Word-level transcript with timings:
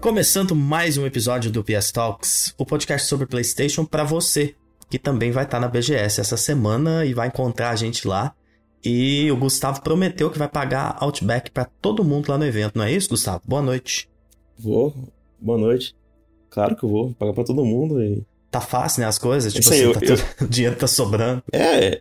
Começando 0.00 0.54
mais 0.54 0.96
um 0.96 1.04
episódio 1.04 1.50
do 1.50 1.62
PS 1.64 1.90
Talks, 1.90 2.54
o 2.56 2.64
podcast 2.64 3.08
sobre 3.08 3.26
PlayStation 3.26 3.84
para 3.84 4.04
você, 4.04 4.54
que 4.88 4.98
também 4.98 5.30
vai 5.32 5.44
estar 5.44 5.58
na 5.58 5.66
BGS 5.68 6.20
essa 6.20 6.36
semana 6.36 7.04
e 7.04 7.12
vai 7.12 7.28
encontrar 7.28 7.70
a 7.70 7.76
gente 7.76 8.06
lá. 8.06 8.32
E 8.84 9.30
o 9.30 9.36
Gustavo 9.36 9.82
prometeu 9.82 10.30
que 10.30 10.38
vai 10.38 10.48
pagar 10.48 10.96
Outback 11.00 11.50
para 11.50 11.64
todo 11.64 12.04
mundo 12.04 12.28
lá 12.28 12.38
no 12.38 12.46
evento, 12.46 12.76
não 12.78 12.84
é 12.84 12.92
isso, 12.92 13.08
Gustavo? 13.08 13.42
Boa 13.44 13.60
noite. 13.60 14.08
Vou, 14.56 14.94
boa 15.40 15.58
noite. 15.58 15.96
Claro 16.48 16.76
que 16.76 16.84
eu 16.84 16.88
vou, 16.88 17.12
pagar 17.14 17.32
para 17.32 17.44
todo 17.44 17.64
mundo 17.64 18.00
e... 18.02 18.22
Tá 18.50 18.60
fácil, 18.60 19.00
né, 19.02 19.06
as 19.08 19.18
coisas? 19.18 19.52
Tipo 19.52 19.64
Isso 19.64 19.72
aí, 19.74 19.80
assim, 19.80 19.88
eu- 19.88 19.94
tá 19.94 20.00
eu- 20.06 20.16
tudo- 20.16 20.26
o 20.46 20.48
dinheiro 20.48 20.76
tá 20.76 20.86
sobrando. 20.86 21.42
É, 21.52 22.00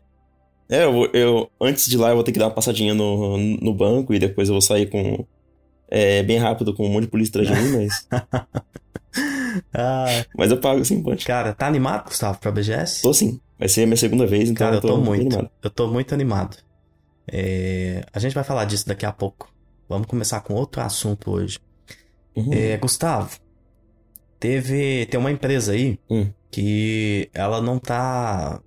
é 0.70 0.86
eu, 0.86 1.10
eu, 1.14 1.50
antes 1.60 1.88
de 1.88 1.98
lá 1.98 2.10
eu 2.10 2.16
vou 2.16 2.24
ter 2.24 2.32
que 2.32 2.40
dar 2.40 2.46
uma 2.46 2.54
passadinha 2.54 2.94
no, 2.94 3.38
no 3.38 3.74
banco 3.74 4.14
e 4.14 4.20
depois 4.20 4.48
eu 4.48 4.54
vou 4.54 4.62
sair 4.62 4.86
com... 4.88 5.26
É, 5.90 6.22
bem 6.24 6.38
rápido 6.38 6.74
com 6.74 6.86
um 6.86 6.90
monte 6.92 7.04
de 7.06 7.10
polícia 7.10 7.42
atrás 7.42 7.48
de 7.48 7.64
mim, 7.70 7.78
mas... 7.78 8.08
Ah, 9.74 10.06
mas 10.38 10.52
eu 10.52 10.60
pago 10.60 10.84
sim, 10.86 11.02
pode. 11.02 11.26
cara, 11.26 11.52
tá 11.54 11.66
animado, 11.66 12.06
Gustavo, 12.06 12.38
pra 12.40 12.52
BGS? 12.52 13.02
Tô 13.02 13.12
sim. 13.14 13.40
Vai 13.58 13.68
ser 13.68 13.84
a 13.84 13.86
minha 13.88 13.98
segunda 13.98 14.28
vez, 14.28 14.50
então 14.50 14.68
Cara, 14.68 14.78
eu 14.78 14.82
tô 14.82 14.96
bem 14.98 15.04
muito. 15.06 15.22
animado. 15.36 15.50
Eu 15.64 15.70
tô 15.72 15.88
muito 15.88 16.14
animado. 16.14 16.58
É, 17.28 18.04
A 18.14 18.20
gente 18.20 18.36
vai 18.36 18.44
falar 18.44 18.66
disso 18.66 18.88
daqui 18.88 19.06
a 19.06 19.12
pouco. 19.12 19.52
Vamos 19.90 20.06
começar 20.06 20.42
com 20.42 20.54
outro 20.54 20.82
assunto 20.82 21.32
hoje. 21.32 21.58
Uhum. 22.36 22.54
É, 22.54 22.78
Gustavo, 22.78 23.40
teve 24.40 25.08
tem 25.08 25.20
uma 25.20 25.32
empresa 25.32 25.72
aí 25.72 25.98
Hum. 26.08 26.28
que 26.52 27.28
ela 27.34 27.60
não 27.60 27.80
tá 27.80 28.62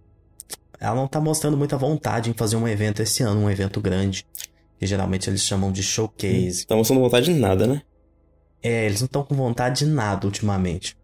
ela 0.81 0.97
não 0.97 1.07
tá 1.07 1.21
mostrando 1.21 1.57
muita 1.57 1.77
vontade 1.77 2.31
em 2.31 2.35
fazer 2.35 2.57
um 2.57 2.67
evento 2.67 3.01
esse 3.01 3.23
ano, 3.23 3.43
um 3.43 3.51
evento 3.51 3.81
grande, 3.81 4.27
que 4.81 4.87
geralmente 4.87 5.29
eles 5.29 5.43
chamam 5.43 5.71
de 5.71 5.83
showcase. 5.83 6.67
Tá 6.67 6.75
mostrando 6.75 7.03
vontade 7.03 7.27
de 7.27 7.39
nada, 7.39 7.67
né? 7.67 7.83
É, 8.63 8.87
eles 8.87 9.01
não 9.03 9.07
estão 9.07 9.23
com 9.23 9.35
vontade 9.35 9.85
de 9.85 9.87
nada 9.87 10.27
ultimamente. 10.27 10.97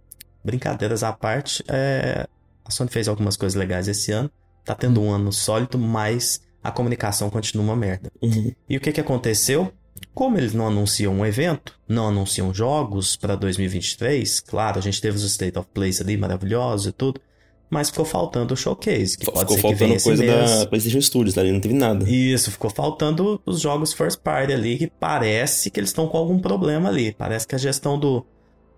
Brincadeiras 0.43 1.03
à 1.03 1.13
parte, 1.13 1.63
é, 1.69 2.27
a 2.65 2.71
Sony 2.71 2.89
fez 2.89 3.07
algumas 3.07 3.37
coisas 3.37 3.55
legais 3.55 3.87
esse 3.87 4.11
ano, 4.13 4.31
tá 4.65 4.75
tendo 4.75 5.03
um 5.03 5.11
ano 5.11 5.31
sólido, 5.31 5.79
mas 5.79 6.41
a 6.65 6.71
comunicação 6.71 7.29
continua 7.29 7.65
uma 7.65 7.77
merda. 7.77 8.11
Uhum. 8.23 8.51
E 8.67 8.79
o 8.79 8.81
que 8.81 8.93
que 8.93 9.01
aconteceu? 9.01 9.71
Como 10.15 10.39
eles 10.39 10.55
não 10.55 10.67
anunciam 10.67 11.13
um 11.13 11.27
evento, 11.27 11.79
não 11.87 12.09
anunciam 12.09 12.55
jogos 12.55 13.15
para 13.15 13.37
2023, 13.37 14.41
claro, 14.41 14.79
a 14.79 14.83
gente 14.83 15.03
teve 15.03 15.19
os 15.19 15.25
State 15.25 15.59
of 15.59 15.69
Plays 15.75 16.01
ali 16.01 16.17
maravilhosos 16.17 16.87
e 16.87 16.93
tudo, 16.93 17.21
mas 17.69 17.91
ficou 17.91 18.05
faltando 18.05 18.55
o 18.55 18.56
showcase, 18.56 19.19
que 19.19 19.27
pode 19.27 19.41
Ficou 19.41 19.56
ser 19.56 19.62
que 19.62 19.75
venha 19.75 19.77
faltando 19.77 19.95
esse 19.97 20.05
coisa 20.05 20.22
mês. 20.25 20.59
da 20.61 20.67
PlayStation 20.67 21.00
Studios, 21.00 21.36
ali 21.36 21.53
não 21.53 21.61
teve 21.61 21.75
nada. 21.75 22.09
Isso, 22.09 22.50
ficou 22.50 22.70
faltando 22.70 23.41
os 23.45 23.61
jogos 23.61 23.92
first 23.92 24.20
party 24.20 24.53
ali, 24.53 24.78
que 24.78 24.86
parece 24.86 25.70
que 25.70 25.81
eles 25.81 25.91
estão 25.91 26.06
com 26.06 26.17
algum 26.17 26.39
problema 26.39 26.89
ali. 26.89 27.12
Parece 27.12 27.47
que 27.47 27.55
a 27.55 27.59
gestão 27.59 27.98
do, 27.98 28.25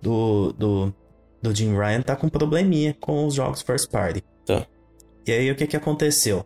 do, 0.01 0.53
do, 0.55 0.95
do 1.43 1.55
Jim 1.55 1.77
Ryan 1.77 2.01
tá 2.01 2.17
com 2.17 2.29
probleminha 2.29 2.97
com 2.99 3.27
os 3.27 3.35
jogos 3.35 3.61
first 3.61 3.91
party. 3.91 4.23
Tá. 4.47 4.67
E 5.27 5.33
aí 5.33 5.51
o 5.51 5.55
que 5.55 5.67
que 5.67 5.77
aconteceu? 5.77 6.45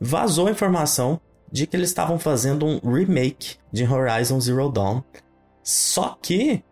Vazou 0.00 0.46
a 0.46 0.50
informação 0.50 1.20
de 1.52 1.66
que 1.66 1.76
eles 1.76 1.90
estavam 1.90 2.18
fazendo 2.18 2.66
um 2.66 2.92
remake 2.92 3.56
de 3.72 3.84
Horizon 3.84 4.40
Zero 4.40 4.70
Dawn. 4.70 5.02
Só 5.62 6.16
que 6.22 6.62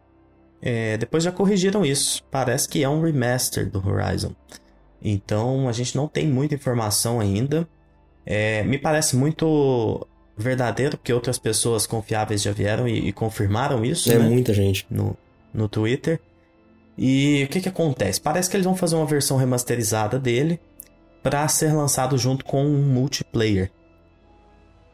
é, 0.62 0.96
depois 0.96 1.22
já 1.22 1.30
corrigiram 1.30 1.84
isso. 1.84 2.22
Parece 2.30 2.66
que 2.66 2.82
é 2.82 2.88
um 2.88 3.02
remaster 3.02 3.70
do 3.70 3.86
Horizon. 3.86 4.34
Então 5.04 5.68
a 5.68 5.72
gente 5.72 5.94
não 5.94 6.08
tem 6.08 6.26
muita 6.26 6.54
informação 6.54 7.20
ainda. 7.20 7.68
É, 8.24 8.64
me 8.64 8.78
parece 8.78 9.14
muito 9.14 10.06
verdadeiro, 10.36 10.96
porque 10.96 11.12
outras 11.12 11.38
pessoas 11.38 11.86
confiáveis 11.86 12.42
já 12.42 12.50
vieram 12.50 12.88
e, 12.88 13.08
e 13.08 13.12
confirmaram 13.12 13.84
isso 13.84 14.10
É 14.10 14.18
né, 14.18 14.26
muita 14.26 14.54
gente. 14.54 14.86
no, 14.90 15.14
no 15.52 15.68
Twitter. 15.68 16.18
E 16.96 17.44
o 17.44 17.48
que, 17.48 17.60
que 17.60 17.68
acontece? 17.68 18.20
Parece 18.20 18.48
que 18.48 18.56
eles 18.56 18.64
vão 18.64 18.74
fazer 18.74 18.96
uma 18.96 19.06
versão 19.06 19.36
remasterizada 19.36 20.18
dele 20.18 20.58
para 21.22 21.46
ser 21.48 21.72
lançado 21.72 22.16
junto 22.16 22.44
com 22.44 22.64
um 22.64 22.82
multiplayer. 22.82 23.70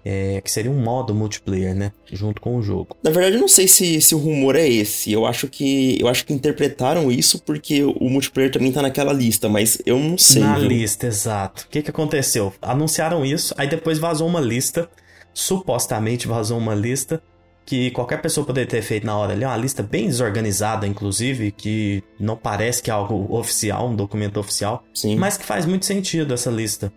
É, 0.05 0.41
que 0.41 0.50
seria 0.50 0.71
um 0.71 0.81
modo 0.81 1.15
multiplayer, 1.15 1.75
né? 1.75 1.93
Junto 2.11 2.41
com 2.41 2.56
o 2.56 2.62
jogo. 2.62 2.97
Na 3.03 3.11
verdade, 3.11 3.37
eu 3.37 3.41
não 3.41 3.49
sei 3.49 3.69
se, 3.69 4.00
se 4.00 4.15
o 4.15 4.19
rumor 4.19 4.56
é 4.56 4.66
esse. 4.66 5.12
Eu 5.12 5.27
acho 5.27 5.47
que 5.47 5.99
eu 6.00 6.09
acho 6.09 6.25
que 6.25 6.33
interpretaram 6.33 7.11
isso 7.12 7.43
porque 7.43 7.84
o 7.84 8.09
multiplayer 8.09 8.50
também 8.50 8.72
tá 8.72 8.81
naquela 8.81 9.12
lista, 9.12 9.49
mas 9.49 9.81
eu 9.84 9.99
não 9.99 10.16
sei. 10.16 10.43
Na 10.43 10.59
viu? 10.59 10.69
lista, 10.69 11.06
exato. 11.06 11.65
O 11.66 11.69
que, 11.69 11.83
que 11.83 11.91
aconteceu? 11.91 12.53
Anunciaram 12.62 13.25
isso, 13.25 13.55
aí 13.59 13.69
depois 13.69 13.99
vazou 13.99 14.27
uma 14.27 14.41
lista. 14.41 14.88
Supostamente 15.33 16.27
vazou 16.27 16.59
uma 16.59 16.75
lista 16.75 17.22
que 17.71 17.91
qualquer 17.93 18.21
pessoa 18.21 18.44
poderia 18.44 18.69
ter 18.69 18.82
feito 18.82 19.06
na 19.06 19.17
hora 19.17 19.32
ali. 19.32 19.44
Uma 19.44 19.56
lista 19.56 19.81
bem 19.81 20.09
desorganizada, 20.09 20.88
inclusive, 20.88 21.53
que 21.53 22.03
não 22.19 22.37
parece 22.37 22.82
que 22.82 22.91
é 22.91 22.93
algo 22.93 23.32
oficial, 23.32 23.88
um 23.88 23.94
documento 23.94 24.41
oficial. 24.41 24.82
Sim. 24.93 25.15
Mas 25.15 25.37
que 25.37 25.44
faz 25.44 25.65
muito 25.67 25.87
sentido 25.87 26.34
essa 26.34 26.50
lista. 26.50 26.93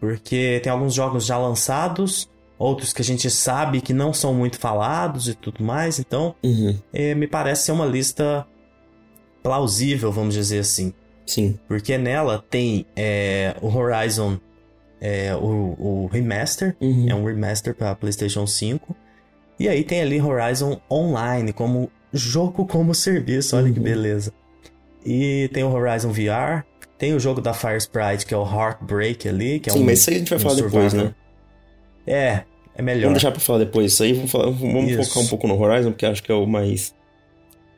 Porque 0.00 0.60
tem 0.62 0.70
alguns 0.72 0.94
jogos 0.94 1.24
já 1.26 1.36
lançados, 1.38 2.28
outros 2.58 2.92
que 2.92 3.02
a 3.02 3.04
gente 3.04 3.28
sabe 3.30 3.80
que 3.80 3.92
não 3.92 4.12
são 4.12 4.32
muito 4.34 4.58
falados 4.58 5.28
e 5.28 5.34
tudo 5.34 5.62
mais. 5.64 5.98
Então, 5.98 6.34
Uhum. 6.42 6.78
eh, 6.92 7.14
me 7.14 7.26
parece 7.26 7.64
ser 7.64 7.72
uma 7.72 7.86
lista 7.86 8.46
plausível, 9.42 10.10
vamos 10.12 10.34
dizer 10.34 10.60
assim. 10.60 10.92
Sim. 11.26 11.58
Porque 11.68 11.98
nela 11.98 12.42
tem 12.50 12.86
é, 12.96 13.54
o 13.60 13.68
Horizon, 13.74 14.38
é, 15.00 15.34
o, 15.34 15.76
o 15.78 16.08
Remaster, 16.12 16.76
Uhum. 16.80 17.06
é 17.08 17.14
um 17.14 17.24
remaster 17.24 17.74
para 17.74 17.94
PlayStation 17.94 18.46
5. 18.46 18.96
E 19.58 19.68
aí 19.68 19.82
tem 19.84 20.00
ali 20.00 20.20
Horizon 20.20 20.80
Online, 20.90 21.52
como 21.52 21.90
jogo 22.12 22.64
como 22.66 22.94
serviço, 22.94 23.56
olha 23.56 23.70
que 23.72 23.78
Uhum. 23.78 23.84
beleza. 23.84 24.32
E 25.04 25.50
tem 25.52 25.64
o 25.64 25.70
Horizon 25.72 26.10
VR, 26.12 26.64
tem 26.98 27.14
o 27.14 27.20
jogo 27.20 27.40
da 27.40 27.54
Fire 27.54 27.76
Sprite, 27.78 28.26
que 28.26 28.34
é 28.34 28.36
o 28.36 28.44
Heartbreak 28.44 29.28
ali, 29.28 29.60
que 29.60 29.70
é 29.70 29.72
Sim, 29.72 29.80
um. 29.82 29.84
mas 29.84 30.00
isso 30.00 30.10
aí 30.10 30.16
a 30.16 30.18
gente 30.18 30.28
vai 30.30 30.38
um 30.38 30.42
falar 30.42 30.54
depois, 30.56 30.72
survival. 30.92 31.04
né? 31.06 31.14
É, 32.06 32.42
é 32.74 32.82
melhor. 32.82 33.02
Vamos 33.02 33.14
deixar 33.22 33.30
pra 33.32 33.40
falar 33.40 33.58
depois. 33.60 33.92
Isso 33.92 34.02
aí, 34.02 34.12
vamos, 34.12 34.30
falar- 34.30 34.50
vamos 34.50 34.90
Isso. 34.90 35.04
focar 35.08 35.22
um 35.22 35.26
pouco 35.28 35.46
no 35.46 35.60
Horizon, 35.60 35.90
porque 35.92 36.06
acho 36.06 36.22
que 36.22 36.32
é 36.32 36.34
o 36.34 36.46
mais. 36.46 36.94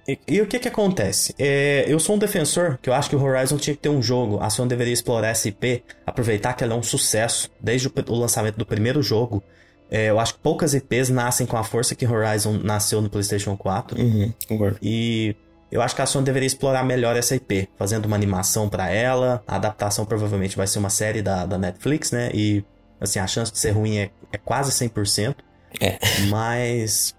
E, 0.09 0.19
e 0.27 0.41
o 0.41 0.47
que 0.47 0.59
que 0.59 0.69
acontece? 0.69 1.35
É, 1.39 1.85
eu 1.87 2.01
sou 2.01 2.17
um 2.17 2.19
defensor 2.19 2.79
que 2.81 2.89
eu 2.89 2.95
acho 2.95 3.11
que 3.11 3.17
o 3.17 3.23
Horizon 3.23 3.57
tinha 3.59 3.75
que 3.77 3.83
ter 3.83 3.89
um 3.91 4.03
jogo. 4.03 4.39
A 4.41 4.49
Sony 4.51 4.69
deveria 4.69 4.93
explorar 4.93 5.29
essa 5.29 5.49
IP, 5.49 5.83
aproveitar 6.07 6.55
que 6.55 6.65
ela 6.65 6.75
é 6.75 6.77
um 6.77 6.83
sucesso 6.83 7.51
desde 7.61 7.89
o, 7.89 7.93
o 8.09 8.15
lançamento 8.15 8.57
do 8.57 8.67
primeiro 8.67 9.03
jogo. 9.03 9.43
É, 9.91 10.07
eu 10.09 10.19
acho 10.21 10.35
que 10.35 10.41
poucas 10.41 10.73
IPs 10.73 11.11
nascem 11.11 11.47
com 11.47 11.57
a 11.57 11.65
força 11.65 11.95
que 11.95 12.07
Horizon 12.07 12.55
nasceu 12.63 13.01
no 13.03 13.11
PlayStation 13.11 13.57
4. 13.57 14.01
Uhum, 14.01 14.33
concordo. 14.49 14.79
E 14.83 15.35
eu 15.71 15.81
acho 15.83 15.95
que 15.95 16.03
a 16.03 16.07
Sony 16.07 16.25
deveria 16.25 16.47
explorar 16.47 16.83
melhor 16.85 17.17
essa 17.17 17.35
IP, 17.35 17.69
fazendo 17.79 18.07
uma 18.07 18.17
animação 18.17 18.69
pra 18.69 18.91
ela. 18.91 19.43
A 19.47 19.57
adaptação 19.57 20.05
provavelmente 20.05 20.57
vai 20.57 20.67
ser 20.67 20.79
uma 20.79 20.91
série 20.91 21.23
da, 21.23 21.47
da 21.47 21.57
Netflix, 21.59 22.11
né? 22.11 22.31
E 22.35 22.65
assim, 23.01 23.19
a 23.19 23.27
chance 23.27 23.53
de 23.53 23.59
ser 23.59 23.71
ruim 23.71 23.99
é, 23.99 24.11
é 24.33 24.39
quase 24.39 24.73
100%. 24.73 25.37
É. 25.81 25.99
Mas 26.29 27.15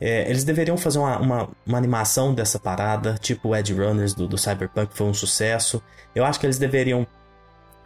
é, 0.00 0.28
eles 0.28 0.44
deveriam 0.44 0.76
fazer 0.76 0.98
uma, 0.98 1.18
uma, 1.18 1.48
uma 1.66 1.78
animação 1.78 2.34
dessa 2.34 2.58
parada, 2.58 3.14
tipo 3.20 3.48
o 3.48 3.56
Edge 3.56 3.72
Runners 3.72 4.12
do, 4.12 4.28
do 4.28 4.36
Cyberpunk, 4.36 4.88
que 4.92 4.96
foi 4.96 5.06
um 5.06 5.14
sucesso. 5.14 5.82
Eu 6.14 6.24
acho 6.24 6.38
que 6.38 6.46
eles 6.46 6.58
deveriam 6.58 7.06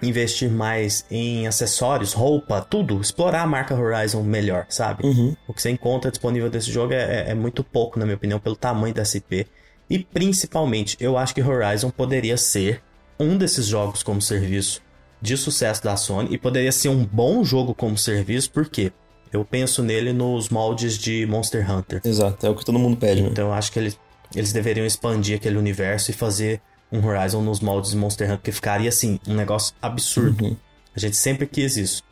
investir 0.01 0.51
mais 0.51 1.05
em 1.11 1.47
acessórios, 1.47 2.13
roupa, 2.13 2.61
tudo, 2.61 3.01
explorar 3.01 3.43
a 3.43 3.47
marca 3.47 3.75
Horizon 3.75 4.23
melhor, 4.23 4.67
sabe? 4.69 5.05
Uhum. 5.05 5.37
O 5.47 5.53
que 5.53 5.61
você 5.61 5.71
encontra 5.71 6.11
disponível 6.11 6.49
desse 6.49 6.71
jogo 6.71 6.93
é, 6.93 6.97
é- 7.27 7.31
é 7.31 7.35
muito 7.35 7.65
pouco, 7.65 7.99
na 7.99 8.05
minha 8.05 8.17
opinião, 8.17 8.39
pelo 8.39 8.55
tamanho 8.57 8.95
da 8.95 9.03
SP. 9.03 9.47
E 9.91 9.99
principalmente, 9.99 10.97
eu 11.01 11.17
acho 11.17 11.35
que 11.35 11.43
Horizon 11.43 11.91
poderia 11.91 12.37
ser 12.37 12.83
um 13.19 13.37
desses 13.37 13.67
jogos 13.67 14.03
como 14.03 14.21
serviço 14.21 14.83
de 15.21 15.37
sucesso 15.37 15.83
da 15.83 15.97
Sony 15.97 16.29
e 16.33 16.39
poderia 16.39 16.71
ser 16.71 16.89
um 16.89 17.05
bom 17.05 17.43
jogo 17.43 17.75
como 17.75 17.99
serviço, 17.99 18.51
porque 18.51 18.93
eu 19.33 19.45
penso 19.45 19.83
nele 19.83 20.13
nos 20.13 20.49
moldes 20.49 20.97
de 20.97 21.27
Monster 21.27 21.71
Hunter. 21.71 22.01
Exato, 22.05 22.47
é 22.47 22.51
o 22.51 22.55
que 22.55 22.65
todo 22.65 22.79
mundo 22.79 22.97
pede, 22.97 23.23
né? 23.23 23.29
Então 23.31 23.49
eu 23.49 23.53
acho 23.53 23.73
que 23.73 23.79
eles, 23.79 23.99
eles 24.35 24.53
deveriam 24.53 24.87
expandir 24.87 25.37
aquele 25.37 25.57
universo 25.57 26.11
e 26.11 26.15
fazer 26.15 26.61
um 26.91 27.05
Horizon 27.05 27.43
nos 27.43 27.61
moldes 27.61 27.91
de 27.91 27.97
Monster 27.97 28.29
Hunter, 28.29 28.43
que 28.43 28.53
ficaria 28.53 28.89
assim, 28.89 29.19
um 29.27 29.35
negócio 29.35 29.75
absurdo. 29.83 30.45
Uhum. 30.45 30.57
A 30.95 31.01
gente 31.01 31.17
sempre 31.17 31.47
quis 31.47 31.77
isso. 31.77 32.03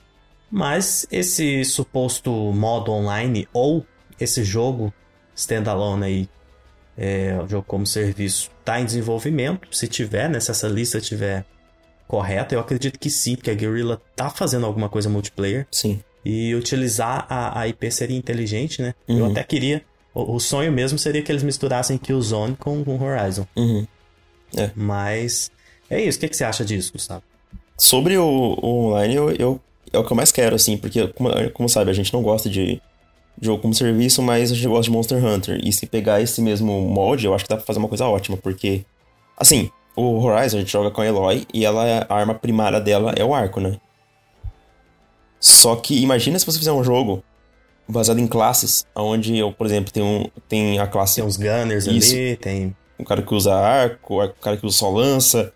Mas 0.50 1.06
esse 1.10 1.64
suposto 1.64 2.30
modo 2.52 2.92
online 2.92 3.48
ou 3.52 3.84
esse 4.20 4.44
jogo 4.44 4.92
standalone 5.34 6.04
aí, 6.04 6.28
é, 6.96 7.38
o 7.42 7.48
jogo 7.48 7.64
como 7.66 7.86
serviço, 7.86 8.50
tá 8.64 8.80
em 8.80 8.84
desenvolvimento. 8.84 9.68
Se 9.70 9.86
tiver, 9.88 10.28
né? 10.30 10.40
Se 10.40 10.50
essa 10.50 10.66
lista 10.68 11.00
tiver 11.00 11.44
correta, 12.08 12.54
eu 12.54 12.60
acredito 12.60 12.98
que 12.98 13.10
sim, 13.10 13.34
porque 13.36 13.50
a 13.50 13.54
Guerrilla 13.54 14.00
tá 14.14 14.30
fazendo 14.30 14.64
alguma 14.66 14.88
coisa 14.88 15.08
multiplayer. 15.08 15.66
Sim. 15.70 16.00
E 16.24 16.54
utilizar 16.54 17.26
a, 17.28 17.60
a 17.60 17.68
IP 17.68 17.90
seria 17.90 18.16
inteligente, 18.16 18.80
né? 18.82 18.94
Eu 19.08 19.16
Uhum. 19.24 19.30
até 19.32 19.42
queria. 19.44 19.82
O, 20.14 20.36
o 20.36 20.40
sonho 20.40 20.72
mesmo 20.72 20.98
seria 20.98 21.22
que 21.22 21.30
eles 21.30 21.42
misturassem 21.42 21.98
Killzone 21.98 22.56
com, 22.56 22.82
com 22.84 23.00
Horizon. 23.02 23.46
Uhum. 23.56 23.86
Mas 24.74 25.50
é 25.90 26.00
isso. 26.02 26.18
O 26.18 26.20
que, 26.20 26.28
que 26.28 26.36
você 26.36 26.44
acha 26.44 26.64
disso, 26.64 26.92
Gustavo? 26.92 27.22
Sobre 27.78 28.16
o, 28.16 28.24
o 28.26 28.86
online, 28.88 29.14
eu, 29.14 29.30
eu- 29.32 29.60
é 29.92 29.98
o 29.98 30.04
que 30.04 30.12
eu 30.12 30.16
mais 30.16 30.32
quero, 30.32 30.56
assim, 30.56 30.76
porque, 30.76 31.06
como, 31.08 31.30
como 31.52 31.68
sabe, 31.68 31.90
a 31.90 31.94
gente 31.94 32.12
não 32.12 32.22
gosta 32.22 32.48
de, 32.50 32.80
jogo 33.40 33.62
como 33.62 33.74
serviço, 33.74 34.22
mas 34.22 34.50
a 34.50 34.54
gente 34.54 34.66
gosta 34.66 34.84
de 34.84 34.90
Monster 34.90 35.24
Hunter. 35.24 35.60
E 35.62 35.72
se 35.72 35.86
pegar 35.86 36.20
esse 36.20 36.40
mesmo 36.40 36.72
molde, 36.82 37.26
eu 37.26 37.34
acho 37.34 37.44
que 37.44 37.50
dá 37.50 37.56
pra 37.56 37.64
fazer 37.64 37.78
uma 37.78 37.88
coisa 37.88 38.06
ótima, 38.06 38.36
porque, 38.36 38.84
assim, 39.36 39.70
o 39.96 40.22
Horizon 40.22 40.58
a 40.58 40.60
gente 40.60 40.72
joga 40.72 40.90
com 40.90 41.00
a 41.00 41.06
Eloy 41.06 41.46
e 41.52 41.64
ela, 41.64 42.06
a 42.08 42.14
arma 42.14 42.34
primária 42.34 42.80
dela 42.80 43.12
é 43.16 43.24
o 43.24 43.34
arco, 43.34 43.60
né? 43.60 43.78
Só 45.40 45.76
que 45.76 46.00
imagina 46.02 46.38
se 46.38 46.46
você 46.46 46.58
fizer 46.58 46.72
um 46.72 46.82
jogo 46.82 47.22
baseado 47.88 48.18
em 48.18 48.26
classes, 48.26 48.84
onde 48.94 49.36
eu, 49.36 49.52
por 49.52 49.66
exemplo, 49.66 49.92
tem, 49.92 50.02
um, 50.02 50.26
tem 50.48 50.78
a 50.78 50.86
classe. 50.86 51.16
Tem 51.16 51.24
uns 51.24 51.36
gunners 51.36 51.86
Isso. 51.86 52.14
ali, 52.14 52.36
tem. 52.36 52.76
Um 52.98 53.04
cara 53.04 53.22
que 53.22 53.34
usa 53.34 53.54
arco, 53.54 54.22
o 54.22 54.28
cara 54.34 54.56
que 54.56 54.66
usa 54.66 54.78
só 54.78 54.90
lança. 54.90 55.52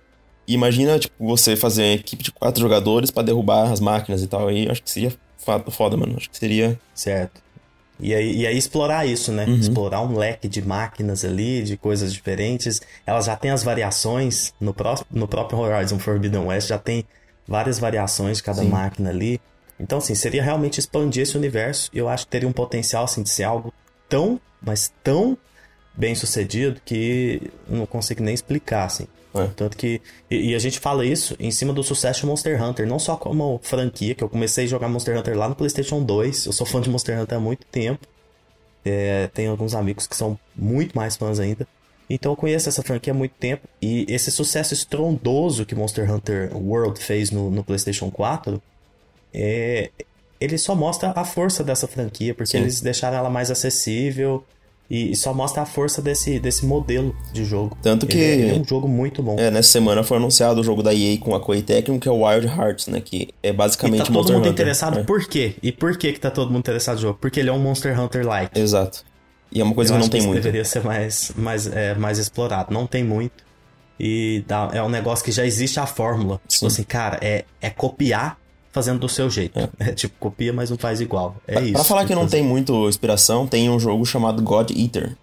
E 0.46 0.54
imagina, 0.54 0.98
tipo, 0.98 1.14
você 1.26 1.56
fazer 1.56 1.82
uma 1.82 1.94
equipe 1.94 2.22
de 2.22 2.32
quatro 2.32 2.60
jogadores 2.60 3.10
para 3.10 3.22
derrubar 3.22 3.70
as 3.70 3.80
máquinas 3.80 4.22
e 4.22 4.26
tal. 4.26 4.48
Aí 4.48 4.68
acho 4.70 4.82
que 4.82 4.90
seria 4.90 5.12
foda, 5.70 5.96
mano. 5.96 6.14
Acho 6.16 6.30
que 6.30 6.36
seria. 6.36 6.78
Certo. 6.94 7.42
E 8.00 8.14
aí, 8.14 8.36
e 8.38 8.46
aí 8.46 8.56
explorar 8.56 9.06
isso, 9.06 9.32
né? 9.32 9.44
Uhum. 9.44 9.56
Explorar 9.56 10.00
um 10.00 10.16
leque 10.16 10.48
de 10.48 10.62
máquinas 10.62 11.24
ali, 11.24 11.62
de 11.62 11.76
coisas 11.76 12.12
diferentes. 12.12 12.80
Elas 13.06 13.26
já 13.26 13.36
têm 13.36 13.50
as 13.50 13.62
variações 13.62 14.52
no, 14.60 14.72
pró 14.72 14.94
no 15.10 15.28
próprio 15.28 15.58
Horizon 15.58 15.98
Forbidden 15.98 16.46
West, 16.46 16.68
já 16.68 16.78
tem 16.78 17.04
várias 17.46 17.78
variações 17.78 18.38
de 18.38 18.42
cada 18.42 18.62
Sim. 18.62 18.68
máquina 18.68 19.10
ali. 19.10 19.40
Então, 19.78 19.98
assim, 19.98 20.14
seria 20.14 20.42
realmente 20.42 20.78
expandir 20.78 21.22
esse 21.22 21.36
universo. 21.36 21.90
E 21.92 21.98
eu 21.98 22.08
acho 22.08 22.24
que 22.26 22.30
teria 22.30 22.48
um 22.48 22.52
potencial, 22.52 23.04
assim, 23.04 23.22
de 23.22 23.30
ser 23.30 23.44
algo 23.44 23.72
tão, 24.08 24.40
mas 24.60 24.92
tão 25.02 25.36
bem 25.94 26.14
sucedido 26.14 26.80
que 26.84 27.50
não 27.68 27.86
consigo 27.86 28.22
nem 28.22 28.34
explicar, 28.34 28.84
assim. 28.84 29.06
É. 29.34 29.46
Tanto 29.56 29.76
que. 29.76 30.00
E, 30.30 30.50
e, 30.50 30.54
a 30.54 30.58
gente 30.58 30.80
fala 30.80 31.04
isso 31.04 31.36
em 31.38 31.50
cima 31.50 31.72
do 31.72 31.82
sucesso 31.82 32.20
de 32.20 32.26
Monster 32.26 32.62
Hunter, 32.62 32.86
não 32.86 32.98
só 32.98 33.16
como 33.16 33.60
franquia, 33.62 34.14
que 34.14 34.24
eu 34.24 34.28
comecei 34.28 34.64
a 34.64 34.68
jogar 34.68 34.88
Monster 34.88 35.16
Hunter 35.16 35.38
lá 35.38 35.48
no 35.48 35.54
PlayStation 35.54 36.02
2. 36.02 36.46
Eu 36.46 36.52
sou 36.52 36.66
fã 36.66 36.80
de 36.80 36.90
Monster 36.90 37.20
Hunter 37.20 37.38
há 37.38 37.40
muito 37.40 37.64
tempo. 37.66 38.06
É, 38.84 39.28
tenho 39.28 39.50
alguns 39.50 39.74
amigos 39.74 40.06
que 40.06 40.16
são 40.16 40.38
muito 40.56 40.96
mais 40.96 41.16
fãs 41.16 41.38
ainda. 41.38 41.66
Então 42.08 42.32
eu 42.32 42.36
conheço 42.36 42.68
essa 42.68 42.82
franquia 42.82 43.12
há 43.12 43.16
muito 43.16 43.34
tempo. 43.38 43.68
E 43.80 44.04
esse 44.08 44.32
sucesso 44.32 44.74
estrondoso 44.74 45.64
que 45.64 45.74
Monster 45.74 46.12
Hunter 46.12 46.56
World 46.56 46.98
fez 46.98 47.30
no, 47.30 47.50
no 47.50 47.62
PlayStation 47.62 48.10
4 48.10 48.60
é, 49.32 49.90
ele 50.40 50.58
só 50.58 50.74
mostra 50.74 51.12
a 51.14 51.24
força 51.24 51.62
dessa 51.62 51.86
franquia, 51.86 52.34
porque 52.34 52.50
Sim. 52.50 52.58
eles 52.58 52.80
deixaram 52.80 53.16
ela 53.18 53.30
mais 53.30 53.50
acessível 53.50 54.44
e, 54.90 55.14
só 55.14 55.32
mostra 55.32 55.62
a 55.62 55.66
força 55.66 56.02
desse, 56.02 56.40
desse 56.40 56.66
modelo 56.66 57.14
de 57.32 57.44
jogo. 57.44 57.78
Tanto 57.80 58.06
que. 58.06 58.18
Ele 58.18 58.50
é, 58.50 58.60
um 58.60 58.64
jogo 58.64 58.88
muito 58.88 59.22
bom. 59.22 59.36
É, 59.38 59.50
nessa 59.50 59.70
semana 59.70 60.02
foi 60.02 60.16
anunciado 60.16 60.60
o 60.60 60.64
jogo 60.64 60.82
da 60.82 60.92
EA 60.92 61.16
com 61.18 61.34
a 61.34 61.40
Koei 61.40 61.62
Tecmo, 61.62 62.00
que 62.00 62.08
é 62.08 62.10
o 62.10 62.26
Wild 62.26 62.46
Hearts, 62.46 62.88
né? 62.88 63.00
Que 63.00 63.28
é 63.40 63.52
basicamente 63.52 64.00
e 64.00 64.04
tá 64.06 64.12
todo 64.12 64.32
mundo 64.32 64.40
Hunter. 64.40 64.52
interessado, 64.52 64.98
é. 64.98 65.02
por 65.04 65.24
quê? 65.26 65.54
E 65.62 65.70
por 65.70 65.96
que 65.96 66.12
que 66.12 66.18
tá 66.18 66.30
todo 66.30 66.48
mundo 66.48 66.58
interessado 66.58 66.96
no 66.96 67.02
jogo? 67.02 67.18
Porque 67.20 67.38
ele 67.38 67.48
é 67.48 67.52
um 67.52 67.60
Monster 67.60 67.98
Hunter-like. 67.98 68.58
Exato. 68.58 69.04
E 69.52 69.60
é 69.60 69.64
uma 69.64 69.74
coisa 69.74 69.92
Eu 69.92 69.96
que 69.96 70.02
não 70.02 70.08
tem 70.08 70.20
que 70.20 70.26
muito. 70.26 70.42
deveria 70.42 70.64
ser 70.64 70.82
mais, 70.82 71.32
mais, 71.36 71.66
é, 71.68 71.94
mais 71.94 72.18
explorado. 72.18 72.74
Não 72.74 72.86
tem 72.86 73.04
muito. 73.04 73.44
E 73.98 74.44
dá, 74.46 74.70
é 74.72 74.82
um 74.82 74.88
negócio 74.88 75.24
que 75.24 75.30
já 75.30 75.44
existe 75.46 75.78
a 75.78 75.86
fórmula. 75.86 76.40
Tipo 76.48 76.66
assim, 76.66 76.82
cara, 76.82 77.18
é, 77.20 77.44
é 77.60 77.70
copiar 77.70 78.38
fazendo 78.72 79.00
do 79.00 79.08
seu 79.08 79.28
jeito. 79.28 79.58
É. 79.58 79.68
é, 79.90 79.92
tipo, 79.92 80.14
copia, 80.18 80.52
mas 80.52 80.70
não 80.70 80.78
faz 80.78 81.00
igual. 81.00 81.36
É 81.46 81.54
pra, 81.54 81.62
isso. 81.62 81.72
Pra 81.72 81.84
falar 81.84 82.04
que 82.04 82.14
não 82.14 82.26
tem 82.26 82.42
muito 82.42 82.88
inspiração, 82.88 83.46
tem 83.46 83.68
um 83.70 83.78
jogo 83.78 84.04
chamado 84.04 84.42
God 84.42 84.70
Eater. 84.70 85.16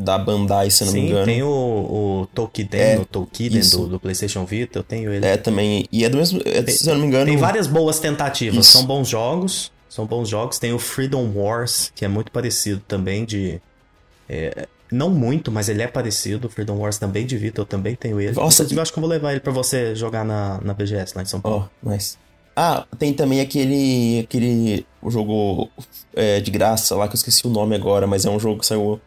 Da 0.00 0.16
Bandai, 0.16 0.70
se 0.70 0.84
não 0.84 0.92
Sim, 0.92 1.00
me 1.00 1.08
engano. 1.08 1.24
tem 1.26 1.42
o, 1.42 1.48
o 1.48 2.28
Tokiden, 2.32 2.80
é, 2.80 2.98
o 3.00 3.04
Tokiden 3.04 3.60
do, 3.68 3.88
do, 3.88 3.98
PlayStation 3.98 4.44
Vita, 4.44 4.78
eu 4.78 4.82
tenho 4.84 5.12
ele. 5.12 5.26
É, 5.26 5.36
também. 5.36 5.88
E 5.90 6.04
é 6.04 6.08
do 6.08 6.16
mesmo. 6.16 6.40
É, 6.44 6.62
tem, 6.62 6.72
se 6.72 6.88
eu 6.88 6.94
não 6.94 7.00
me 7.00 7.08
engano. 7.08 7.26
Tem 7.26 7.36
várias 7.36 7.66
boas 7.66 7.98
tentativas. 7.98 8.64
Isso. 8.64 8.78
São 8.78 8.86
bons 8.86 9.08
jogos. 9.08 9.72
São 9.88 10.06
bons 10.06 10.28
jogos. 10.28 10.56
Tem 10.60 10.72
o 10.72 10.78
Freedom 10.78 11.28
Wars, 11.34 11.90
que 11.96 12.04
é 12.04 12.08
muito 12.08 12.30
parecido 12.30 12.80
também 12.86 13.24
de. 13.24 13.60
É, 14.28 14.68
não 14.88 15.10
muito, 15.10 15.50
mas 15.50 15.68
ele 15.68 15.82
é 15.82 15.88
parecido. 15.88 16.46
O 16.46 16.50
Freedom 16.50 16.76
Wars 16.76 16.96
também 16.96 17.26
de 17.26 17.36
Vita, 17.36 17.60
eu 17.60 17.66
também 17.66 17.96
tenho 17.96 18.20
ele. 18.20 18.36
Nossa, 18.36 18.66
eu 18.70 18.80
acho 18.80 18.92
que 18.92 18.98
eu 18.98 19.00
vou 19.00 19.10
levar 19.10 19.32
ele 19.32 19.40
pra 19.40 19.52
você 19.52 19.96
jogar 19.96 20.24
na, 20.24 20.60
na 20.62 20.74
BGS 20.74 21.12
lá 21.16 21.22
em 21.22 21.26
São 21.26 21.40
Paulo. 21.40 21.68
Oh, 21.84 21.90
nice. 21.90 22.16
Ah, 22.60 22.84
tem 22.98 23.14
também 23.14 23.40
aquele. 23.40 24.18
aquele 24.24 24.84
jogo 25.06 25.70
é, 26.12 26.40
de 26.40 26.50
graça 26.50 26.96
lá, 26.96 27.06
que 27.06 27.14
eu 27.14 27.16
esqueci 27.16 27.46
o 27.46 27.50
nome 27.50 27.76
agora, 27.76 28.04
mas 28.04 28.26
é 28.26 28.30
um 28.30 28.40
jogo 28.40 28.58
que 28.58 28.66
saiu 28.66 29.00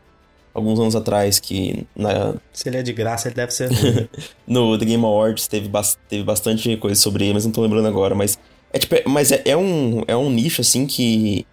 alguns 0.53 0.80
anos 0.80 0.95
atrás 0.95 1.38
que. 1.38 1.86
Na... 1.94 2.36
Se 2.53 2.69
ele 2.69 2.77
é 2.77 2.81
de 2.81 2.94
graça, 2.94 3.27
ele 3.27 3.36
deve 3.36 3.51
ser. 3.51 3.69
no 4.48 4.77
The 4.77 4.86
Game 4.86 5.03
Awards 5.03 5.50
teve, 5.50 5.68
ba 5.68 5.81
teve 6.07 6.24
bastante 6.24 6.77
coisa 6.77 6.95
sobre 6.95 7.25
ele, 7.25 7.33
mas 7.33 7.44
não 7.44 7.51
tô 7.51 7.62
lembrando 7.62 7.89
agora. 7.89 8.15
Mas 8.15 8.39
é 8.71 8.80
tipo, 8.80 8.95
é, 8.95 9.03
mas 9.06 9.33
é, 9.33 9.42
é, 9.44 9.57
um, 9.57 10.01
é 10.07 10.15
um 10.15 10.30
nicho 10.30 10.62
assim 10.62 10.88
que. 10.88 11.45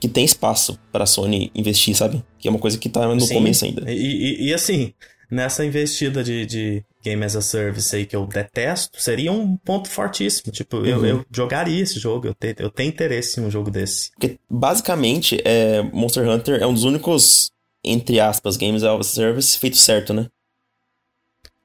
que 0.00 0.08
tem 0.08 0.24
espaço 0.24 0.78
pra 0.90 1.04
Sony 1.04 1.52
investir, 1.54 1.94
sabe? 1.94 2.24
Que 2.38 2.48
é 2.48 2.50
uma 2.50 2.58
coisa 2.58 2.78
que 2.78 2.88
tá 2.88 3.06
no 3.14 3.20
Sim. 3.20 3.34
começo 3.34 3.66
ainda. 3.66 3.92
E, 3.92 3.94
e, 3.94 4.48
e 4.48 4.54
assim, 4.54 4.94
nessa 5.30 5.66
investida 5.66 6.24
de, 6.24 6.46
de 6.46 6.84
Game 7.08 7.24
as 7.24 7.34
a 7.34 7.40
Service 7.40 7.94
aí 7.94 8.04
que 8.04 8.14
eu 8.14 8.26
detesto, 8.26 9.00
seria 9.00 9.32
um 9.32 9.56
ponto 9.56 9.88
fortíssimo. 9.88 10.52
Tipo, 10.52 10.78
uhum. 10.78 10.86
eu, 10.86 11.06
eu, 11.06 11.26
jogaria 11.30 11.82
esse 11.82 11.98
jogo, 11.98 12.26
eu, 12.26 12.34
te, 12.34 12.54
eu 12.58 12.70
tenho 12.70 12.90
interesse 12.90 13.40
em 13.40 13.44
um 13.44 13.50
jogo 13.50 13.70
desse. 13.70 14.10
Porque, 14.12 14.38
basicamente, 14.48 15.40
é, 15.44 15.82
Monster 15.82 16.28
Hunter 16.28 16.62
é 16.62 16.66
um 16.66 16.74
dos 16.74 16.84
únicos, 16.84 17.50
entre 17.82 18.20
aspas, 18.20 18.56
Games 18.56 18.82
as 18.82 19.00
a 19.00 19.02
Service 19.02 19.58
feito 19.58 19.76
certo, 19.76 20.12
né? 20.12 20.28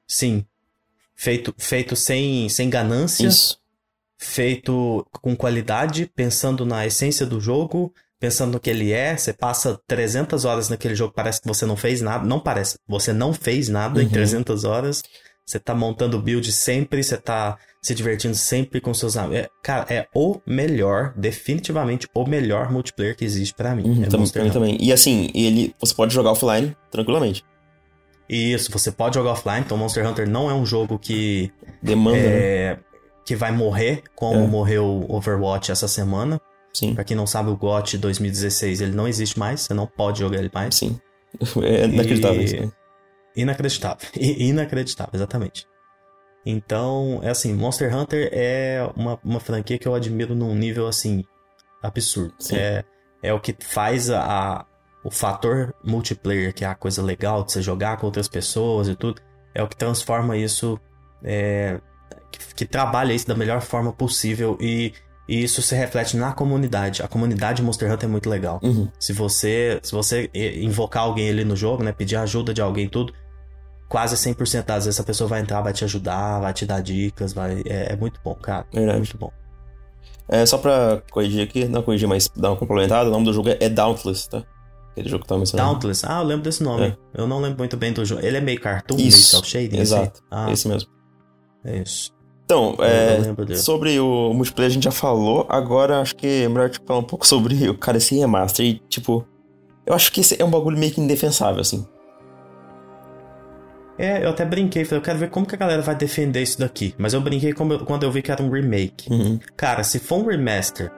Sim. 0.06 0.44
Feito, 1.14 1.54
feito 1.58 1.94
sem, 1.94 2.48
sem 2.48 2.70
ganância. 2.70 3.26
Isso. 3.26 3.58
Feito 4.16 5.06
com 5.20 5.36
qualidade, 5.36 6.10
pensando 6.14 6.64
na 6.64 6.86
essência 6.86 7.26
do 7.26 7.40
jogo, 7.40 7.92
pensando 8.18 8.52
no 8.52 8.60
que 8.60 8.70
ele 8.70 8.90
é, 8.90 9.16
você 9.16 9.34
passa 9.34 9.78
300 9.86 10.46
horas 10.46 10.70
naquele 10.70 10.94
jogo, 10.94 11.12
parece 11.12 11.42
que 11.42 11.48
você 11.48 11.66
não 11.66 11.76
fez 11.76 12.00
nada. 12.00 12.24
Não 12.24 12.40
parece, 12.40 12.78
você 12.88 13.12
não 13.12 13.34
fez 13.34 13.68
nada 13.68 14.00
uhum. 14.00 14.06
em 14.06 14.08
300 14.08 14.64
horas. 14.64 15.02
Você 15.46 15.58
tá 15.58 15.74
montando 15.74 16.20
build 16.20 16.50
sempre, 16.50 17.02
você 17.02 17.18
tá 17.18 17.58
se 17.82 17.94
divertindo 17.94 18.34
sempre 18.34 18.80
com 18.80 18.94
seus 18.94 19.16
amigos. 19.16 19.44
É, 19.44 19.48
cara, 19.62 19.86
é 19.92 20.06
o 20.14 20.40
melhor, 20.46 21.12
definitivamente 21.16 22.08
o 22.14 22.26
melhor 22.26 22.72
multiplayer 22.72 23.14
que 23.14 23.24
existe 23.24 23.54
para 23.54 23.74
mim. 23.74 23.82
Uhum, 23.82 24.04
é 24.04 24.06
também, 24.06 24.28
também, 24.28 24.50
também. 24.50 24.78
E 24.80 24.90
assim, 24.90 25.30
ele, 25.34 25.74
você 25.78 25.94
pode 25.94 26.14
jogar 26.14 26.30
offline 26.30 26.74
tranquilamente. 26.90 27.44
Isso, 28.28 28.72
você 28.72 28.90
pode 28.90 29.16
jogar 29.16 29.32
offline. 29.32 29.60
Então, 29.60 29.76
Monster 29.76 30.08
Hunter 30.08 30.28
não 30.28 30.50
é 30.50 30.54
um 30.54 30.64
jogo 30.64 30.98
que. 30.98 31.52
Demanda. 31.82 32.16
É, 32.16 32.74
né? 32.74 32.78
Que 33.26 33.36
vai 33.36 33.52
morrer, 33.52 34.02
como 34.14 34.44
é. 34.44 34.46
morreu 34.46 35.04
Overwatch 35.08 35.70
essa 35.70 35.88
semana. 35.88 36.40
Sim. 36.72 36.94
Pra 36.94 37.04
quem 37.04 37.16
não 37.16 37.26
sabe, 37.26 37.50
o 37.50 37.56
GOT 37.56 37.98
2016 37.98 38.80
ele 38.80 38.92
não 38.92 39.06
existe 39.06 39.38
mais, 39.38 39.60
você 39.60 39.74
não 39.74 39.86
pode 39.86 40.20
jogar 40.20 40.38
ele 40.38 40.50
mais. 40.52 40.74
Sim. 40.74 40.98
É 41.62 41.84
inacreditável 41.86 42.40
e... 42.40 42.44
isso. 42.44 42.56
Né? 42.56 42.70
Inacreditável. 43.36 44.08
inacreditável, 44.16 45.12
exatamente. 45.14 45.66
Então, 46.46 47.20
é 47.22 47.30
assim, 47.30 47.54
Monster 47.54 47.94
Hunter 47.96 48.28
é 48.32 48.86
uma, 48.94 49.18
uma 49.24 49.40
franquia 49.40 49.78
que 49.78 49.88
eu 49.88 49.94
admiro 49.94 50.34
num 50.34 50.54
nível 50.54 50.86
assim 50.86 51.24
absurdo. 51.82 52.34
Sim. 52.38 52.56
É, 52.56 52.84
é 53.22 53.32
o 53.32 53.40
que 53.40 53.56
faz 53.58 54.10
a, 54.10 54.20
a, 54.20 54.66
o 55.02 55.10
fator 55.10 55.74
multiplayer, 55.82 56.52
que 56.52 56.64
é 56.64 56.68
a 56.68 56.74
coisa 56.74 57.02
legal 57.02 57.42
de 57.42 57.52
você 57.52 57.62
jogar 57.62 57.96
com 57.96 58.06
outras 58.06 58.28
pessoas 58.28 58.88
e 58.88 58.94
tudo, 58.94 59.22
é 59.54 59.62
o 59.62 59.68
que 59.68 59.76
transforma 59.76 60.36
isso, 60.36 60.78
é, 61.22 61.80
que, 62.30 62.54
que 62.54 62.66
trabalha 62.66 63.14
isso 63.14 63.26
da 63.26 63.34
melhor 63.34 63.60
forma 63.60 63.92
possível 63.92 64.58
e 64.60 64.92
e 65.26 65.42
isso 65.42 65.62
se 65.62 65.74
reflete 65.74 66.18
na 66.18 66.32
comunidade. 66.32 67.02
A 67.02 67.08
comunidade 67.08 67.62
Monster 67.62 67.90
Hunter 67.90 68.08
é 68.08 68.12
muito 68.12 68.28
legal. 68.28 68.60
Uhum. 68.62 68.88
Se 68.98 69.12
você 69.12 69.80
se 69.82 69.92
você 69.92 70.30
invocar 70.34 71.04
alguém 71.04 71.30
ali 71.30 71.44
no 71.44 71.56
jogo, 71.56 71.82
né, 71.82 71.92
pedir 71.92 72.16
ajuda 72.16 72.52
de 72.52 72.60
alguém 72.60 72.88
tudo, 72.88 73.14
quase 73.94 74.16
100% 74.16 74.64
das 74.64 74.86
vezes 74.86 74.98
a 74.98 75.04
pessoa 75.04 75.28
vai 75.28 75.40
entrar, 75.40 75.60
vai 75.60 75.72
te 75.72 75.84
ajudar, 75.84 76.40
vai 76.40 76.52
te 76.52 76.66
dar 76.66 76.80
dicas, 76.82 77.32
vai 77.32 77.62
é, 77.64 77.92
é 77.92 77.96
muito 77.96 78.20
bom, 78.24 78.34
cara. 78.34 78.66
Verdade. 78.72 78.96
É 78.96 78.98
muito 78.98 79.16
bom. 79.16 79.30
É, 80.28 80.44
só 80.44 80.58
pra 80.58 81.00
corrigir 81.12 81.44
aqui, 81.44 81.66
não 81.66 81.80
corrigir, 81.80 82.08
mas 82.08 82.28
dar 82.34 82.50
uma 82.50 82.56
complementada, 82.56 83.08
o 83.08 83.12
nome 83.12 83.24
do 83.24 83.32
jogo 83.32 83.50
é 83.50 83.68
Dauntless, 83.68 84.28
tá? 84.28 84.42
Aquele 84.90 85.08
jogo 85.08 85.22
que 85.22 85.28
tá 85.28 85.38
mencionando. 85.38 85.70
Dauntless, 85.70 86.04
ah, 86.08 86.18
eu 86.18 86.24
lembro 86.24 86.42
desse 86.42 86.60
nome. 86.60 86.86
É. 86.86 86.96
Eu 87.14 87.28
não 87.28 87.40
lembro 87.40 87.58
muito 87.58 87.76
bem 87.76 87.92
do 87.92 88.04
jogo. 88.04 88.20
Ele 88.26 88.36
é 88.36 88.40
meio 88.40 88.60
cartoon, 88.60 88.96
isso. 88.96 89.36
meio 89.36 89.44
shading, 89.44 89.78
Exato, 89.78 90.24
assim? 90.28 90.48
ah, 90.48 90.52
esse 90.52 90.66
mesmo. 90.66 90.90
É 91.64 91.78
isso. 91.78 92.12
Então, 92.44 92.76
é, 92.80 93.54
sobre 93.54 94.00
o 94.00 94.34
multiplayer 94.34 94.72
a 94.72 94.74
gente 94.74 94.84
já 94.84 94.90
falou, 94.90 95.46
agora 95.48 96.00
acho 96.00 96.16
que 96.16 96.42
é 96.42 96.48
melhor 96.48 96.68
tipo, 96.68 96.84
falar 96.84 96.98
um 96.98 97.04
pouco 97.04 97.24
sobre 97.24 97.68
o 97.68 97.78
cara 97.78 97.98
esse 97.98 98.16
remaster. 98.18 98.66
E, 98.66 98.74
tipo, 98.88 99.24
eu 99.86 99.94
acho 99.94 100.10
que 100.10 100.20
esse 100.20 100.42
é 100.42 100.44
um 100.44 100.50
bagulho 100.50 100.76
meio 100.76 100.92
que 100.92 101.00
indefensável, 101.00 101.60
assim. 101.60 101.86
É, 103.96 104.24
eu 104.24 104.30
até 104.30 104.44
brinquei, 104.44 104.84
falei, 104.84 104.98
eu 104.98 105.04
quero 105.04 105.18
ver 105.18 105.30
como 105.30 105.46
que 105.46 105.54
a 105.54 105.58
galera 105.58 105.80
vai 105.80 105.94
defender 105.94 106.42
isso 106.42 106.58
daqui. 106.58 106.94
Mas 106.98 107.14
eu 107.14 107.20
brinquei 107.20 107.52
quando 107.52 108.02
eu 108.02 108.10
vi 108.10 108.22
que 108.22 108.30
era 108.30 108.42
um 108.42 108.50
remake. 108.50 109.10
Uhum. 109.12 109.38
Cara, 109.56 109.84
se 109.84 109.98
for 109.98 110.20
um 110.22 110.26
remaster 110.26 110.90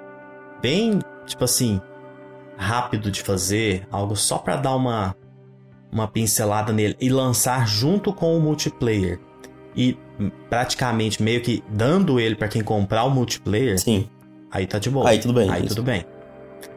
bem, 0.62 0.98
tipo 1.26 1.44
assim, 1.44 1.80
rápido 2.56 3.10
de 3.10 3.22
fazer, 3.22 3.86
algo 3.90 4.16
só 4.16 4.38
pra 4.38 4.56
dar 4.56 4.74
uma, 4.74 5.14
uma 5.92 6.08
pincelada 6.08 6.72
nele 6.72 6.96
e 6.98 7.08
lançar 7.10 7.68
junto 7.68 8.12
com 8.12 8.36
o 8.36 8.40
multiplayer 8.40 9.20
e 9.76 9.96
praticamente 10.48 11.22
meio 11.22 11.42
que 11.42 11.62
dando 11.68 12.18
ele 12.18 12.34
para 12.34 12.48
quem 12.48 12.62
comprar 12.62 13.04
o 13.04 13.10
multiplayer, 13.10 13.78
Sim. 13.78 14.08
aí 14.50 14.66
tá 14.66 14.78
de 14.78 14.88
boa. 14.88 15.08
Aí 15.08 15.18
tudo 15.18 15.34
bem. 15.34 15.50
Aí 15.50 15.60
isso. 15.60 15.74
tudo 15.74 15.84
bem. 15.84 16.04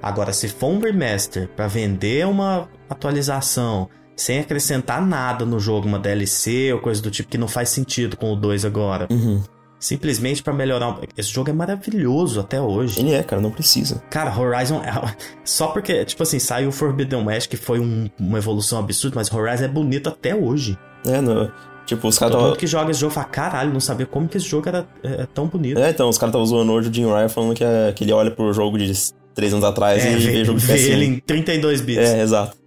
Agora, 0.01 0.33
se 0.33 0.49
for 0.49 0.67
um 0.67 0.79
remaster 0.79 1.47
pra 1.55 1.67
vender 1.67 2.27
uma 2.27 2.67
atualização 2.89 3.89
sem 4.19 4.39
acrescentar 4.39 5.05
nada 5.05 5.45
no 5.45 5.59
jogo, 5.59 5.87
uma 5.87 5.97
DLC 5.99 6.73
ou 6.73 6.79
coisa 6.79 7.01
do 7.01 7.09
tipo 7.09 7.29
que 7.29 7.37
não 7.37 7.47
faz 7.47 7.69
sentido 7.69 8.17
com 8.17 8.33
o 8.33 8.35
2 8.35 8.65
agora. 8.65 9.07
Uhum. 9.09 9.41
Simplesmente 9.79 10.43
pra 10.43 10.51
melhorar. 10.53 10.99
Esse 11.17 11.29
jogo 11.29 11.49
é 11.49 11.53
maravilhoso 11.53 12.41
até 12.41 12.59
hoje. 12.59 12.99
Ele 12.99 13.13
é, 13.13 13.23
cara, 13.23 13.41
não 13.41 13.49
precisa. 13.49 14.03
Cara, 14.09 14.37
Horizon. 14.37 14.81
é- 14.83 15.15
Só 15.45 15.67
porque, 15.67 16.03
tipo 16.03 16.21
assim, 16.21 16.37
saiu 16.37 16.67
o 16.67 16.71
Forbidden 16.71 17.25
West, 17.25 17.49
que 17.49 17.55
foi 17.55 17.79
um- 17.79 18.09
uma 18.19 18.37
evolução 18.37 18.77
absurda, 18.79 19.15
mas 19.15 19.31
Horizon 19.33 19.63
é 19.63 19.67
bonito 19.69 20.09
até 20.09 20.35
hoje. 20.35 20.77
É, 21.05 21.21
não. 21.21 21.49
Tipo, 21.85 22.07
os 22.09 22.19
caras 22.19 22.35
mundo 22.35 22.55
que 22.57 22.67
joga 22.67 22.91
esse 22.91 22.99
jogo 22.99 23.13
fala, 23.13 23.25
caralho, 23.27 23.71
não 23.73 23.79
sabia 23.79 24.05
como 24.05 24.27
que 24.27 24.35
esse 24.37 24.45
jogo 24.47 24.67
era 24.67 24.85
é, 25.01 25.25
tão 25.33 25.47
bonito. 25.47 25.79
É, 25.79 25.89
então, 25.89 26.09
os 26.09 26.17
caras 26.17 26.31
estavam 26.31 26.45
zoando 26.45 26.71
hoje 26.73 26.89
o 26.89 26.93
Jim 26.93 27.05
Ryan 27.05 27.29
falando 27.29 27.55
que, 27.55 27.63
é- 27.63 27.93
que 27.95 28.03
ele 28.03 28.11
olha 28.11 28.29
pro 28.29 28.51
jogo 28.53 28.77
de 28.77 28.91
três 29.33 29.53
anos 29.53 29.63
atrás 29.65 30.05
É, 30.05 30.11
e 30.11 30.15
vê, 30.17 30.31
vê, 30.33 30.45
jogo 30.45 30.59
de 30.59 30.65
vê 30.65 30.73
PS1. 30.75 30.91
ele 30.91 31.05
em 31.05 31.19
32 31.19 31.79
bits. 31.81 32.09
É, 32.09 32.21
exato. 32.21 32.57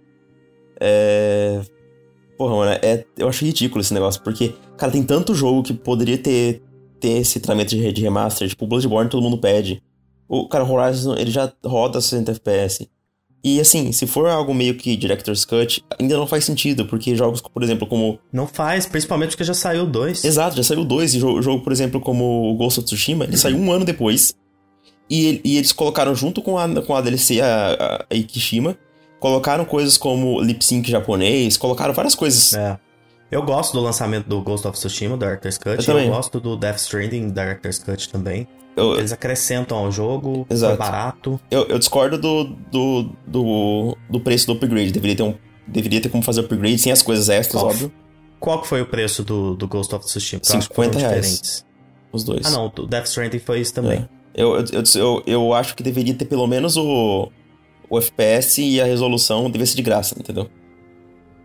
É. 0.85 1.61
Porra, 2.37 2.55
mano, 2.55 2.79
é... 2.81 3.05
eu 3.17 3.29
acho 3.29 3.45
ridículo 3.45 3.79
esse 3.79 3.93
negócio, 3.93 4.21
porque, 4.21 4.53
cara, 4.77 4.91
tem 4.91 5.03
tanto 5.03 5.33
jogo 5.33 5.63
que 5.63 5.73
poderia 5.73 6.17
ter, 6.17 6.61
ter 6.99 7.19
esse 7.19 7.39
tratamento 7.39 7.69
de, 7.69 8.01
remaster, 8.01 8.49
tipo, 8.49 8.65
o 8.65 8.67
Bloodborne 8.67 9.09
todo 9.09 9.23
mundo 9.23 9.37
pede. 9.37 9.81
O 10.27 10.47
cara, 10.49 10.65
Horizon, 10.65 11.15
ele 11.15 11.31
já 11.31 11.51
roda 11.63 12.01
60 12.01 12.31
FPS. 12.31 12.89
E 13.45 13.59
assim, 13.59 13.91
se 13.91 14.07
for 14.07 14.27
algo 14.27 14.53
meio 14.53 14.75
que 14.75 14.95
Director's 14.95 15.43
Cut, 15.43 15.83
ainda 15.99 16.15
não 16.17 16.25
faz 16.25 16.45
sentido, 16.45 16.85
porque 16.85 17.13
jogos, 17.13 17.41
por 17.41 17.61
exemplo, 17.61 17.85
como. 17.85 18.17
Não 18.31 18.47
faz, 18.47 18.85
principalmente 18.85 19.31
porque 19.31 19.43
já 19.43 19.53
saiu 19.53 19.85
dois. 19.85 20.23
Exato, 20.23 20.55
já 20.55 20.63
saiu 20.63 20.85
dois, 20.85 21.13
e 21.13 21.19
jogo, 21.19 21.41
jogo 21.41 21.61
por 21.61 21.73
exemplo, 21.73 21.99
como 21.99 22.51
o 22.51 22.55
Ghost 22.55 22.79
of 22.79 22.85
Tsushima, 22.85 23.25
ele 23.25 23.35
saiu 23.35 23.57
um 23.57 23.69
ano 23.71 23.83
depois. 23.83 24.33
E, 25.09 25.41
e 25.43 25.57
eles 25.57 25.73
colocaram 25.73 26.15
junto 26.15 26.41
com 26.41 26.57
a, 26.57 26.81
com 26.81 26.95
a 26.95 27.01
DLC, 27.01 27.41
a, 27.41 27.73
a, 27.73 28.05
a 28.09 28.15
Ikishima, 28.15 28.77
colocaram 29.23 29.63
coisas 29.63 29.97
como 29.97 30.41
lip 30.41 30.63
sync 30.65 30.91
japonês, 30.91 31.55
colocaram 31.55 31.93
várias 31.93 32.13
coisas. 32.13 32.53
É. 32.53 32.77
Eu 33.31 33.41
gosto 33.41 33.71
do 33.71 33.79
lançamento 33.79 34.27
do 34.27 34.41
Ghost 34.41 34.67
of 34.67 34.77
Tsushima, 34.77 35.17
Director's 35.17 35.57
Cut. 35.57 35.69
Eu 35.69 35.75
Eu, 35.77 35.83
também. 35.85 36.09
gosto 36.09 36.41
do 36.41 36.57
Death 36.57 36.79
Stranding, 36.79 37.29
Director's 37.29 37.79
Cut 37.79 38.09
também. 38.09 38.45
Eu, 38.75 38.97
Eles 38.97 39.13
acrescentam 39.13 39.77
ao 39.77 39.89
jogo, 39.89 40.45
Exato. 40.49 40.75
foi 40.75 40.85
barato. 40.85 41.39
eu, 41.49 41.63
eu 41.67 41.79
discordo 41.79 42.17
do, 42.17 42.43
do, 42.69 43.09
do, 43.25 43.97
do 44.09 44.19
preço 44.19 44.45
do 44.47 44.51
upgrade. 44.53 44.91
Deveria 44.91 45.15
ter, 45.15 45.23
um, 45.23 45.35
deveria 45.65 46.01
ter 46.01 46.09
como 46.09 46.21
fazer 46.21 46.41
upgrade 46.41 46.77
sem 46.77 46.91
as 46.91 47.01
coisas 47.01 47.29
extras, 47.29 47.61
Qual- 47.61 47.71
óbvio. 47.71 47.91
Qual 48.41 48.61
foi 48.65 48.81
o 48.81 48.85
preço 48.85 49.23
do, 49.23 49.55
do 49.55 49.69
Ghost 49.69 49.95
of 49.95 50.03
Tsushima? 50.05 50.41
Porque 50.41 50.53
eu 50.53 50.59
acho 50.59 50.67
que 50.67 50.75
50 50.75 50.93
foram 50.99 51.09
reais. 51.09 51.25
diferentes. 51.25 51.65
Os 52.11 52.23
dois. 52.25 52.45
Ah, 52.45 52.49
não, 52.51 52.65
o 52.77 52.85
Death 52.87 53.05
Stranding 53.07 53.39
foi 53.39 53.61
isso 53.61 53.73
também. 53.73 53.99
É. 54.35 54.43
Eu, 54.43 54.57
eu, 54.57 54.63
eu, 54.73 54.83
eu, 54.95 55.23
eu 55.25 55.53
acho 55.53 55.75
que 55.75 55.81
deveria 55.81 56.13
ter 56.13 56.25
pelo 56.25 56.45
menos 56.45 56.75
o, 56.75 57.31
o 57.89 57.97
FPS 57.99 58.61
e 58.61 58.81
a 58.81 58.85
resolução 58.85 59.49
devia 59.49 59.65
ser 59.65 59.75
de 59.75 59.81
graça, 59.81 60.15
entendeu? 60.19 60.49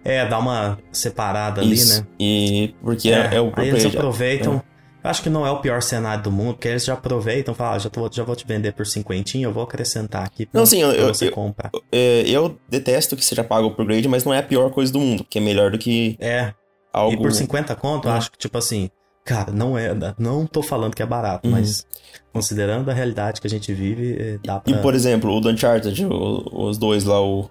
É, 0.04 0.25
dá 0.26 0.38
uma 0.38 0.78
separada 0.92 1.61
ali, 1.61 1.75
Isso. 1.75 2.00
né? 2.00 2.07
E 2.18 2.75
porque 2.83 3.11
é, 3.11 3.35
é 3.35 3.40
o 3.40 3.52
aí 3.57 3.68
eles 3.68 3.85
upgrade. 3.85 3.97
aproveitam. 3.97 4.62
Eu 5.04 5.11
acho 5.11 5.23
que 5.23 5.30
não 5.30 5.47
é 5.47 5.50
o 5.50 5.61
pior 5.61 5.80
cenário 5.83 6.23
do 6.25 6.30
mundo, 6.30 6.54
porque 6.54 6.68
eles 6.68 6.85
já 6.85 6.95
aproveitam 6.95 7.54
e 7.54 7.57
falam, 7.57 7.75
ah, 7.75 7.78
já, 7.78 7.88
tô- 7.88 8.11
já 8.12 8.25
vou 8.25 8.35
te 8.35 8.47
vender 8.47 8.73
por 8.73 8.87
cinquentinho, 8.87 9.49
eu 9.49 9.52
vou 9.52 9.62
acrescentar 9.62 10.25
aqui 10.25 10.45
pra, 10.47 10.59
Não, 10.59 10.66
sim, 10.66 10.80
eu- 10.83 10.90
eu- 10.92 11.14
você 11.14 11.28
eu- 11.28 11.33
comprar. 11.33 11.71
É, 11.92 12.23
eu 12.26 12.59
detesto 12.68 13.16
que 13.16 13.25
seja 13.25 13.45
pago 13.45 13.68
o 13.68 13.71
upgrade, 13.71 14.09
mas 14.09 14.25
não 14.25 14.35
é 14.35 14.38
a 14.38 14.42
pior 14.42 14.71
coisa 14.71 14.92
do 14.92 14.99
mundo, 14.99 15.25
que 15.28 15.38
é 15.38 15.40
melhor 15.40 15.71
do 15.71 15.78
que 15.78 16.16
É, 16.21 16.52
algo. 16.92 17.14
e 17.14 17.16
por 17.16 17.33
50 17.33 17.75
conto, 17.76 18.09
eu 18.09 18.12
É. 18.12 18.16
acho 18.16 18.30
que, 18.33 18.38
tipo 18.38 18.59
assim, 18.59 18.90
cara, 19.28 19.52
não 19.52 19.76
é. 19.76 19.90
Não 20.18 20.47
tô 20.47 20.62
falando 20.62 20.94
que 20.94 21.02
é 21.02 21.06
barato, 21.06 21.47
Uhum. 21.47 21.52
mas 21.54 21.87
considerando 22.32 22.90
a 22.90 22.94
realidade 22.94 23.40
que 23.40 23.47
a 23.47 23.50
gente 23.50 23.73
vive, 23.75 24.16
eh, 24.18 24.38
dá 24.42 24.58
pra. 24.58 24.73
E 24.73 24.80
por 24.80 24.94
exemplo, 24.94 25.30
o 25.30 25.38
Uncharted, 25.49 26.06
o- 26.06 26.66
os 26.68 26.78
dois 26.78 27.04
lá, 27.04 27.20
o 27.20 27.49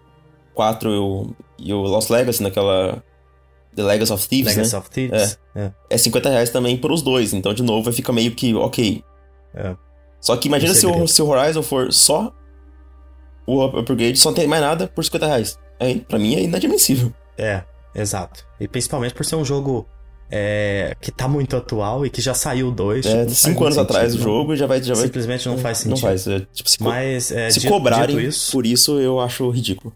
4 0.56 0.90
e 0.92 0.98
o, 0.98 1.36
e 1.60 1.74
o 1.74 1.82
Lost 1.82 2.10
Legacy, 2.10 2.42
naquela. 2.42 3.04
The 3.76 3.84
Legacy 3.84 4.12
of 4.12 4.28
Thieves, 4.28 4.56
Legacy 4.56 4.74
né? 4.74 4.80
of 4.80 4.90
Thieves. 4.90 5.40
É. 5.56 5.72
É 5.92 5.98
50 6.00 6.30
reais 6.30 6.50
também 6.50 6.76
pros 6.78 7.04
dois, 7.04 7.32
então 7.32 7.54
de 7.54 7.62
novo 7.62 7.84
vai 7.84 7.94
ficar 7.94 8.12
meio 8.12 8.32
que 8.34 8.56
ok. 8.56 9.04
É. 9.54 9.76
Só 10.20 10.36
que 10.36 10.48
imagina 10.48 10.74
se 10.74 10.86
o, 10.88 10.90
segredo. 10.90 11.08
se 11.08 11.22
o 11.22 11.28
Horizon 11.28 11.62
for 11.62 11.94
só 11.94 12.34
o 13.46 13.64
up- 13.64 13.78
upgrade, 13.78 14.18
só 14.18 14.30
não 14.30 14.36
tem 14.36 14.48
mais 14.48 14.64
nada 14.64 14.88
por 14.88 15.04
50 15.06 15.28
reais. 15.28 15.60
Aí, 15.80 16.00
pra 16.02 16.18
mim 16.18 16.34
é 16.36 16.42
inadmissível. 16.42 17.14
É, 17.38 17.62
exato. 17.94 18.44
E 18.60 18.68
principalmente 18.68 19.14
por 19.14 19.24
ser 19.24 19.36
um 19.36 19.46
jogo 19.46 19.88
é, 20.30 20.96
que 21.02 21.12
tá 21.12 21.28
muito 21.28 21.56
atual 21.56 22.06
e 22.06 22.10
que 22.10 22.22
já 22.22 22.34
saiu 22.34 22.72
dois. 22.72 23.06
tipo, 23.06 23.18
É, 23.18 23.26
faz 23.26 23.38
cinco 23.38 23.64
anos 23.64 23.78
atrás 23.78 24.08
o 24.08 24.12
sentido, 24.12 24.24
jogo 24.24 24.54
e 24.54 24.58
já 24.58 24.66
vai. 24.68 24.82
Já 24.84 24.94
vai 24.94 25.04
Simplesmente 25.06 25.48
não 25.48 25.58
faz 25.58 25.78
sentido. 25.80 25.92
Não 25.96 25.98
faz. 26.02 26.28
é, 26.28 26.40
tipo, 26.54 26.70
se, 26.70 26.82
Mas, 26.84 27.32
é, 27.32 27.50
se 27.50 27.60
dito, 27.60 27.72
cobrarem 27.72 28.16
dito 28.18 28.28
isso, 28.28 28.52
por 28.52 28.66
isso, 28.66 29.00
eu 29.00 29.20
acho 29.20 29.50
ridículo. 29.50 29.96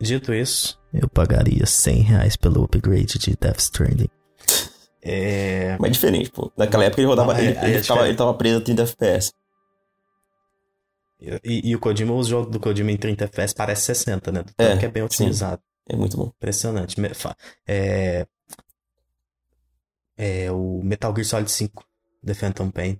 dito 0.00 0.32
isso, 0.34 0.78
eu 0.92 1.08
pagaria 1.08 1.66
100 1.66 2.00
reais 2.02 2.36
pelo 2.36 2.62
upgrade 2.64 3.18
de 3.18 3.36
Death 3.40 3.58
Stranding. 3.60 4.08
É, 5.02 5.76
Mas 5.78 5.90
é 5.90 5.92
diferente, 5.92 6.30
pô. 6.30 6.50
Naquela 6.56 6.84
época 6.84 7.00
ele 7.02 7.08
rodava. 7.08 7.34
Não, 7.34 7.40
é- 7.40 7.44
ele, 7.44 7.50
ele, 7.50 7.58
é 7.58 7.62
ficava, 7.62 7.78
diferente. 7.80 8.06
ele 8.08 8.16
tava 8.16 8.34
preso 8.34 8.58
a 8.58 8.60
30 8.62 8.82
FPS. 8.84 9.32
e, 11.44 11.70
e 11.70 11.76
o 11.76 11.78
Kojima, 11.78 12.14
os 12.14 12.26
jogos 12.26 12.50
do 12.50 12.60
Kojima 12.60 12.90
em 12.90 12.96
30 12.96 13.24
FPS 13.24 13.54
parece 13.54 13.82
60, 13.82 14.30
né? 14.32 14.42
Do 14.42 14.52
É, 14.58 14.68
tanto 14.68 14.78
que 14.80 14.86
é 14.86 14.88
bem 14.88 15.02
sim. 15.02 15.06
otimizado. 15.06 15.60
É 15.88 15.96
muito 15.96 16.16
bom. 16.16 16.30
Impressionante. 16.36 16.98
Me- 17.00 17.12
fa- 17.14 17.36
É, 17.66 18.26
é 20.16 20.50
o 20.50 20.80
Metal 20.82 21.12
Gear 21.14 21.26
Solid 21.26 21.50
5, 21.50 21.84
The 22.24 22.34
Phantom 22.34 22.70
Pain. 22.70 22.98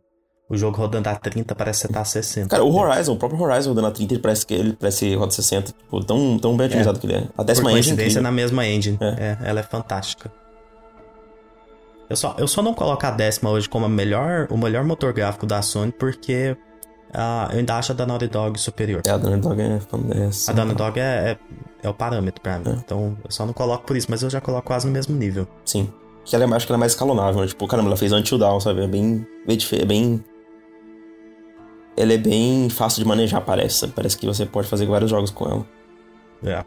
O 0.51 0.57
jogo 0.59 0.77
rodando 0.77 1.09
a 1.09 1.17
30 1.17 1.55
parece 1.55 1.83
que 1.83 1.87
você 1.89 1.93
tá 1.95 2.01
a 2.03 2.05
60. 2.05 2.49
Cara, 2.51 2.63
o 2.65 2.69
É. 2.69 2.81
Horizon, 2.87 3.15
o 3.15 3.17
próprio 3.17 3.41
Horizon 3.41 3.71
rodando 3.71 3.87
a 3.89 3.91
30, 3.91 4.15
ele 4.15 4.23
parece 4.23 4.45
que 4.47 4.53
ele 4.55 4.77
parece 4.79 5.15
roda 5.15 5.33
60. 5.33 5.73
Tipo, 5.73 6.05
tão, 6.05 6.39
tão 6.39 6.55
bem 6.57 6.67
otimizado 6.67 6.99
que 7.01 7.07
ele 7.07 7.15
é. 7.15 7.19
A 7.37 7.37
Por 7.37 7.45
décima 7.45 7.71
engine 7.73 7.81
é 7.81 7.83
coincidência, 7.83 8.05
incrível. 8.19 8.23
na 8.23 8.31
mesma 8.31 8.67
engine. 8.67 8.99
É. 9.01 9.07
É, 9.07 9.39
ela 9.49 9.61
é 9.61 9.63
fantástica. 9.63 10.31
Eu 12.11 12.17
só, 12.17 12.35
eu 12.39 12.47
só 12.47 12.61
não 12.63 12.75
coloco 12.75 13.05
a 13.07 13.11
décima 13.11 13.51
hoje 13.51 13.69
como 13.69 13.87
a 13.87 13.89
melhor, 13.89 14.47
o 14.51 14.59
melhor 14.59 14.85
motor 14.85 15.13
gráfico 15.15 15.47
da 15.47 15.63
Sony 15.63 15.91
porque 15.93 16.55
ah, 17.15 17.49
eu 17.53 17.59
ainda 17.61 17.77
acho 17.79 17.93
a 17.93 17.95
da 17.95 18.05
Naughty 18.07 18.27
Dog 18.29 18.61
superior. 18.61 19.01
É, 19.07 19.11
a 19.11 19.17
Naughty 19.19 19.41
Dog 19.41 19.61
é, 19.63 19.65
é 19.65 20.29
A 20.49 20.53
da 20.53 20.65
Naughty 20.67 20.79
Dog 20.79 21.01
é, 21.01 21.03
é, 21.03 21.39
é 21.83 21.89
o 21.89 21.95
parâmetro 21.95 22.43
pra 22.43 22.59
mim. 22.59 22.69
É. 22.69 22.73
Então 22.73 23.17
eu 23.25 23.31
só 23.31 23.47
não 23.47 23.55
coloco 23.55 23.87
por 23.87 23.97
isso, 23.97 24.09
mas 24.11 24.23
eu 24.23 24.29
já 24.29 24.41
coloco 24.43 24.67
quase 24.67 24.87
no 24.87 24.93
mesmo 24.93 25.17
nível. 25.17 25.49
Sim. 25.65 25.91
Que 26.25 26.35
ela 26.35 26.45
é, 26.45 26.55
acho 26.57 26.67
que 26.67 26.73
ela 26.73 26.79
é 26.79 26.81
mais 26.81 26.93
escalonável, 26.93 27.41
né? 27.43 27.47
Tipo, 27.47 27.67
caramba, 27.67 27.89
ela 27.91 27.97
fez 27.97 28.13
Until 28.13 28.39
Down, 28.39 28.61
sabe? 28.61 28.83
É 28.83 28.87
bem. 28.87 29.27
bem 29.47 29.59
É 29.73 29.85
bem. 29.85 30.25
Ela 31.97 32.13
é 32.15 32.19
bem 32.19 32.69
fácil 32.71 33.03
de 33.03 33.09
manejar, 33.09 33.41
parece. 33.43 33.79
sabe? 33.81 33.93
Parece 33.95 34.17
que 34.19 34.27
você 34.27 34.45
pode 34.45 34.67
fazer 34.69 34.87
vários 34.87 35.11
jogos 35.11 35.31
com 35.31 35.45
ela. 35.47 35.67
É. 36.45 36.65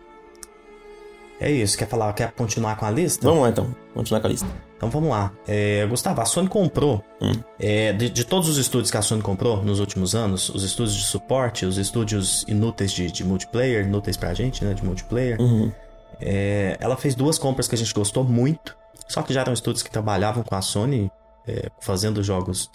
É 1.39 1.51
isso, 1.51 1.77
quer 1.77 1.87
falar, 1.87 2.11
quer 2.13 2.31
continuar 2.31 2.75
com 2.77 2.85
a 2.85 2.89
lista? 2.89 3.27
Vamos 3.27 3.43
lá 3.43 3.49
então, 3.49 3.75
continuar 3.93 4.21
com 4.21 4.27
a 4.27 4.29
lista. 4.31 4.47
Então 4.75 4.89
vamos 4.89 5.09
lá. 5.09 5.31
É, 5.47 5.85
Gustavo, 5.85 6.19
a 6.19 6.25
Sony 6.25 6.47
comprou, 6.47 7.03
Hum. 7.21 7.31
é, 7.59 7.93
de, 7.93 8.09
de 8.09 8.23
todos 8.25 8.49
os 8.49 8.57
estúdios 8.57 8.89
que 8.89 8.97
a 8.97 9.03
Sony 9.03 9.21
comprou 9.21 9.63
nos 9.63 9.79
últimos 9.79 10.15
anos, 10.15 10.49
os 10.49 10.63
estúdios 10.63 10.95
de 10.95 11.03
suporte, 11.03 11.63
os 11.63 11.77
estúdios 11.77 12.43
inúteis 12.47 12.91
de, 12.91 13.11
de 13.11 13.23
multiplayer, 13.23 13.85
inúteis 13.85 14.17
pra 14.17 14.33
gente, 14.33 14.65
né, 14.65 14.73
de 14.73 14.83
multiplayer, 14.83 15.39
Uhum. 15.39 15.71
é, 16.19 16.75
ela 16.79 16.97
fez 16.97 17.13
duas 17.13 17.37
compras 17.37 17.67
que 17.67 17.75
a 17.75 17.77
gente 17.77 17.93
gostou 17.93 18.23
muito, 18.23 18.75
só 19.07 19.21
que 19.21 19.33
já 19.33 19.41
eram 19.41 19.53
estúdios 19.53 19.83
que 19.83 19.91
trabalhavam 19.91 20.43
com 20.43 20.55
a 20.55 20.61
Sony, 20.61 21.09
é, 21.47 21.69
fazendo 21.81 22.23
jogos 22.23 22.69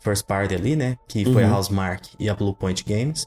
first 0.00 0.26
party 0.26 0.54
ali, 0.54 0.76
né, 0.76 0.96
que 1.08 1.24
foi 1.24 1.44
a 1.44 1.48
Uhum. 1.48 1.54
Housemark 1.54 2.08
e 2.18 2.28
a 2.28 2.34
Bluepoint 2.34 2.84
Games. 2.84 3.26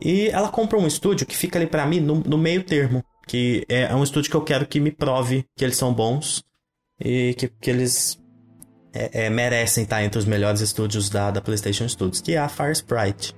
E 0.00 0.28
ela 0.28 0.48
comprou 0.48 0.82
um 0.82 0.86
estúdio 0.86 1.26
que 1.26 1.36
fica 1.36 1.58
ali 1.58 1.66
pra 1.66 1.86
mim 1.86 2.00
no, 2.00 2.16
no 2.16 2.38
meio 2.38 2.64
termo, 2.64 3.04
que 3.26 3.64
é, 3.68 3.82
é 3.82 3.94
um 3.94 4.02
estúdio 4.02 4.30
que 4.30 4.36
eu 4.36 4.42
quero 4.42 4.66
que 4.66 4.80
me 4.80 4.90
prove 4.90 5.46
que 5.56 5.64
eles 5.64 5.76
são 5.76 5.92
bons 5.92 6.42
e 6.98 7.34
que, 7.34 7.48
que 7.48 7.70
eles 7.70 8.18
é, 8.92 9.26
é, 9.26 9.30
merecem 9.30 9.84
estar 9.84 10.02
entre 10.02 10.18
os 10.18 10.24
melhores 10.24 10.60
estúdios 10.60 11.10
da, 11.10 11.30
da 11.30 11.40
PlayStation 11.40 11.88
Studios, 11.88 12.20
que 12.20 12.32
é 12.32 12.38
a 12.38 12.48
Fire 12.48 12.72
Sprite. 12.72 13.34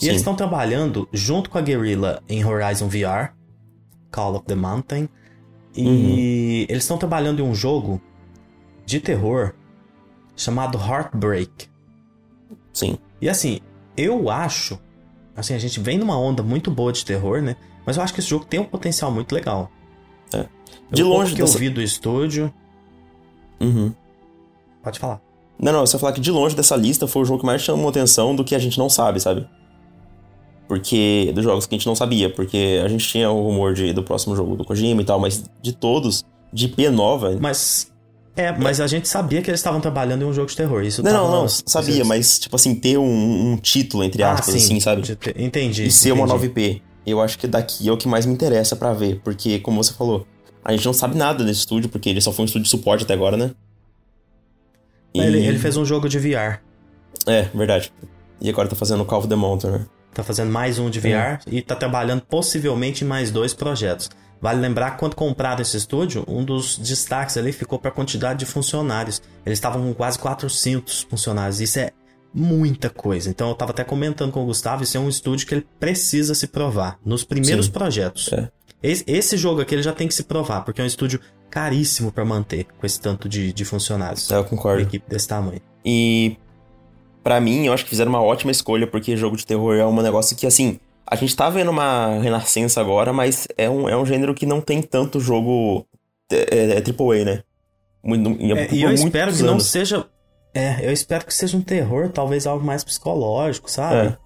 E 0.00 0.08
eles 0.08 0.20
estão 0.20 0.34
trabalhando 0.34 1.08
junto 1.12 1.48
com 1.48 1.58
a 1.58 1.62
Guerrilla 1.62 2.22
em 2.28 2.44
Horizon 2.44 2.88
VR, 2.88 3.32
Call 4.10 4.34
of 4.34 4.44
the 4.46 4.54
Mountain, 4.54 5.08
e 5.76 5.86
Uhum. 5.86 6.66
eles 6.68 6.84
estão 6.84 6.96
trabalhando 6.98 7.40
em 7.40 7.42
um 7.42 7.54
jogo 7.54 8.00
de 8.86 9.00
terror 9.00 9.54
chamado 10.36 10.78
Heartbreak. 10.78 11.68
Sim. 12.72 12.98
E 13.20 13.28
assim, 13.28 13.60
eu 13.96 14.28
acho. 14.30 14.78
Assim, 15.36 15.54
a 15.54 15.58
gente 15.58 15.80
vem 15.80 15.98
numa 15.98 16.18
onda 16.18 16.42
muito 16.42 16.70
boa 16.70 16.92
de 16.92 17.04
terror, 17.04 17.40
né? 17.42 17.56
Mas 17.86 17.96
eu 17.96 18.02
acho 18.02 18.14
que 18.14 18.20
esse 18.20 18.28
jogo 18.28 18.44
tem 18.44 18.60
um 18.60 18.64
potencial 18.64 19.10
muito 19.10 19.34
legal. 19.34 19.70
É. 20.32 20.46
De 20.90 21.02
Eu- 21.02 21.08
longe 21.08 21.34
que 21.34 21.42
eu 21.42 21.46
dessa- 21.46 21.58
vi 21.58 21.68
do 21.70 21.82
estúdio. 21.82 22.52
Uhum. 23.60 23.92
Pode 24.82 24.98
falar. 24.98 25.20
Não, 25.58 25.72
não, 25.72 25.86
você 25.86 25.98
falar 25.98 26.12
que 26.12 26.20
de 26.20 26.30
longe 26.30 26.54
dessa 26.56 26.76
lista 26.76 27.06
foi 27.06 27.22
o 27.22 27.24
jogo 27.24 27.40
que 27.40 27.46
mais 27.46 27.62
chamou 27.62 27.88
atenção 27.88 28.34
do 28.34 28.44
que 28.44 28.54
a 28.54 28.58
gente 28.58 28.78
não 28.78 28.88
sabe, 28.88 29.20
sabe? 29.20 29.48
Porque. 30.68 31.30
Dos 31.34 31.44
jogos 31.44 31.66
que 31.66 31.74
a 31.74 31.78
gente 31.78 31.86
não 31.86 31.94
sabia, 31.94 32.30
porque 32.30 32.80
a 32.84 32.88
gente 32.88 33.06
tinha 33.06 33.30
o 33.30 33.42
rumor 33.42 33.74
de, 33.74 33.92
do 33.92 34.02
próximo 34.02 34.34
jogo 34.34 34.56
do 34.56 34.64
Kojima 34.64 35.02
e 35.02 35.04
tal, 35.04 35.20
mas 35.20 35.44
de 35.62 35.72
todos, 35.72 36.24
de 36.52 36.66
IP 36.66 36.88
nova. 36.90 37.36
Mas. 37.40 37.92
É, 38.36 38.50
mas 38.50 38.80
a 38.80 38.86
gente 38.88 39.06
sabia 39.06 39.40
que 39.40 39.48
eles 39.48 39.60
estavam 39.60 39.80
trabalhando 39.80 40.22
em 40.22 40.24
um 40.24 40.32
jogo 40.32 40.48
de 40.48 40.56
terror. 40.56 40.82
Isso 40.82 41.04
Não, 41.04 41.12
não, 41.12 41.42
não, 41.42 41.48
sabia, 41.48 42.04
mas, 42.04 42.40
tipo 42.40 42.56
assim, 42.56 42.74
ter 42.74 42.98
um, 42.98 43.52
um 43.52 43.56
título, 43.56 44.02
entre 44.02 44.24
Ah, 44.24 44.32
aspas, 44.32 44.54
sim, 44.54 44.58
assim, 44.58 44.80
sabe? 44.80 45.02
Entendi. 45.36 45.84
E 45.86 45.90
ser 45.92 46.10
uma 46.10 46.22
entendi. 46.22 46.32
nova 46.32 46.46
IP. 46.46 46.82
Eu 47.06 47.20
acho 47.20 47.38
que 47.38 47.46
daqui 47.46 47.88
é 47.88 47.92
o 47.92 47.96
que 47.96 48.08
mais 48.08 48.26
me 48.26 48.32
interessa 48.32 48.74
pra 48.74 48.92
ver, 48.92 49.20
porque, 49.22 49.60
como 49.60 49.80
você 49.84 49.92
falou, 49.92 50.26
a 50.64 50.72
gente 50.72 50.84
não 50.84 50.92
sabe 50.92 51.16
nada 51.16 51.44
desse 51.44 51.60
estúdio, 51.60 51.88
porque 51.88 52.08
ele 52.08 52.20
só 52.20 52.32
foi 52.32 52.42
um 52.42 52.46
estúdio 52.46 52.64
de 52.64 52.70
suporte 52.70 53.04
até 53.04 53.14
agora, 53.14 53.36
né? 53.36 53.52
E- 55.14 55.20
Ele, 55.20 55.46
ele 55.46 55.58
fez 55.60 55.76
um 55.76 55.84
jogo 55.84 56.08
de 56.08 56.18
VR. 56.18 56.58
É, 57.26 57.42
verdade. 57.54 57.92
E 58.40 58.50
agora 58.50 58.68
tá 58.68 58.74
fazendo 58.74 59.04
Call 59.04 59.20
of 59.20 59.28
the 59.28 59.36
Mountain, 59.36 59.70
né? 59.70 59.86
Tá 60.14 60.22
fazendo 60.22 60.50
mais 60.50 60.78
um 60.78 60.88
de 60.88 61.00
VR 61.00 61.40
e 61.46 61.60
tá 61.60 61.74
trabalhando 61.74 62.22
possivelmente 62.22 63.04
em 63.04 63.06
mais 63.06 63.30
dois 63.30 63.52
projetos. 63.52 64.08
Vale 64.40 64.60
lembrar 64.60 64.92
que 64.92 64.98
quando 64.98 65.14
compraram 65.16 65.62
esse 65.62 65.76
estúdio, 65.76 66.24
um 66.28 66.44
dos 66.44 66.78
destaques 66.78 67.36
ali 67.36 67.50
ficou 67.50 67.78
para 67.78 67.90
a 67.90 67.92
quantidade 67.92 68.38
de 68.38 68.46
funcionários. 68.46 69.22
Eles 69.44 69.58
estavam 69.58 69.82
com 69.82 69.94
quase 69.94 70.18
400 70.18 71.02
funcionários. 71.02 71.60
Isso 71.60 71.78
é 71.78 71.92
muita 72.32 72.90
coisa. 72.90 73.30
Então 73.30 73.48
eu 73.48 73.54
tava 73.54 73.70
até 73.70 73.84
comentando 73.84 74.32
com 74.32 74.42
o 74.42 74.46
Gustavo, 74.46 74.82
isso 74.82 74.96
é 74.96 75.00
um 75.00 75.08
estúdio 75.08 75.46
que 75.46 75.54
ele 75.54 75.66
precisa 75.78 76.34
se 76.34 76.46
provar 76.46 76.98
nos 77.04 77.24
primeiros 77.24 77.66
Sim. 77.66 77.72
projetos. 77.72 78.32
É. 78.32 78.50
Esse, 78.82 79.38
jogo 79.38 79.62
aqui 79.62 79.74
ele 79.74 79.82
já 79.82 79.94
tem 79.94 80.06
que 80.06 80.14
se 80.14 80.24
provar, 80.24 80.60
porque 80.62 80.80
é 80.80 80.84
um 80.84 80.86
estúdio 80.86 81.18
caríssimo 81.48 82.12
para 82.12 82.22
manter 82.22 82.66
com 82.78 82.84
esse 82.84 83.00
tanto 83.00 83.28
de, 83.28 83.50
de 83.50 83.64
funcionários. 83.64 84.30
É, 84.30 84.34
eu 84.34 84.40
Uma 84.40 84.48
concordo. 84.48 84.82
equipe 84.82 85.08
desse 85.08 85.26
tamanho. 85.26 85.60
E 85.82 86.36
pra 87.24 87.40
mim, 87.40 87.66
eu 87.66 87.72
acho 87.72 87.82
que 87.84 87.90
fizeram 87.90 88.10
uma 88.10 88.22
ótima 88.22 88.52
escolha, 88.52 88.86
porque 88.86 89.16
jogo 89.16 89.36
de 89.36 89.46
terror 89.46 89.74
é 89.74 89.86
um 89.86 90.00
negócio 90.00 90.36
que, 90.36 90.46
assim, 90.46 90.78
a 91.06 91.16
gente 91.16 91.34
tá 91.34 91.48
vendo 91.48 91.70
uma 91.70 92.18
renascença 92.18 92.80
agora, 92.80 93.12
mas 93.12 93.48
é 93.56 93.68
um, 93.68 93.88
é 93.88 93.96
um 93.96 94.04
gênero 94.04 94.34
que 94.34 94.46
não 94.46 94.60
tem 94.60 94.82
tanto 94.82 95.18
jogo 95.18 95.86
é, 96.30 96.56
é, 96.56 96.78
é 96.78 96.82
AAA, 96.82 97.24
né? 97.24 97.42
Muito, 98.02 98.30
É, 98.56 98.68
e 98.70 98.82
eu 98.82 98.92
espero 98.92 99.32
que 99.32 99.42
não 99.42 99.54
anos. 99.54 99.66
seja. 99.66 100.04
É, 100.54 100.86
eu 100.86 100.92
espero 100.92 101.24
que 101.24 101.34
seja 101.34 101.56
um 101.56 101.62
terror, 101.62 102.10
talvez 102.10 102.46
algo 102.46 102.64
mais 102.64 102.84
psicológico, 102.84 103.68
sabe? 103.68 104.16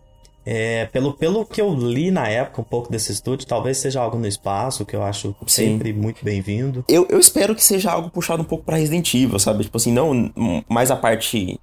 É, 0.45 0.87
pelo, 0.87 1.13
pelo 1.13 1.45
que 1.45 1.61
eu 1.61 1.73
li 1.75 2.11
na 2.11 2.27
época, 2.27 2.61
um 2.61 2.65
pouco 2.65 2.91
desse 2.91 3.13
estúdio, 3.13 3.47
talvez 3.47 3.77
seja 3.79 4.01
algo 4.01 4.19
no 4.19 4.27
espaço, 4.27 4.85
que 4.85 4.97
eu 4.97 5.03
acho 5.03 5.35
Sim. 5.47 5.73
sempre 5.73 5.93
muito 5.93 6.25
bem-vindo. 6.25 6.85
Eu, 6.89 7.07
eu 7.09 7.19
espero 7.19 7.55
que 7.55 7.63
seja 7.63 7.91
algo 7.91 8.11
puxado 8.11 8.43
um 8.43 8.47
pouco 8.47 8.65
pra 8.65 8.77
Resident 8.77 9.13
Evil, 9.15 9.39
sabe? 9.39 9.65
Tipo 9.65 9.77
assim, 9.77 9.93
não 9.93 10.11
hum, 10.11 10.63
mais 10.69 10.91
a 10.91 10.97
parte 10.97 11.61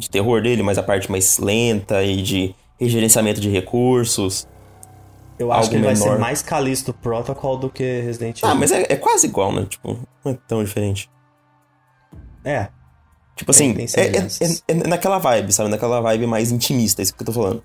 de 0.00 0.10
terror 0.10 0.42
dele, 0.42 0.62
mas 0.62 0.78
a 0.78 0.82
parte 0.82 1.10
mais 1.10 1.38
lenta 1.38 2.02
e 2.02 2.22
de 2.22 2.54
regerenciamento 2.78 3.40
de 3.40 3.48
recursos. 3.50 4.48
Eu 5.38 5.52
acho 5.52 5.70
que 5.70 5.76
ele 5.76 5.84
vai 5.84 5.94
menor. 5.94 6.14
ser 6.14 6.18
mais 6.18 6.42
Callisto 6.42 6.92
Protocol 6.92 7.56
do 7.56 7.70
que 7.70 7.82
Resident 8.02 8.38
Evil. 8.38 8.50
Ah, 8.50 8.54
mas 8.54 8.72
é, 8.72 8.86
é 8.88 8.96
quase 8.96 9.26
igual, 9.26 9.52
né? 9.52 9.66
Tipo, 9.68 9.98
não 10.24 10.32
é 10.32 10.38
tão 10.48 10.62
diferente. 10.64 11.08
É, 12.44 12.68
Tipo 13.36 13.52
assim, 13.52 13.72
tem 13.72 13.84
é, 13.84 13.88
semelhanças. 13.88 14.62
é- 14.68 14.72
é 14.72 14.74
naquela 14.86 15.18
vibe, 15.18 15.50
sabe? 15.52 15.70
Naquela 15.70 16.00
vibe 16.02 16.26
mais 16.26 16.50
intimista, 16.50 17.00
é 17.00 17.02
isso 17.04 17.14
que 17.14 17.22
eu 17.22 17.26
tô 17.26 17.32
falando. 17.32 17.62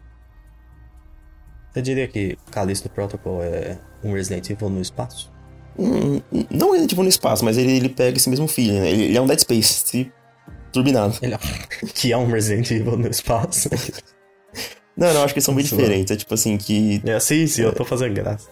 você 1.73 1.81
diria 1.81 2.07
que 2.07 2.37
Callisto 2.51 2.87
Protocol 2.89 3.43
é 3.43 3.77
um 4.01 4.13
Resident 4.13 4.49
Evil 4.49 4.69
no 4.69 4.79
espaço? 4.81 5.29
Hum, 5.77 6.21
não 6.49 6.73
é 6.73 6.87
tipo 6.87 7.03
no 7.03 7.09
espaço, 7.09 7.43
mas 7.43 7.57
ele, 7.57 7.73
ele 7.75 7.89
pega 7.89 8.15
esse 8.15 8.29
mesmo 8.29 8.47
feeling, 8.47 8.79
né? 8.79 8.89
Ele, 8.89 9.03
ele 9.05 9.17
é 9.17 9.21
um 9.21 9.27
Dead 9.27 9.39
Space, 9.39 9.81
se 9.85 10.11
turbinado. 10.75 11.15
É... 11.21 11.37
que 11.93 12.11
é 12.13 12.17
um 12.17 12.27
Resident 12.27 12.69
Evil 12.71 12.95
no 12.97 13.07
espaço? 13.07 13.69
Não, 14.97 15.13
não, 15.13 15.23
acho 15.25 15.33
que 15.33 15.39
eles 15.39 15.43
são 15.43 15.53
bem 15.53 15.65
Zoando. 15.65 15.83
diferentes. 15.83 16.11
É 16.11 16.15
tipo 16.15 16.33
assim, 16.33 16.55
que. 16.57 17.01
é, 17.05 17.19
sim, 17.19 17.45
sim, 17.47 17.63
eu 17.63 17.73
tô 17.75 17.83
fazendo 17.83 18.13
graça. 18.13 18.47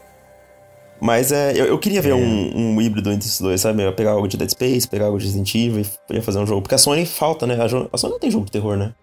Mas 1.00 1.32
é, 1.32 1.54
eu, 1.54 1.68
eu 1.68 1.80
queria 1.80 2.02
ver 2.02 2.10
É. 2.10 2.14
um, 2.16 2.76
um 2.76 2.82
híbrido 2.82 3.10
entre 3.14 3.26
esses 3.30 3.40
dois, 3.40 3.62
sabe? 3.62 3.82
Eu 3.82 3.94
pegar 3.94 4.12
algo 4.12 4.28
de 4.28 4.36
Dead 4.36 4.50
Space, 4.50 4.86
pegar 4.86 5.06
algo 5.06 5.18
de 5.18 5.24
Resident 5.26 5.56
Evil 5.56 5.86
e 6.10 6.22
fazer 6.22 6.40
um 6.40 6.46
jogo. 6.46 6.62
Porque 6.62 6.76
a 6.76 6.78
Sony 6.78 7.06
falta, 7.06 7.48
né? 7.48 7.62
A, 7.64 7.68
jo- 7.68 7.88
a 7.94 7.98
Sony 7.98 8.12
não 8.12 8.20
tem 8.20 8.30
jogo 8.30 8.44
de 8.46 8.52
terror, 8.52 8.76
né? 8.76 8.94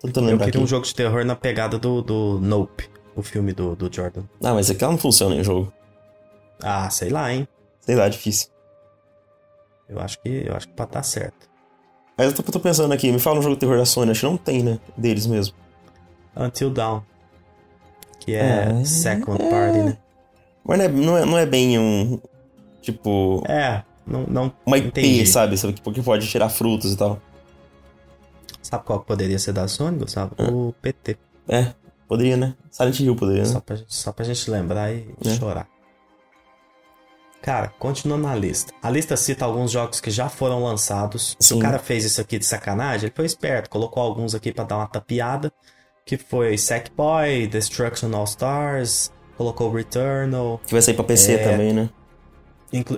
Tentando 0.00 0.24
Eu 0.26 0.30
lembrar 0.30 0.46
queria 0.46 0.58
aqui. 0.58 0.64
um 0.64 0.66
jogo 0.66 0.86
de 0.86 0.94
terror 0.94 1.22
na 1.22 1.36
pegada 1.36 1.78
do, 1.78 2.00
do 2.00 2.38
Nope, 2.40 2.88
o 3.14 3.22
filme 3.22 3.52
do, 3.52 3.76
do 3.76 3.94
Jordan. 3.94 4.22
Ah, 4.42 4.54
mas 4.54 4.70
aquela 4.70 4.92
não 4.92 4.98
funciona 4.98 5.34
em 5.34 5.44
jogo. 5.44 5.70
Ah, 6.62 6.88
sei 6.88 7.10
lá, 7.10 7.30
hein? 7.30 7.46
Sei 7.80 7.94
lá, 7.94 8.08
difícil. 8.08 8.48
Eu 9.86 10.00
acho 10.00 10.18
que 10.22 10.44
eu 10.46 10.54
acho 10.56 10.66
que 10.66 10.72
pode 10.72 10.92
dar 10.92 11.02
certo. 11.02 11.49
Mas 12.20 12.26
eu 12.26 12.32
tô, 12.34 12.52
tô 12.52 12.60
pensando 12.60 12.92
aqui, 12.92 13.10
me 13.10 13.18
fala 13.18 13.38
um 13.38 13.42
jogo 13.42 13.54
de 13.54 13.60
terror 13.60 13.78
da 13.78 13.86
Sony, 13.86 14.10
acho 14.10 14.20
que 14.20 14.26
não 14.26 14.36
tem, 14.36 14.62
né? 14.62 14.78
Deles 14.94 15.26
mesmo. 15.26 15.54
Until 16.36 16.68
Dawn. 16.68 17.00
Que 18.18 18.34
é, 18.34 18.68
É, 18.78 18.84
Second 18.84 19.42
é. 19.42 19.48
Party, 19.48 19.78
né? 19.78 19.96
Mas 20.62 20.78
não 20.78 20.84
é, 20.84 20.88
não 20.90 21.16
é, 21.16 21.24
não 21.24 21.38
é 21.38 21.46
bem 21.46 21.78
um. 21.78 22.20
Tipo. 22.82 23.42
É, 23.48 23.82
não, 24.06 24.24
não 24.26 24.52
Uma 24.66 24.76
IP, 24.76 24.88
entendi. 24.88 25.26
sabe? 25.26 25.56
Sabe, 25.56 25.72
Que 25.72 25.90
que 25.92 26.02
pode 26.02 26.28
tirar 26.28 26.50
frutos 26.50 26.92
e 26.92 26.96
tal. 26.98 27.18
Sabe 28.62 28.84
qual 28.84 29.00
poderia 29.00 29.38
ser 29.38 29.52
da 29.52 29.66
Sony, 29.66 29.98
Gustavo? 29.98 30.34
O 30.38 30.74
PT. 30.82 31.16
É, 31.48 31.72
poderia, 32.06 32.36
né? 32.36 32.54
Silent 32.70 33.00
Hill 33.00 33.16
poderia, 33.16 33.44
né? 33.44 33.48
Só 33.48 33.60
pra, 33.60 33.76
gente- 33.76 33.94
só 33.94 34.12
pra 34.12 34.24
gente 34.26 34.50
lembrar 34.50 34.92
e 34.92 35.08
É. 35.24 35.30
chorar. 35.30 35.66
Cara, 37.42 37.68
continuando 37.78 38.24
na 38.24 38.34
lista. 38.34 38.72
A 38.82 38.90
lista 38.90 39.16
cita 39.16 39.44
alguns 39.46 39.70
jogos 39.70 40.00
que 40.00 40.10
já 40.10 40.28
foram 40.28 40.62
lançados. 40.62 41.36
Se 41.40 41.52
o 41.54 41.56
Sim. 41.56 41.62
cara 41.62 41.78
fez 41.78 42.04
isso 42.04 42.20
aqui 42.20 42.38
de 42.38 42.44
sacanagem, 42.44 43.06
ele 43.06 43.14
foi 43.16 43.24
esperto. 43.24 43.70
Colocou 43.70 44.02
alguns 44.02 44.34
aqui 44.34 44.52
pra 44.52 44.64
dar 44.64 44.76
uma 44.76 44.86
tapeada. 44.86 45.50
Que 46.04 46.16
foi 46.18 46.58
Sackboy, 46.58 47.46
Destruction 47.46 48.14
All 48.14 48.24
Stars, 48.24 49.10
colocou 49.36 49.70
Returnal. 49.72 50.60
Que 50.66 50.72
vai 50.72 50.82
sair 50.82 50.94
pra 50.94 51.04
PC 51.04 51.32
É. 51.34 51.38
também, 51.50 51.72
né? 51.72 51.88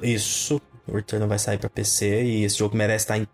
Isso, 0.03 0.61
o 0.89 0.95
Returnal 0.97 1.29
vai 1.29 1.39
sair 1.39 1.59
pra 1.59 1.69
PC 1.71 2.23
e 2.25 2.45
esse 2.45 2.59
jogo 2.59 2.77
merece 2.77 3.05
estar 3.05 3.19
em 3.19 3.27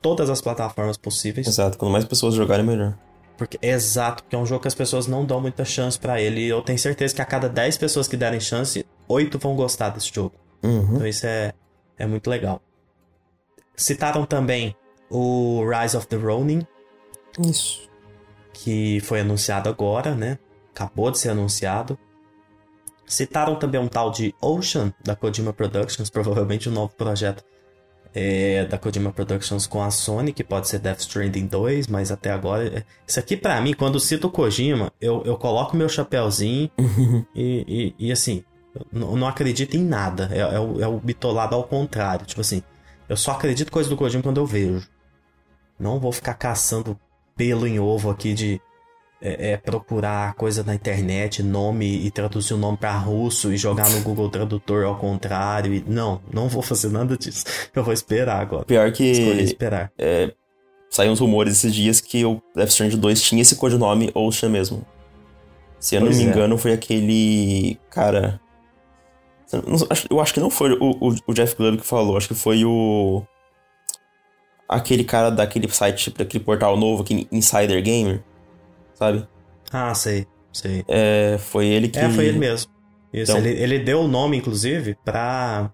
todas 0.00 0.30
as 0.30 0.40
plataformas 0.40 0.96
possíveis. 0.96 1.46
Exato, 1.46 1.76
quanto 1.78 1.92
mais 1.92 2.04
pessoas 2.04 2.34
jogarem, 2.34 2.64
melhor. 2.64 2.96
Porque, 3.36 3.58
exato, 3.60 4.22
porque 4.22 4.34
é 4.34 4.38
um 4.38 4.46
jogo 4.46 4.62
que 4.62 4.68
as 4.68 4.74
pessoas 4.74 5.06
não 5.06 5.24
dão 5.24 5.40
muita 5.40 5.64
chance 5.64 5.98
pra 5.98 6.20
ele. 6.20 6.40
E 6.40 6.48
eu 6.48 6.62
tenho 6.62 6.78
certeza 6.78 7.14
que 7.14 7.20
a 7.20 7.24
cada 7.24 7.48
10 7.48 7.76
pessoas 7.76 8.08
que 8.08 8.16
derem 8.16 8.40
chance, 8.40 8.84
8 9.06 9.38
vão 9.38 9.54
gostar 9.54 9.90
desse 9.90 10.10
jogo. 10.12 10.32
Uhum. 10.66 10.94
Então 10.96 11.06
isso 11.06 11.26
é, 11.26 11.52
é 11.98 12.06
muito 12.06 12.28
legal. 12.28 12.60
Citaram 13.76 14.24
também 14.24 14.74
o 15.10 15.64
Rise 15.68 15.96
of 15.96 16.06
the 16.08 16.16
Ronin, 16.16 16.66
Isso. 17.38 17.88
que 18.52 19.00
foi 19.00 19.20
anunciado 19.20 19.68
agora, 19.68 20.14
né? 20.14 20.38
Acabou 20.74 21.10
de 21.10 21.18
ser 21.18 21.30
anunciado. 21.30 21.98
Citaram 23.06 23.54
também 23.56 23.80
um 23.80 23.86
tal 23.88 24.10
de 24.10 24.34
Ocean, 24.40 24.92
da 25.04 25.14
Kojima 25.14 25.52
Productions, 25.52 26.10
provavelmente 26.10 26.68
um 26.68 26.72
novo 26.72 26.92
projeto 26.94 27.44
é, 28.12 28.64
da 28.64 28.78
Kojima 28.78 29.12
Productions 29.12 29.66
com 29.66 29.80
a 29.82 29.90
Sony, 29.90 30.32
que 30.32 30.42
pode 30.42 30.66
ser 30.68 30.78
Death 30.80 31.00
Stranding 31.00 31.46
2, 31.46 31.86
mas 31.86 32.10
até 32.10 32.30
agora. 32.32 32.66
é- 32.78 32.84
Isso 33.06 33.20
aqui, 33.20 33.36
pra 33.36 33.60
mim, 33.60 33.74
quando 33.74 34.00
cito 34.00 34.26
o 34.26 34.30
Kojima, 34.30 34.90
eu, 35.00 35.22
eu 35.24 35.36
coloco 35.36 35.76
meu 35.76 35.88
chapéuzinho 35.88 36.68
e, 37.34 37.94
e, 37.98 38.06
e, 38.08 38.10
assim, 38.12 38.42
não 38.92 39.16
não 39.16 39.26
acredito 39.26 39.76
em 39.76 39.84
nada. 39.84 40.28
É, 40.32 40.38
é 40.38 40.60
o, 40.60 40.80
é 40.82 40.88
o 40.88 40.98
bitolado 40.98 41.54
ao 41.54 41.64
contrário. 41.64 42.26
Tipo 42.26 42.40
assim, 42.40 42.62
eu 43.08 43.16
só 43.16 43.32
acredito 43.32 43.70
coisa 43.70 43.88
do 43.88 43.96
Kojima 43.96 44.22
quando 44.22 44.38
eu 44.38 44.46
vejo. 44.46 44.86
Não 45.78 45.98
vou 45.98 46.12
ficar 46.12 46.34
caçando 46.34 46.98
pelo 47.36 47.66
em 47.66 47.78
ovo 47.78 48.10
aqui 48.10 48.32
de 48.32 48.60
é, 49.20 49.52
é, 49.52 49.56
procurar 49.56 50.34
coisa 50.34 50.62
na 50.62 50.74
internet, 50.74 51.42
nome 51.42 51.86
e 51.86 52.10
traduzir 52.10 52.54
o 52.54 52.58
nome 52.58 52.78
pra 52.78 52.96
russo 52.96 53.52
e 53.52 53.56
jogar 53.56 53.88
no 53.90 54.00
Google 54.00 54.28
Tradutor 54.30 54.84
ao 54.84 54.96
contrário. 54.96 55.74
E... 55.74 55.84
Não, 55.86 56.20
não 56.32 56.48
vou 56.48 56.62
fazer 56.62 56.90
nada 56.90 57.16
disso. 57.16 57.44
Eu 57.74 57.84
vou 57.84 57.92
esperar 57.92 58.40
agora. 58.40 58.64
Pior 58.64 58.88
Escolhi 58.88 59.36
que 59.36 59.42
esperar. 59.42 59.92
saiu 60.90 61.12
uns 61.12 61.20
rumores 61.20 61.54
esses 61.54 61.74
dias 61.74 62.00
que 62.00 62.24
o 62.24 62.42
Death 62.54 62.70
Stranding 62.70 62.98
2 62.98 63.22
tinha 63.22 63.42
esse 63.42 63.56
codinome 63.56 64.10
Ocean 64.14 64.48
mesmo. 64.48 64.86
Se 65.78 65.94
eu 65.94 66.00
não 66.00 66.08
Pois 66.08 66.18
me 66.18 66.24
é. 66.24 66.28
engano, 66.28 66.58
foi 66.58 66.72
aquele 66.72 67.78
cara. 67.90 68.40
Eu 70.10 70.20
acho- 70.20 70.34
que 70.34 70.40
não 70.40 70.50
foi 70.50 70.72
o, 70.72 70.96
o- 71.28 71.32
Jeff 71.34 71.54
Grubb 71.56 71.78
que 71.78 71.86
falou, 71.86 72.16
acho 72.16 72.28
que 72.28 72.34
foi 72.34 72.64
o. 72.64 73.22
Aquele 74.68 75.04
cara 75.04 75.30
daquele 75.30 75.68
site, 75.68 76.10
daquele 76.10 76.42
portal 76.42 76.76
novo, 76.76 77.02
aquele 77.02 77.28
Insider 77.30 77.80
Gamer, 77.82 78.22
sabe? 78.94 79.26
Ah, 79.72 79.94
sei, 79.94 80.26
sei. 80.52 80.84
É, 80.88 81.38
foi 81.38 81.66
ele 81.66 81.88
que. 81.88 81.98
É, 81.98 82.10
foi 82.10 82.26
ele 82.26 82.38
mesmo. 82.38 82.72
Isso, 83.12 83.30
Então- 83.30 83.38
ele, 83.46 83.50
ele 83.62 83.78
deu 83.78 84.00
o 84.00 84.08
nome, 84.08 84.36
inclusive, 84.36 84.96
pra, 85.04 85.70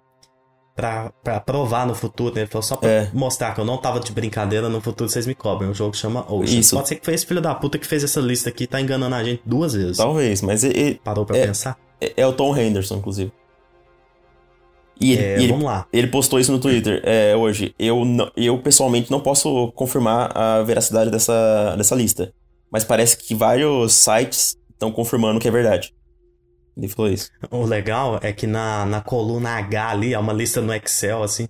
pra, 0.76 1.10
pra 1.24 1.40
provar 1.40 1.86
no 1.86 1.94
futuro. 1.94 2.34
né? 2.34 2.42
Ele 2.42 2.50
falou 2.50 2.62
só 2.62 2.76
pra 2.76 2.88
É. 2.90 3.10
mostrar 3.14 3.54
que 3.54 3.60
eu 3.60 3.64
não 3.64 3.78
tava 3.78 3.98
de 3.98 4.12
brincadeira, 4.12 4.68
no 4.68 4.82
futuro 4.82 5.08
vocês 5.08 5.26
me 5.26 5.34
cobrem. 5.34 5.70
O 5.70 5.74
jogo 5.74 5.96
chama 5.96 6.30
Ocean. 6.30 6.58
Isso. 6.60 6.76
Pode 6.76 6.88
ser 6.88 6.96
que 6.96 7.04
foi 7.06 7.14
esse 7.14 7.24
filho 7.24 7.40
da 7.40 7.54
puta 7.54 7.78
que 7.78 7.86
fez 7.86 8.04
essa 8.04 8.20
lista 8.20 8.50
aqui 8.50 8.64
e 8.64 8.66
tá 8.66 8.78
enganando 8.78 9.14
a 9.14 9.24
gente 9.24 9.42
duas 9.46 9.72
vezes. 9.72 9.96
Talvez, 9.96 10.42
mas 10.42 10.62
ele- 10.62 11.00
Parou 11.02 11.24
pra 11.24 11.38
É. 11.38 11.46
pensar? 11.46 11.78
é, 11.98 12.12
é 12.18 12.26
o 12.26 12.32
Tom 12.34 12.54
Henderson, 12.54 12.96
inclusive. 12.96 13.32
E 15.02 15.12
ele, 15.12 15.22
É, 15.22 15.38
e 15.38 15.42
ele 15.44 15.48
vamos 15.48 15.64
lá. 15.64 15.86
Ele 15.92 16.06
postou 16.06 16.38
isso 16.38 16.52
no 16.52 16.58
Twitter 16.58 17.02
é, 17.04 17.34
hoje. 17.36 17.74
Eu, 17.78 18.04
não- 18.04 18.30
eu 18.36 18.58
pessoalmente 18.62 19.10
não 19.10 19.20
posso 19.20 19.72
confirmar 19.72 20.30
a 20.36 20.62
veracidade 20.62 21.10
dessa, 21.10 21.74
dessa 21.76 21.94
lista. 21.94 22.32
Mas 22.70 22.84
parece 22.84 23.16
que 23.16 23.34
vários 23.34 23.92
sites 23.94 24.56
estão 24.70 24.90
confirmando 24.92 25.38
que 25.40 25.48
é 25.48 25.50
verdade. 25.50 25.92
Ele 26.76 26.88
falou 26.88 27.10
isso. 27.12 27.28
O 27.50 27.64
legal 27.64 28.18
é 28.22 28.32
que 28.32 28.46
na, 28.46 28.86
na 28.86 29.00
coluna 29.02 29.50
H 29.58 29.90
ali, 29.90 30.14
é 30.14 30.18
uma 30.18 30.32
lista 30.32 30.60
no 30.62 30.72
Excel, 30.72 31.22
assim, 31.22 31.46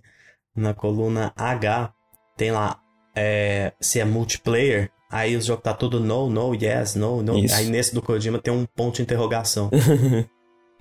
na 0.56 0.74
coluna 0.74 1.32
H, 1.36 1.92
tem 2.36 2.50
lá 2.50 2.78
é, 3.14 3.72
se 3.80 4.00
é 4.00 4.04
multiplayer, 4.04 4.90
aí 5.10 5.36
o 5.36 5.40
jogo 5.40 5.62
tá 5.62 5.72
tudo 5.74 6.00
no, 6.00 6.28
no, 6.28 6.54
yes, 6.54 6.96
no, 6.96 7.22
no. 7.22 7.38
Isso. 7.38 7.54
Aí 7.54 7.66
nesse 7.66 7.94
do 7.94 8.02
Kojima 8.02 8.38
tem 8.40 8.52
um 8.52 8.66
ponto 8.74 8.96
de 8.96 9.02
interrogação. 9.02 9.70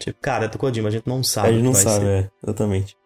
tipo, 0.05 0.19
cara, 0.21 0.45
é 0.45 0.47
do 0.47 0.57
Kojima, 0.57 0.89
a 0.89 0.91
gente 0.91 1.07
não 1.07 1.23
sabe. 1.23 1.49
a 1.49 1.51
gente 1.53 1.63
não 1.63 1.73
sabe, 1.73 2.05
ser. 2.05 2.23
é, 2.23 2.29
exatamente. 2.43 2.97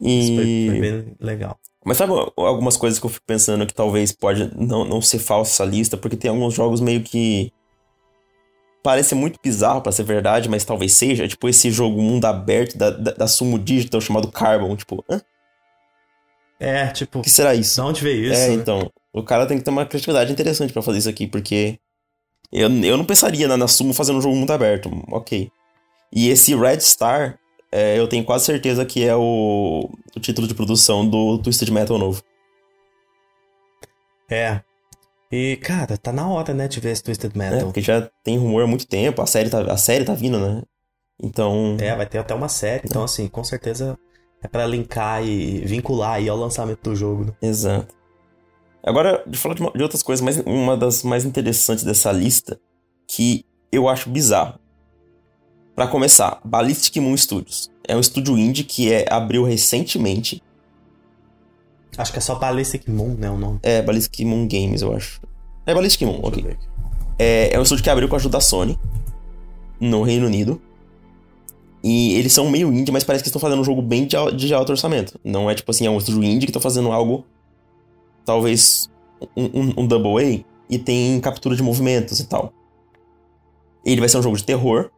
Isso 0.00 0.34
foi, 0.34 0.44
E... 0.44 0.66
foi 0.70 0.80
bem 0.80 1.16
legal. 1.20 1.58
Mas 1.84 1.96
sabe 1.96 2.12
algumas 2.36 2.76
coisas 2.76 2.98
que 2.98 3.06
eu 3.06 3.10
fico 3.10 3.24
pensando 3.26 3.66
que 3.66 3.72
talvez 3.72 4.12
pode 4.12 4.50
não, 4.54 4.84
não 4.84 5.00
ser 5.00 5.18
falsa 5.18 5.52
essa 5.52 5.64
lista, 5.64 5.96
porque 5.96 6.16
tem 6.16 6.30
alguns 6.30 6.52
jogos 6.52 6.80
meio 6.80 7.02
que 7.02 7.50
parece 8.82 9.14
muito 9.14 9.38
bizarro 9.42 9.80
pra 9.80 9.92
ser 9.92 10.04
verdade, 10.04 10.48
mas 10.48 10.64
talvez 10.64 10.92
seja, 10.92 11.26
tipo 11.26 11.48
esse 11.48 11.70
jogo 11.70 12.00
mundo 12.00 12.24
aberto 12.26 12.76
da, 12.76 12.90
da, 12.90 13.12
da 13.12 13.26
Sumo 13.26 13.58
Digital 13.58 14.00
chamado 14.00 14.30
Carbon, 14.30 14.76
tipo, 14.76 15.04
hã? 15.08 15.20
É, 16.58 16.88
tipo, 16.88 17.20
o 17.20 17.22
que 17.22 17.30
será 17.30 17.54
isso? 17.54 17.80
de 17.80 17.88
onde 17.88 18.02
veio 18.02 18.30
isso? 18.30 18.40
é, 18.40 18.48
né? 18.48 18.54
então, 18.54 18.90
o 19.14 19.22
cara 19.22 19.46
tem 19.46 19.56
que 19.56 19.64
ter 19.64 19.70
uma 19.70 19.86
criatividade 19.86 20.30
interessante 20.30 20.72
pra 20.72 20.82
fazer 20.82 20.98
isso 20.98 21.08
aqui, 21.08 21.26
porque 21.26 21.78
eu, 22.52 22.68
eu 22.84 22.96
não 22.98 23.04
pensaria 23.04 23.48
na, 23.48 23.56
na 23.56 23.66
Sumo 23.68 23.94
fazendo 23.94 24.18
um 24.18 24.22
jogo 24.22 24.36
mundo 24.36 24.50
aberto, 24.50 24.90
ok. 25.10 25.50
E 26.12 26.28
esse 26.28 26.54
Red 26.54 26.80
Star, 26.80 27.38
é, 27.70 27.98
eu 27.98 28.08
tenho 28.08 28.24
quase 28.24 28.44
certeza 28.44 28.84
que 28.84 29.04
é 29.04 29.14
o, 29.14 29.88
o 30.16 30.20
título 30.20 30.46
de 30.48 30.54
produção 30.54 31.08
do 31.08 31.38
Twisted 31.38 31.70
Metal 31.70 31.98
novo. 31.98 32.22
É. 34.28 34.60
E, 35.30 35.56
cara, 35.58 35.96
tá 35.96 36.12
na 36.12 36.28
hora, 36.28 36.52
né, 36.52 36.66
de 36.66 36.80
ver 36.80 36.90
esse 36.90 37.02
Twisted 37.02 37.32
É, 37.34 37.38
Metal. 37.38 37.60
porque 37.66 37.80
já 37.80 38.08
tem 38.24 38.36
rumor 38.36 38.64
há 38.64 38.66
muito 38.66 38.86
tempo, 38.86 39.22
a 39.22 39.26
série 39.26 39.48
tá, 39.48 39.60
a 39.72 39.76
série 39.76 40.04
tá 40.04 40.14
vindo, 40.14 40.38
né? 40.38 40.62
Então. 41.22 41.76
É, 41.80 41.94
vai 41.94 42.06
ter 42.06 42.18
até 42.18 42.34
uma 42.34 42.48
série, 42.48 42.82
então 42.84 43.04
assim, 43.04 43.28
com 43.28 43.44
certeza 43.44 43.96
é 44.42 44.48
pra 44.48 44.66
linkar 44.66 45.24
e 45.24 45.58
vincular 45.60 46.14
aí 46.14 46.28
ao 46.28 46.36
lançamento 46.36 46.82
do 46.90 46.96
jogo, 46.96 47.26
né? 47.26 47.32
Exato. 47.42 47.94
Agora, 48.82 49.22
de 49.26 49.36
falar 49.38 49.54
de, 49.54 49.60
uma- 49.60 49.72
de 49.72 49.82
outras 49.82 50.02
coisas, 50.02 50.24
mas 50.24 50.38
uma 50.46 50.76
das 50.76 51.02
mais 51.04 51.24
interessantes 51.24 51.84
dessa 51.84 52.10
lista, 52.10 52.58
que 53.06 53.44
eu 53.70 53.88
acho 53.88 54.08
bizarro. 54.10 54.58
Pra 55.74 55.86
começar, 55.86 56.40
Ballistic 56.44 56.96
Moon 56.96 57.16
Studios. 57.16 57.70
É 57.86 57.96
um 57.96 58.00
estúdio 58.00 58.36
indie 58.36 58.64
que 58.64 58.92
é, 58.92 59.06
abriu 59.10 59.44
recentemente. 59.44 60.42
Acho 61.96 62.12
que 62.12 62.18
é 62.18 62.22
só 62.22 62.34
Ballistic 62.34 62.88
Moon, 62.88 63.14
né, 63.14 63.30
o 63.30 63.36
nome. 63.36 63.58
É, 63.62 63.82
Ballistic 63.82 64.26
Moon 64.26 64.46
Games, 64.46 64.82
eu 64.82 64.94
acho. 64.94 65.20
É 65.66 65.74
Ballistic 65.74 66.06
Moon, 66.06 66.20
Deixa 66.30 66.48
ok. 66.48 66.56
É, 67.18 67.54
é 67.54 67.58
um 67.58 67.62
estúdio 67.62 67.84
que 67.84 67.90
abriu 67.90 68.08
com 68.08 68.14
a 68.14 68.18
ajuda 68.18 68.38
da 68.38 68.40
Sony, 68.40 68.78
no 69.78 70.02
Reino 70.02 70.26
Unido. 70.26 70.60
E 71.82 72.14
eles 72.14 72.32
são 72.32 72.50
meio 72.50 72.72
indie, 72.72 72.92
mas 72.92 73.04
parece 73.04 73.22
que 73.22 73.28
estão 73.28 73.40
fazendo 73.40 73.60
um 73.60 73.64
jogo 73.64 73.80
bem 73.80 74.06
de, 74.06 74.16
de 74.36 74.54
alto 74.54 74.70
orçamento. 74.70 75.18
Não 75.24 75.50
é 75.50 75.54
tipo 75.54 75.70
assim, 75.70 75.86
é 75.86 75.90
um 75.90 75.98
estúdio 75.98 76.22
indie 76.22 76.46
que 76.46 76.52
tá 76.52 76.60
fazendo 76.60 76.92
algo, 76.92 77.24
talvez 78.24 78.90
um, 79.36 79.44
um, 79.44 79.74
um 79.78 79.86
double 79.86 80.22
A, 80.22 80.44
e 80.68 80.78
tem 80.78 81.18
captura 81.20 81.56
de 81.56 81.62
movimentos 81.62 82.20
e 82.20 82.26
tal. 82.26 82.52
Ele 83.84 84.00
vai 84.00 84.08
ser 84.08 84.18
um 84.18 84.22
jogo 84.22 84.36
de 84.36 84.44
terror, 84.44 84.90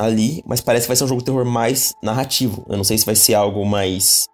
ali, 0.00 0.42
mas 0.46 0.62
parece 0.62 0.84
que 0.84 0.88
vai 0.88 0.96
ser 0.96 1.04
um 1.04 1.08
jogo 1.08 1.20
de 1.20 1.26
terror 1.26 1.44
mais 1.44 1.92
narrativo. 2.02 2.64
Eu 2.68 2.76
não 2.78 2.84
sei 2.84 2.96
se 2.96 3.04
vai 3.04 3.14
ser 3.14 3.34
algo 3.34 3.66
mais... 3.66 4.26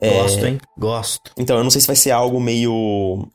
é, 0.00 0.22
Gosto, 0.22 0.46
hein? 0.46 0.60
Gosto. 0.78 1.32
então, 1.36 1.58
eu 1.58 1.62
não 1.62 1.70
sei 1.70 1.82
se 1.82 1.86
vai 1.86 1.96
ser 1.96 2.10
algo 2.12 2.40
meio 2.40 3.28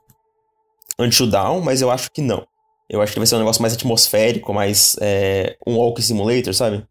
Until 0.98 1.28
Dawn, 1.30 1.62
mas 1.62 1.82
eu 1.82 1.92
acho 1.92 2.10
que 2.12 2.22
não. 2.22 2.46
Eu 2.90 3.00
acho 3.02 3.14
que 3.14 3.20
vai 3.20 3.28
ser 3.28 3.36
um 3.36 3.40
negócio 3.40 3.62
mais 3.62 3.76
atmosférico, 3.76 4.54
mais 4.54 4.96
é, 5.00 5.56
um 5.68 5.78
Walk 5.78 6.02
Simulator, 6.02 6.54
sabe? 6.54 6.84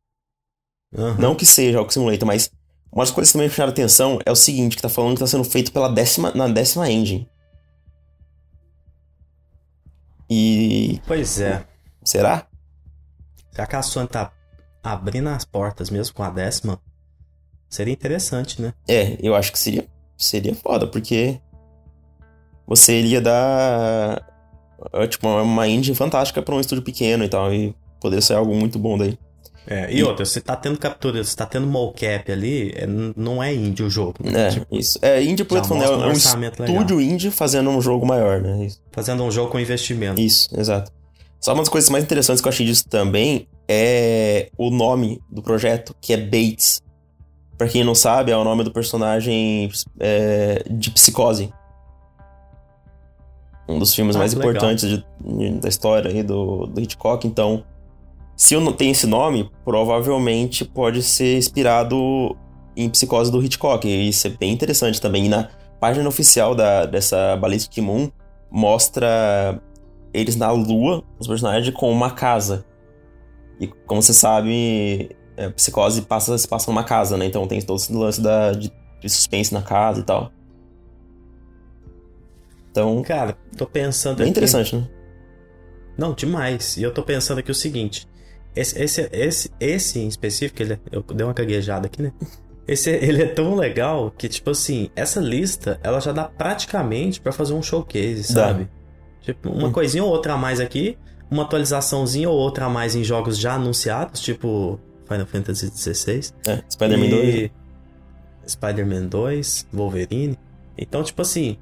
Aham. 0.97 1.17
Não 1.19 1.35
que 1.35 1.45
seja 1.45 1.79
Walk 1.79 1.93
Simulator, 1.93 2.27
mas 2.27 2.49
uma 2.93 3.05
das 3.05 3.11
coisas 3.11 3.31
que 3.31 3.33
também 3.33 3.49
me 3.49 3.55
chamaram 3.55 3.73
atenção 3.73 4.21
é 4.25 4.31
o 4.31 4.37
seguinte, 4.37 4.77
que 4.77 4.83
tá 4.83 4.89
falando 4.89 5.15
que 5.15 5.21
tá 5.21 5.27
sendo 5.27 5.43
feito 5.43 5.73
pela 5.73 5.89
décima, 5.89 6.31
na 6.33 6.47
décima 6.47 6.89
engine. 6.89 7.29
E... 10.31 11.01
Pois 11.07 11.41
é. 11.41 11.65
será? 12.05 12.47
Será 13.51 13.67
que 13.67 13.77
a 13.77 13.83
Sony 13.83 14.09
tá 14.09 14.33
abrindo 14.85 15.29
as 15.31 15.45
portas 15.45 15.89
mesmo 15.91 16.15
com 16.15 16.23
a 16.23 16.31
décima? 16.31 16.79
Seria 17.71 17.93
interessante, 17.93 18.61
né? 18.63 18.73
É, 18.87 19.17
eu 19.21 19.35
acho 19.35 19.51
que 19.51 19.59
seria, 19.59 19.87
seria 20.17 20.55
foda, 20.55 20.87
porque 20.87 21.41
você 22.67 22.99
iria 23.01 23.21
dar 23.21 24.23
é, 24.93 25.07
tipo, 25.07 25.27
uma 25.27 25.67
engine 25.69 25.97
fantástica 25.97 26.43
pra 26.43 26.55
um 26.55 26.61
estúdio 26.61 26.85
pequeno 26.85 27.25
e 27.25 27.29
tal, 27.29 27.53
e 27.53 27.75
poderia 28.01 28.21
ser 28.23 28.35
algo 28.35 28.55
muito 28.55 28.79
bom 28.79 28.97
daí. 28.99 29.19
É, 29.67 29.91
e, 29.91 30.01
E- 30.01 30.05
outra, 30.05 30.27
você 30.27 30.43
tá 30.43 30.55
tendo 30.55 30.79
captura, 30.79 31.25
você 31.25 31.35
tá 31.35 31.47
tendo 31.47 31.67
mocap 31.67 32.31
ali, 32.31 32.71
é, 32.77 32.87
não 32.87 33.43
é 33.43 33.53
indie 33.55 33.83
o 33.83 33.89
jogo. 33.89 34.15
né? 34.23 34.49
É, 34.49 34.51
Tipo, 34.51 34.77
isso. 34.79 34.99
É, 35.01 35.23
indie, 35.23 35.43
outro 35.43 35.57
lado, 35.57 35.75
mostra 35.75 35.97
um 35.97 36.03
é 36.03 36.07
um 36.07 36.11
orçamento 36.11 36.61
legal. 36.61 36.77
estúdio 36.77 37.01
indie 37.01 37.31
fazendo 37.31 37.71
um 37.71 37.81
jogo 37.81 38.05
maior, 38.07 38.41
né? 38.43 38.67
Isso, 38.67 38.81
fazendo 38.93 39.23
um 39.25 39.31
jogo 39.31 39.51
com 39.51 39.59
investimento. 39.59 40.21
isso, 40.21 40.49
exato. 40.59 40.93
Só 41.41 41.53
uma 41.55 41.63
das 41.63 41.69
coisas 41.71 41.89
mais 41.91 42.05
interessantes 42.05 42.43
que 42.43 42.47
eu 42.49 42.51
achei 42.53 42.67
disso 42.67 42.87
também 42.89 43.49
é 43.69 44.51
o 44.59 44.71
nome 44.71 45.21
do 45.31 45.43
projeto, 45.43 45.95
que 46.01 46.13
é 46.13 46.17
Bates. 46.17 46.83
Pra 47.57 47.69
quem 47.69 47.85
não 47.85 47.95
sabe, 47.95 48.33
é 48.33 48.37
o 48.37 48.45
nome 48.45 48.65
do 48.65 48.73
personagem 48.73 49.71
é, 50.01 50.65
de 50.71 50.91
Psicose. 50.91 51.53
Um 53.69 53.79
dos 53.79 53.95
filmes 53.95 54.15
Ah, 54.17 54.19
mais 54.19 54.35
importantes 54.35 54.89
de- 54.89 55.07
de- 55.25 55.51
da 55.61 55.69
história 55.69 56.11
aí 56.11 56.23
do, 56.23 56.67
do 56.67 56.81
Hitchcock. 56.81 57.27
Então, 57.27 57.65
se 58.37 58.55
eu 58.55 58.61
não 58.61 58.73
tenho 58.73 58.93
esse 58.93 59.07
nome, 59.07 59.51
provavelmente 59.65 60.65
pode 60.65 61.03
ser 61.03 61.39
inspirado 61.39 62.37
em 62.77 62.91
Psicose 62.91 63.31
do 63.33 63.43
Hitchcock. 63.43 63.87
E 63.89 64.09
isso 64.09 64.27
é 64.27 64.31
bem 64.31 64.53
interessante 64.53 65.01
também. 65.01 65.27
E 65.27 65.29
na 65.29 65.49
página 65.81 66.07
oficial 66.09 66.55
da, 66.55 66.85
dessa 66.85 67.37
Ballistic 67.37 67.79
Moon 67.79 68.11
mostra 68.51 69.61
eles 70.13 70.37
na 70.37 70.51
lua, 70.51 71.03
os 71.19 71.27
personagens, 71.27 71.75
com 71.75 71.91
uma 71.91 72.11
casa. 72.11 72.65
E 73.61 73.67
como 73.87 74.03
você 74.03 74.13
sabe, 74.13 75.11
é, 75.37 75.49
Psicose 75.51 76.03
passa, 76.03 76.37
se 76.39 76.47
passa 76.49 76.71
numa 76.71 76.85
casa, 76.85 77.17
né? 77.17 77.27
Então 77.27 77.47
tem 77.47 77.61
todo 77.63 77.77
esse 77.79 77.93
lance 77.93 78.21
da, 78.21 78.53
de, 78.53 78.73
de 79.01 79.09
suspense 79.09 79.53
na 79.55 79.63
casa 79.63 80.01
e 80.01 80.03
tal. 80.03 80.33
Então, 82.71 83.03
Cara, 83.03 83.37
tô 83.57 83.67
pensando 83.67 84.21
aqui- 84.21 84.31
interessante, 84.31 84.75
né? 84.77 84.89
Não, 85.97 86.13
demais. 86.13 86.77
E 86.77 86.83
eu 86.83 86.93
tô 86.93 87.03
pensando 87.03 87.39
aqui 87.39 87.51
o 87.51 87.55
seguinte. 87.55 88.09
Esse, 88.57 88.83
esse, 88.83 89.09
esse, 89.13 89.51
esse 89.61 89.99
em 90.01 90.09
específico, 90.09 90.61
ele, 90.63 90.75
é- 90.75 90.79
eu 90.91 91.03
dei 91.03 91.25
uma 91.25 91.33
gaguejada 91.33 91.87
aqui, 91.87 92.03
né? 92.03 92.13
Esse, 92.67 92.91
ele 92.99 93.23
é 93.23 93.27
tão 93.27 93.55
legal 93.55 94.11
que, 94.11 94.29
tipo 94.29 94.51
assim, 94.51 94.91
essa 94.97 95.21
lista, 95.21 95.79
ela 95.83 96.01
já 96.01 96.11
dá 96.13 96.25
praticamente 96.25 97.21
pra 97.21 97.31
fazer 97.33 97.53
um 97.55 97.63
showcase, 97.63 98.35
Dá. 98.35 98.49
sabe? 98.49 98.69
Tipo, 99.23 99.51
uma 99.51 99.69
Hum. 99.69 99.73
coisinha 99.73 100.03
ou 100.05 100.11
outra 100.11 100.35
a 100.35 100.37
mais 100.37 100.59
aqui, 100.61 100.99
uma 101.31 101.43
atualizaçãozinha 101.43 102.29
ou 102.29 102.37
outra 102.37 102.67
a 102.67 102.69
mais 102.69 102.95
em 102.95 103.05
jogos 103.05 103.39
já 103.39 103.55
anunciados, 103.55 104.21
tipo 104.21 104.79
Final 105.09 105.27
Fantasy 105.27 105.71
XVI. 105.71 106.33
É, 106.47 106.63
Spider-Man 106.69 107.09
2. 107.09 107.35
E 107.35 107.53
Spider-Man 108.47 109.07
2, 109.07 109.69
Wolverine. 109.73 110.39
Então, 110.77 111.03
tipo 111.03 111.23
assim, 111.23 111.57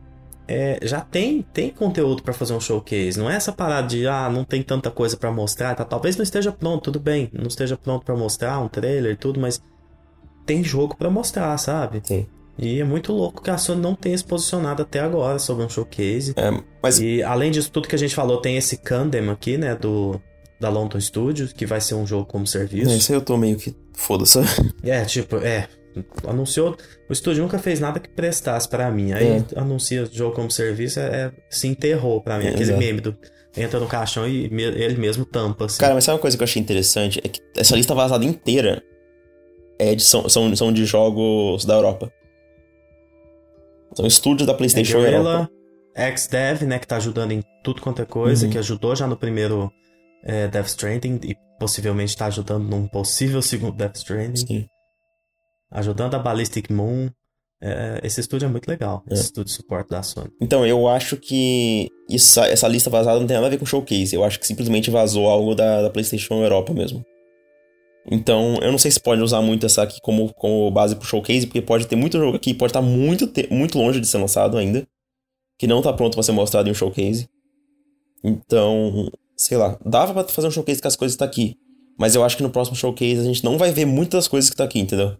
é, 0.48 0.78
já 0.82 1.00
tem, 1.00 1.42
tem 1.42 1.70
conteúdo 1.70 2.22
pra 2.22 2.34
fazer 2.34 2.54
um 2.54 2.60
showcase. 2.60 3.18
Não 3.18 3.30
é 3.30 3.36
essa 3.36 3.52
parada 3.52 3.88
de, 3.88 4.06
ah, 4.06 4.28
não 4.28 4.44
tem 4.44 4.62
tanta 4.62 4.90
coisa 4.90 5.16
pra 5.16 5.30
mostrar. 5.30 5.74
Tá? 5.74 5.84
Talvez 5.84 6.16
não 6.16 6.22
esteja 6.22 6.52
pronto, 6.52 6.84
tudo 6.84 7.00
bem. 7.00 7.30
Não 7.32 7.46
esteja 7.46 7.76
pronto 7.76 8.04
pra 8.04 8.16
mostrar 8.16 8.58
um 8.58 8.68
trailer 8.68 9.12
e 9.12 9.16
tudo, 9.16 9.40
mas 9.40 9.62
tem 10.44 10.62
jogo 10.62 10.96
pra 10.96 11.10
mostrar, 11.10 11.56
sabe? 11.58 12.00
Sim. 12.04 12.26
E 12.58 12.80
é 12.80 12.84
muito 12.84 13.12
louco 13.12 13.42
que 13.42 13.50
a 13.50 13.56
Sony 13.58 13.80
não 13.80 13.94
tenha 13.94 14.16
se 14.16 14.24
posicionado 14.24 14.82
até 14.82 15.00
agora 15.00 15.38
sobre 15.38 15.64
um 15.64 15.68
showcase. 15.68 16.34
É, 16.36 16.50
mas 16.82 17.00
E 17.00 17.22
além 17.22 17.50
disso 17.50 17.70
tudo 17.72 17.88
que 17.88 17.94
a 17.94 17.98
gente 17.98 18.14
falou, 18.14 18.38
tem 18.40 18.56
esse 18.56 18.76
Candem 18.76 19.28
aqui, 19.30 19.56
né, 19.56 19.74
do 19.74 20.20
da 20.60 20.68
London 20.68 21.00
Studios, 21.00 21.52
que 21.52 21.66
vai 21.66 21.80
ser 21.80 21.94
um 21.94 22.06
jogo 22.06 22.24
como 22.24 22.46
serviço. 22.46 22.88
é, 22.90 22.94
isso 22.94 23.10
aí 23.10 23.18
eu 23.18 23.22
tô 23.22 23.36
meio 23.36 23.56
que 23.56 23.74
foda-se. 23.94 24.38
É, 24.84 25.04
tipo, 25.04 25.36
é. 25.38 25.66
Anunciou. 26.26 26.76
O 27.08 27.12
estúdio 27.12 27.42
nunca 27.42 27.58
fez 27.58 27.80
nada 27.80 27.98
que 28.00 28.08
prestasse 28.08 28.68
pra 28.68 28.90
mim. 28.90 29.12
Aí 29.12 29.26
É. 29.26 29.44
anuncia 29.56 30.08
jogo 30.10 30.34
como 30.34 30.50
serviço, 30.50 31.00
é, 31.00 31.02
é- 31.04 31.32
se 31.50 31.66
enterrou 31.66 32.20
pra 32.22 32.38
mim. 32.38 32.44
É, 32.46 32.48
Aquele 32.50 32.62
exato. 32.62 32.78
meme 32.78 33.00
do. 33.00 33.16
Entra 33.56 33.78
no 33.80 33.86
caixão 33.86 34.26
e 34.26 34.48
me- 34.50 34.62
ele 34.62 34.96
mesmo 34.96 35.24
tampa, 35.26 35.66
assim. 35.66 35.78
Cara, 35.80 35.92
mas 35.94 36.04
sabe 36.04 36.14
uma 36.16 36.22
coisa 36.22 36.36
que 36.36 36.42
eu 36.42 36.46
achei 36.46 36.62
interessante? 36.62 37.20
É 37.22 37.28
que 37.28 37.40
essa 37.56 37.74
lista 37.76 37.94
vazada 37.94 38.24
inteira 38.24 38.82
é 39.78 39.94
de, 39.94 40.02
são, 40.02 40.26
são, 40.28 40.54
são 40.56 40.72
de 40.72 40.86
jogos 40.86 41.64
da 41.66 41.74
Europa. 41.74 42.10
São 43.94 44.06
estúdios 44.06 44.46
da 44.46 44.52
é 44.52 44.56
PlayStation 44.56 44.98
Europa. 44.98 45.50
Guerrilla, 45.96 46.16
XDev, 46.16 46.66
né, 46.66 46.78
que 46.78 46.86
tá 46.86 46.96
ajudando 46.96 47.32
em 47.32 47.42
tudo 47.62 47.80
quanto 47.82 48.00
é 48.02 48.04
coisa, 48.04 48.46
Uhum. 48.46 48.52
que 48.52 48.58
ajudou 48.58 48.96
já 48.96 49.06
no 49.06 49.16
primeiro 49.16 49.70
é, 50.24 50.46
Death 50.48 50.66
Stranding 50.68 51.20
e 51.24 51.36
possivelmente 51.58 52.16
tá 52.16 52.26
ajudando 52.26 52.64
num 52.64 52.86
possível 52.86 53.42
segundo 53.42 53.76
Death 53.76 53.96
Stranding. 53.96 54.46
Sim. 54.46 54.66
Ajudando 55.70 56.14
a 56.14 56.18
Ballistic 56.18 56.70
Moon. 56.70 57.08
É, 57.64 58.00
esse 58.02 58.20
estúdio 58.20 58.46
é 58.46 58.48
muito 58.48 58.66
legal, 58.68 59.04
É. 59.08 59.14
esse 59.14 59.24
estúdio 59.24 59.44
de 59.50 59.52
suporte 59.52 59.88
da 59.90 60.02
Sony. 60.02 60.28
Então, 60.40 60.66
eu 60.66 60.88
acho 60.88 61.16
que 61.16 61.88
isso, 62.10 62.40
essa 62.40 62.66
lista 62.66 62.90
vazada 62.90 63.20
não 63.20 63.26
tem 63.26 63.36
nada 63.36 63.46
a 63.46 63.50
ver 63.50 63.58
com 63.58 63.64
showcase. 63.64 64.12
Eu 64.14 64.24
acho 64.24 64.40
que 64.40 64.46
simplesmente 64.46 64.90
vazou 64.90 65.28
algo 65.28 65.54
da, 65.54 65.80
da 65.82 65.88
PlayStation 65.90 66.42
Europa 66.42 66.72
mesmo. 66.74 67.04
Então, 68.10 68.56
eu 68.60 68.70
não 68.72 68.78
sei 68.78 68.90
se 68.90 69.00
pode 69.00 69.22
usar 69.22 69.40
muito 69.40 69.64
essa 69.64 69.82
aqui 69.82 70.00
como, 70.00 70.32
como 70.34 70.70
base 70.70 70.96
pro 70.96 71.06
showcase, 71.06 71.46
porque 71.46 71.62
pode 71.62 71.86
ter 71.86 71.96
muito 71.96 72.18
jogo 72.18 72.36
aqui, 72.36 72.52
pode 72.52 72.70
estar 72.70 72.82
muito, 72.82 73.30
muito 73.50 73.78
longe 73.78 74.00
de 74.00 74.06
ser 74.06 74.18
lançado 74.18 74.56
ainda, 74.56 74.86
que 75.58 75.66
não 75.66 75.80
tá 75.80 75.92
pronto 75.92 76.14
para 76.14 76.22
ser 76.22 76.32
mostrado 76.32 76.68
em 76.68 76.72
um 76.72 76.74
showcase. 76.74 77.28
Então, 78.24 79.10
sei 79.36 79.56
lá, 79.56 79.78
dava 79.84 80.12
pra 80.12 80.32
fazer 80.32 80.48
um 80.48 80.50
showcase 80.50 80.82
com 80.82 80.88
as 80.88 80.96
coisas 80.96 81.14
que 81.14 81.20
tá 81.20 81.24
aqui. 81.24 81.56
Mas 81.98 82.14
eu 82.14 82.24
acho 82.24 82.36
que 82.36 82.42
no 82.42 82.50
próximo 82.50 82.76
showcase 82.76 83.20
a 83.20 83.24
gente 83.24 83.44
não 83.44 83.58
vai 83.58 83.70
ver 83.70 83.84
muitas 83.84 84.26
coisas 84.26 84.50
que 84.50 84.56
tá 84.56 84.64
aqui, 84.64 84.80
entendeu? 84.80 85.16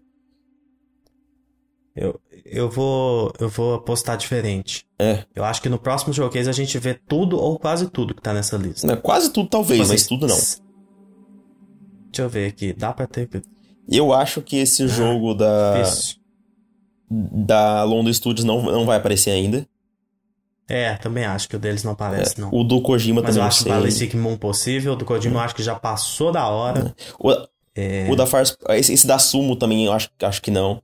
Eu, 1.95 2.19
eu 2.43 2.69
vou 2.69 3.31
eu 3.39 3.47
vou 3.47 3.75
apostar 3.75 4.17
diferente. 4.17 4.85
É. 4.97 5.23
Eu 5.35 5.43
acho 5.43 5.61
que 5.61 5.69
no 5.69 5.77
próximo 5.77 6.13
showcase 6.13 6.49
a 6.49 6.53
gente 6.53 6.77
vê 6.79 6.95
tudo 6.95 7.39
ou 7.39 7.59
quase 7.59 7.87
tudo 7.89 8.15
que 8.15 8.21
tá 8.21 8.33
nessa 8.33 8.57
lista. 8.57 8.87
Não, 8.87 8.97
quase 8.97 9.31
tudo 9.31 9.47
talvez, 9.47 9.81
tipo, 9.81 9.91
mas 9.91 10.07
tudo 10.07 10.27
não. 10.27 10.35
Deixa 12.13 12.21
eu 12.21 12.29
ver 12.29 12.47
aqui, 12.47 12.73
dá 12.73 12.93
pra 12.93 13.07
ter. 13.07 13.27
Eu 13.89 14.13
acho 14.13 14.39
que 14.43 14.57
esse 14.57 14.87
jogo 14.87 15.33
da. 15.33 15.81
Difícil. 15.81 16.17
Da 17.09 17.83
London 17.83 18.13
Studios 18.13 18.45
não, 18.45 18.61
não 18.61 18.85
vai 18.85 18.97
aparecer 18.97 19.31
ainda. 19.31 19.67
É, 20.69 20.93
também 20.95 21.25
acho 21.25 21.49
que 21.49 21.55
o 21.55 21.59
deles 21.59 21.83
não 21.83 21.91
aparece, 21.91 22.35
é, 22.37 22.41
não. 22.41 22.53
O 22.53 22.63
do 22.63 22.81
Kojima 22.81 23.21
Mas 23.21 23.31
também 23.31 23.41
eu 23.41 23.47
acho 23.47 23.63
que 23.63 23.69
Ballistic 23.69 24.13
Moon 24.13 24.37
possível. 24.37 24.93
O 24.93 24.95
do 24.95 25.05
Kojima 25.05 25.39
eu 25.39 25.43
acho 25.43 25.55
que 25.55 25.63
já 25.63 25.75
passou 25.75 26.31
da 26.31 26.47
hora. 26.47 26.95
O, 27.19 27.31
é... 27.75 28.07
o 28.09 28.15
da 28.15 28.25
Fars... 28.25 28.55
Esse, 28.69 28.93
esse, 28.93 29.05
da 29.05 29.19
Sumo 29.19 29.55
também 29.55 29.85
eu 29.85 29.91
acho, 29.91 30.09
acho 30.21 30.41
que 30.41 30.49
não. 30.49 30.81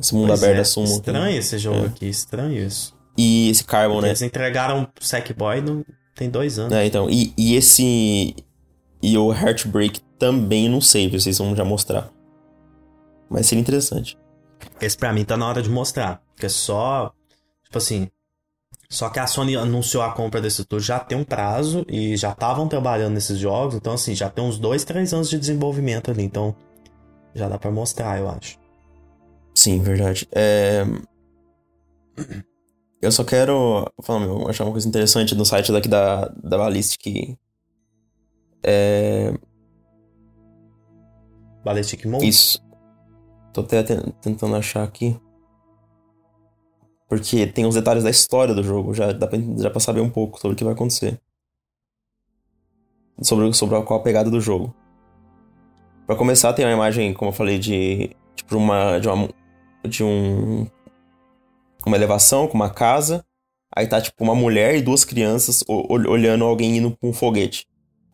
Esse 0.00 0.14
mundo 0.14 0.28
pois 0.28 0.42
aberto 0.42 0.56
é, 0.56 0.58
da 0.58 0.64
Sumo. 0.64 0.86
Estranho 0.86 1.18
também. 1.24 1.36
esse 1.36 1.58
jogo 1.58 1.84
é. 1.84 1.86
aqui, 1.86 2.06
estranho 2.06 2.66
isso. 2.66 2.94
E 3.16 3.50
esse 3.50 3.62
Carbon, 3.64 3.94
Porque 3.94 4.06
né? 4.06 4.10
Eles 4.10 4.22
entregaram 4.22 4.88
Sackboy 4.98 5.60
no... 5.60 5.86
tem 6.16 6.28
dois 6.28 6.58
anos. 6.58 6.72
É, 6.72 6.84
então. 6.84 7.08
E, 7.08 7.32
e 7.38 7.54
esse... 7.54 8.34
E 9.06 9.18
o 9.18 9.30
Heartbreak 9.30 10.00
também 10.18 10.66
não 10.66 10.80
sei, 10.80 11.10
vocês 11.10 11.36
vão 11.36 11.54
já 11.54 11.62
mostrar. 11.62 12.10
Mas 13.28 13.46
seria 13.46 13.60
interessante. 13.60 14.16
Esse 14.80 14.96
pra 14.96 15.12
mim 15.12 15.26
tá 15.26 15.36
na 15.36 15.46
hora 15.46 15.60
de 15.60 15.68
mostrar. 15.68 16.22
Porque 16.32 16.46
é 16.46 16.48
só... 16.48 17.12
Tipo 17.64 17.76
assim, 17.76 18.08
só 18.88 19.10
que 19.10 19.18
a 19.18 19.26
Sony 19.26 19.56
anunciou 19.56 20.02
a 20.02 20.12
compra 20.12 20.40
desse 20.40 20.62
estúdio 20.62 20.86
já 20.86 20.98
tem 20.98 21.18
um 21.18 21.22
prazo 21.24 21.84
e 21.86 22.16
já 22.16 22.30
estavam 22.30 22.66
trabalhando 22.66 23.12
nesses 23.12 23.38
jogos, 23.38 23.74
então 23.74 23.92
assim, 23.92 24.14
já 24.14 24.30
tem 24.30 24.42
uns 24.42 24.58
dois, 24.58 24.84
três 24.84 25.12
anos 25.12 25.28
de 25.28 25.38
desenvolvimento 25.38 26.10
ali, 26.10 26.22
então 26.22 26.56
já 27.34 27.46
dá 27.46 27.58
para 27.58 27.70
mostrar, 27.70 28.18
eu 28.18 28.30
acho. 28.30 28.58
Sim, 29.54 29.82
verdade. 29.82 30.26
É... 30.32 30.86
Eu 33.02 33.12
só 33.12 33.22
quero 33.22 33.84
falar, 34.02 34.20
meu, 34.20 34.48
achar 34.48 34.64
uma 34.64 34.72
coisa 34.72 34.88
interessante 34.88 35.34
no 35.34 35.44
site 35.44 35.70
daqui 35.72 35.88
da, 35.88 36.28
da 36.42 36.56
Ballistic. 36.56 37.36
É... 38.64 39.32
Ballistic 41.64 42.04
Moon? 42.06 42.18
Isso. 42.22 42.62
Tô 43.52 43.60
até 43.60 43.82
tentando 44.20 44.56
achar 44.56 44.82
aqui. 44.82 45.16
Porque 47.08 47.46
tem 47.46 47.66
os 47.66 47.74
detalhes 47.74 48.02
da 48.02 48.10
história 48.10 48.54
do 48.54 48.62
jogo, 48.62 48.94
já 48.94 49.12
dá 49.12 49.26
pra, 49.26 49.38
já 49.58 49.70
pra 49.70 49.80
saber 49.80 50.00
um 50.00 50.10
pouco 50.10 50.40
sobre 50.40 50.54
o 50.54 50.56
que 50.56 50.64
vai 50.64 50.72
acontecer. 50.72 51.20
Sobre, 53.22 53.52
sobre 53.52 53.80
qual 53.82 54.00
a 54.00 54.02
pegada 54.02 54.30
do 54.30 54.40
jogo. 54.40 54.74
Para 56.06 56.16
começar, 56.16 56.52
tem 56.52 56.64
uma 56.64 56.74
imagem, 56.74 57.14
como 57.14 57.30
eu 57.30 57.34
falei, 57.34 57.58
de. 57.58 58.10
Tipo, 58.34 58.56
uma. 58.56 58.98
De, 58.98 59.08
uma, 59.08 59.28
de 59.86 60.02
um. 60.02 60.66
Uma 61.86 61.96
elevação 61.96 62.48
com 62.48 62.54
uma 62.54 62.70
casa. 62.70 63.24
Aí 63.76 63.86
tá, 63.86 64.00
tipo, 64.00 64.22
uma 64.22 64.34
mulher 64.34 64.74
e 64.74 64.82
duas 64.82 65.04
crianças 65.04 65.62
olhando 65.68 66.44
alguém 66.44 66.78
indo 66.78 66.90
pra 66.90 67.08
um 67.08 67.12
foguete. 67.12 67.66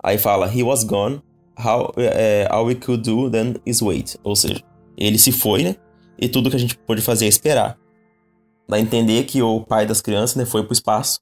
Aí 0.03 0.19
fala, 0.19 0.47
he 0.47 0.63
was 0.63 0.85
gone. 0.85 1.23
How, 1.59 1.93
é, 1.97 2.49
all 2.51 2.67
we 2.67 2.75
could 2.75 3.03
do 3.03 3.31
then 3.31 3.57
is 3.67 3.83
wait. 3.83 4.17
Ou 4.23 4.35
seja, 4.35 4.63
ele 4.97 5.19
se 5.19 5.31
foi, 5.31 5.63
né? 5.63 5.77
E 6.19 6.29
tudo 6.29 6.51
que 6.51 6.57
a 6.57 6.59
gente 6.59 6.77
pôde 6.79 7.03
fazer 7.03 7.27
é 7.27 7.29
esperar. 7.29 7.79
Dá 8.69 8.77
a 8.77 8.81
entender 8.81 9.25
que 9.25 9.43
o 9.43 9.61
pai 9.61 9.87
das 9.87 10.01
crianças 10.01 10.37
né, 10.37 10.45
foi 10.45 10.63
pro 10.63 10.73
espaço. 10.73 11.21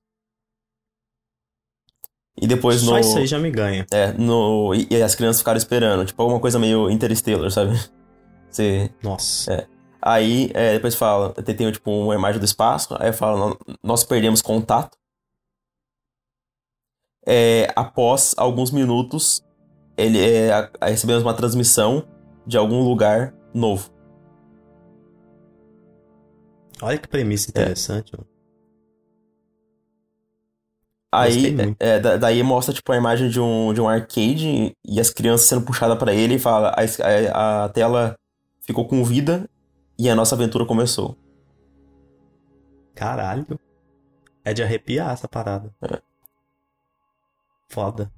E 2.40 2.46
depois 2.46 2.80
Só 2.80 2.92
no. 2.92 2.98
isso 3.00 3.18
aí 3.18 3.26
já 3.26 3.38
me 3.38 3.50
ganha. 3.50 3.86
É, 3.92 4.12
no. 4.12 4.74
E, 4.74 4.86
e 4.90 5.02
as 5.02 5.14
crianças 5.14 5.40
ficaram 5.40 5.58
esperando. 5.58 6.04
Tipo, 6.04 6.22
alguma 6.22 6.40
coisa 6.40 6.58
meio 6.58 6.90
Interstellar, 6.90 7.50
sabe? 7.50 7.72
Você. 8.50 8.90
Nossa. 9.02 9.52
É. 9.52 9.66
Aí, 10.00 10.50
é, 10.54 10.74
depois 10.74 10.94
fala, 10.94 11.32
tem 11.32 11.72
tipo 11.72 11.90
uma 11.90 12.14
imagem 12.14 12.38
do 12.38 12.44
espaço, 12.44 12.96
aí 13.00 13.12
fala, 13.12 13.56
nós 13.82 14.04
perdemos 14.04 14.40
contato. 14.40 14.96
É, 17.30 17.70
após 17.76 18.34
alguns 18.38 18.70
minutos, 18.70 19.44
ele 19.98 20.18
é, 20.18 20.70
recebemos 20.80 21.22
uma 21.22 21.34
transmissão 21.34 22.08
de 22.46 22.56
algum 22.56 22.82
lugar 22.82 23.34
novo. 23.52 23.90
Olha 26.80 26.96
que 26.96 27.06
premissa 27.06 27.50
interessante. 27.50 28.14
É. 28.14 28.38
Aí, 31.12 31.56
é, 31.78 31.98
daí 32.18 32.42
mostra, 32.42 32.72
tipo, 32.72 32.90
a 32.92 32.96
imagem 32.96 33.28
de 33.28 33.40
um, 33.40 33.74
de 33.74 33.80
um 33.80 33.88
arcade 33.88 34.74
e 34.86 35.00
as 35.00 35.10
crianças 35.10 35.48
sendo 35.48 35.66
puxadas 35.66 35.98
para 35.98 36.14
ele 36.14 36.34
e 36.34 36.38
fala, 36.38 36.70
a, 36.70 36.82
a, 37.34 37.64
a, 37.64 37.68
tela 37.70 38.16
ficou 38.62 38.86
com 38.86 39.04
vida 39.04 39.48
e 39.98 40.08
a 40.08 40.14
nossa 40.14 40.34
aventura 40.34 40.64
começou. 40.64 41.16
Caralho. 42.94 43.46
É 44.44 44.54
de 44.54 44.62
arrepiar 44.62 45.12
essa 45.12 45.28
parada. 45.28 45.74
É. 45.82 46.07
Foda. 47.68 48.10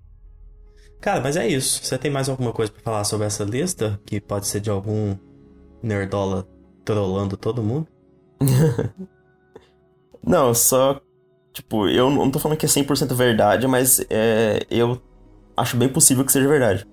Cara, 1.00 1.20
mas 1.20 1.36
é 1.36 1.48
isso. 1.48 1.82
Você 1.82 1.96
tem 1.96 2.10
mais 2.10 2.28
alguma 2.28 2.52
coisa 2.52 2.70
para 2.70 2.82
falar 2.82 3.04
sobre 3.04 3.26
essa 3.26 3.42
lista? 3.42 3.98
Que 4.04 4.20
pode 4.20 4.46
ser 4.46 4.60
de 4.60 4.70
algum 4.70 5.16
nerdola 5.82 6.46
trollando 6.84 7.36
todo 7.36 7.62
mundo? 7.62 7.88
não, 10.22 10.54
só. 10.54 11.00
Tipo, 11.52 11.88
eu 11.88 12.10
não 12.10 12.30
tô 12.30 12.38
falando 12.38 12.58
que 12.58 12.66
é 12.66 12.68
100% 12.68 13.12
verdade, 13.14 13.66
mas 13.66 14.00
é, 14.08 14.64
eu 14.70 15.00
acho 15.56 15.76
bem 15.76 15.88
possível 15.88 16.24
que 16.24 16.30
seja 16.30 16.46
verdade. 16.46 16.86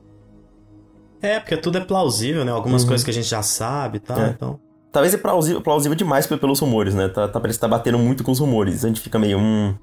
É, 1.21 1.39
porque 1.39 1.57
tudo 1.57 1.77
é 1.77 1.81
plausível, 1.81 2.43
né? 2.43 2.51
Algumas 2.51 2.83
uhum. 2.83 2.89
coisas 2.89 3.03
que 3.03 3.11
a 3.11 3.13
gente 3.13 3.27
já 3.27 3.43
sabe 3.43 3.97
e 3.97 3.99
tal, 3.99 4.19
é. 4.19 4.29
então. 4.29 4.59
Talvez 4.91 5.13
é 5.13 5.17
plausível, 5.17 5.61
plausível 5.61 5.95
demais 5.95 6.25
pelos 6.25 6.59
rumores, 6.59 6.95
né? 6.95 7.09
Tá, 7.09 7.27
tá, 7.27 7.39
parece 7.39 7.59
que 7.59 7.61
tá 7.61 7.67
batendo 7.67 7.99
muito 7.99 8.23
com 8.23 8.31
os 8.31 8.39
rumores. 8.39 8.83
A 8.83 8.87
gente 8.87 9.01
fica 9.01 9.19
meio. 9.19 9.37
Hum. 9.37 9.75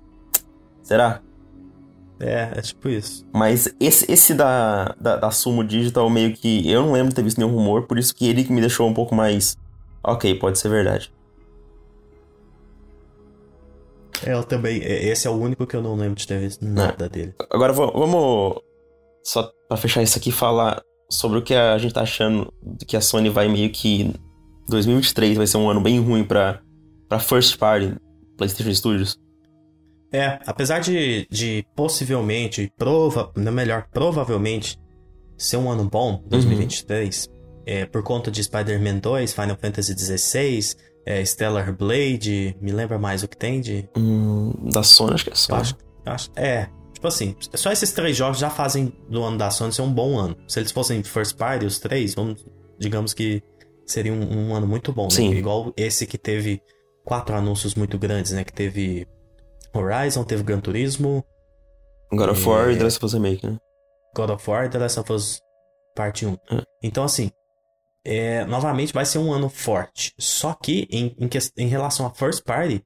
Será? 0.83 1.21
É, 2.21 2.53
é 2.57 2.63
tipo 2.63 2.89
isso. 2.89 3.27
Mas 3.33 3.75
esse, 3.81 4.11
esse 4.11 4.35
da, 4.35 4.95
da, 5.01 5.17
da 5.17 5.31
Sumo 5.31 5.65
Digital, 5.65 6.09
meio 6.09 6.33
que. 6.33 6.71
Eu 6.71 6.83
não 6.83 6.93
lembro 6.93 7.09
de 7.09 7.15
ter 7.15 7.23
visto 7.23 7.39
nenhum 7.39 7.53
rumor, 7.53 7.87
por 7.87 7.99
isso 7.99 8.15
que 8.15 8.29
ele 8.29 8.45
que 8.45 8.53
me 8.53 8.61
deixou 8.61 8.89
um 8.89 8.95
pouco 8.95 9.15
mais. 9.15 9.57
Ok, 10.03 10.35
pode 10.37 10.59
ser 10.59 10.69
verdade. 10.69 11.13
Eu 14.25 14.45
também. 14.45 14.79
Esse 14.83 15.27
é 15.27 15.31
o 15.31 15.35
único 15.35 15.67
que 15.67 15.75
eu 15.75 15.83
não 15.83 15.97
lembro 15.97 16.15
de 16.15 16.27
ter 16.27 16.39
visto 16.39 16.65
nada 16.65 17.07
é. 17.07 17.09
dele. 17.09 17.35
Agora 17.51 17.73
vamos. 17.73 18.61
Só 19.23 19.51
pra 19.69 19.77
fechar 19.77 20.03
isso 20.03 20.19
aqui, 20.19 20.31
falar 20.31 20.83
sobre 21.11 21.39
o 21.39 21.43
que 21.43 21.55
a 21.55 21.77
gente 21.79 21.95
tá 21.95 22.03
achando 22.03 22.53
que 22.87 22.97
a 22.97 23.01
Sony 23.01 23.29
vai 23.29 23.49
meio 23.49 23.71
que. 23.71 24.15
2023 24.69 25.37
vai 25.37 25.47
ser 25.47 25.59
um 25.59 25.69
ano 25.69 25.81
bem 25.81 26.01
ruim 26.01 26.25
pra, 26.25 26.61
pra 27.07 27.19
first 27.19 27.59
party 27.59 27.95
PlayStation 28.39 28.75
Studios. 28.75 29.19
É, 30.15 30.39
apesar 30.47 30.79
de, 30.79 31.27
de 31.29 31.67
possivelmente, 31.75 32.73
prova, 32.79 33.33
não 33.35 33.51
melhor, 33.51 33.89
provavelmente 33.93 34.79
ser 35.37 35.57
um 35.57 35.69
ano 35.69 35.91
bom, 35.91 36.23
2023, 36.29 37.27
uhum. 37.27 37.33
é, 37.67 37.85
por 37.85 38.01
conta 38.05 38.31
de 38.31 38.45
Spider-Man 38.45 38.99
2, 38.99 39.33
Final 39.35 39.57
Fantasy 39.61 39.93
XVI, 39.93 40.77
é, 41.05 41.25
Stellar 41.25 41.77
Blade, 41.77 42.57
me 42.61 42.71
lembra 42.71 42.97
mais 42.97 43.25
o 43.25 43.29
que 43.29 43.37
tem 43.37 43.61
de. 43.61 43.89
Hum, 43.99 44.53
da 44.73 44.85
Sony, 44.85 45.15
acho 45.15 45.25
que 45.25 45.31
é 45.31 45.35
só. 45.35 45.57
Acho, 45.57 45.77
acho, 46.07 46.31
é, 46.37 46.69
tipo 46.93 47.09
assim, 47.09 47.35
só 47.53 47.73
esses 47.73 47.91
três 47.91 48.17
jogos 48.17 48.39
já 48.39 48.51
fazem 48.51 48.93
do 49.11 49.25
ano 49.25 49.37
da 49.37 49.51
Sony 49.51 49.73
ser 49.73 49.83
um 49.83 49.93
bom 49.93 50.17
ano. 50.17 50.37
Se 50.47 50.61
eles 50.61 50.71
fossem 50.71 51.03
First 51.03 51.37
Party, 51.37 51.67
os 51.67 51.81
três, 51.81 52.15
vamos, 52.15 52.47
digamos 52.79 53.13
que 53.13 53.43
seria 53.85 54.13
um, 54.13 54.51
um 54.51 54.55
ano 54.55 54.69
muito 54.69 54.93
bom, 54.93 55.07
né? 55.07 55.11
Sim. 55.11 55.33
Igual 55.33 55.73
esse 55.77 56.07
que 56.07 56.17
teve 56.17 56.63
quatro 57.05 57.35
anúncios 57.35 57.75
muito 57.75 57.99
grandes, 57.99 58.31
né? 58.31 58.45
Que 58.45 58.53
teve 58.53 59.09
Horizon, 59.75 60.25
teve 60.25 60.43
Gran 60.43 60.61
Turismo. 60.61 61.25
God 62.13 62.31
of 62.31 62.49
War 62.49 62.71
e 62.71 62.77
The 62.77 62.85
Last 62.85 62.99
of 62.99 63.07
Us 63.07 63.13
Remake, 63.15 63.47
né? 63.47 63.59
God 64.15 64.31
of 64.31 64.49
War 64.49 64.67
e 64.67 64.69
The 64.69 64.79
Last 64.79 65.01
of 65.01 65.13
Us 65.13 65.41
Parte 65.95 66.27
1. 66.27 66.33
É. 66.33 66.63
Então, 66.83 67.05
assim, 67.05 67.31
é, 68.05 68.45
novamente 68.45 68.93
vai 68.93 69.05
ser 69.05 69.19
um 69.19 69.33
ano 69.33 69.49
forte. 69.49 70.13
Só 70.19 70.53
que, 70.53 70.87
em, 70.91 71.17
em, 71.19 71.29
em, 71.57 71.69
relação 71.69 72.07
a 72.07 72.11
First 72.11 72.45
Party, 72.45 72.85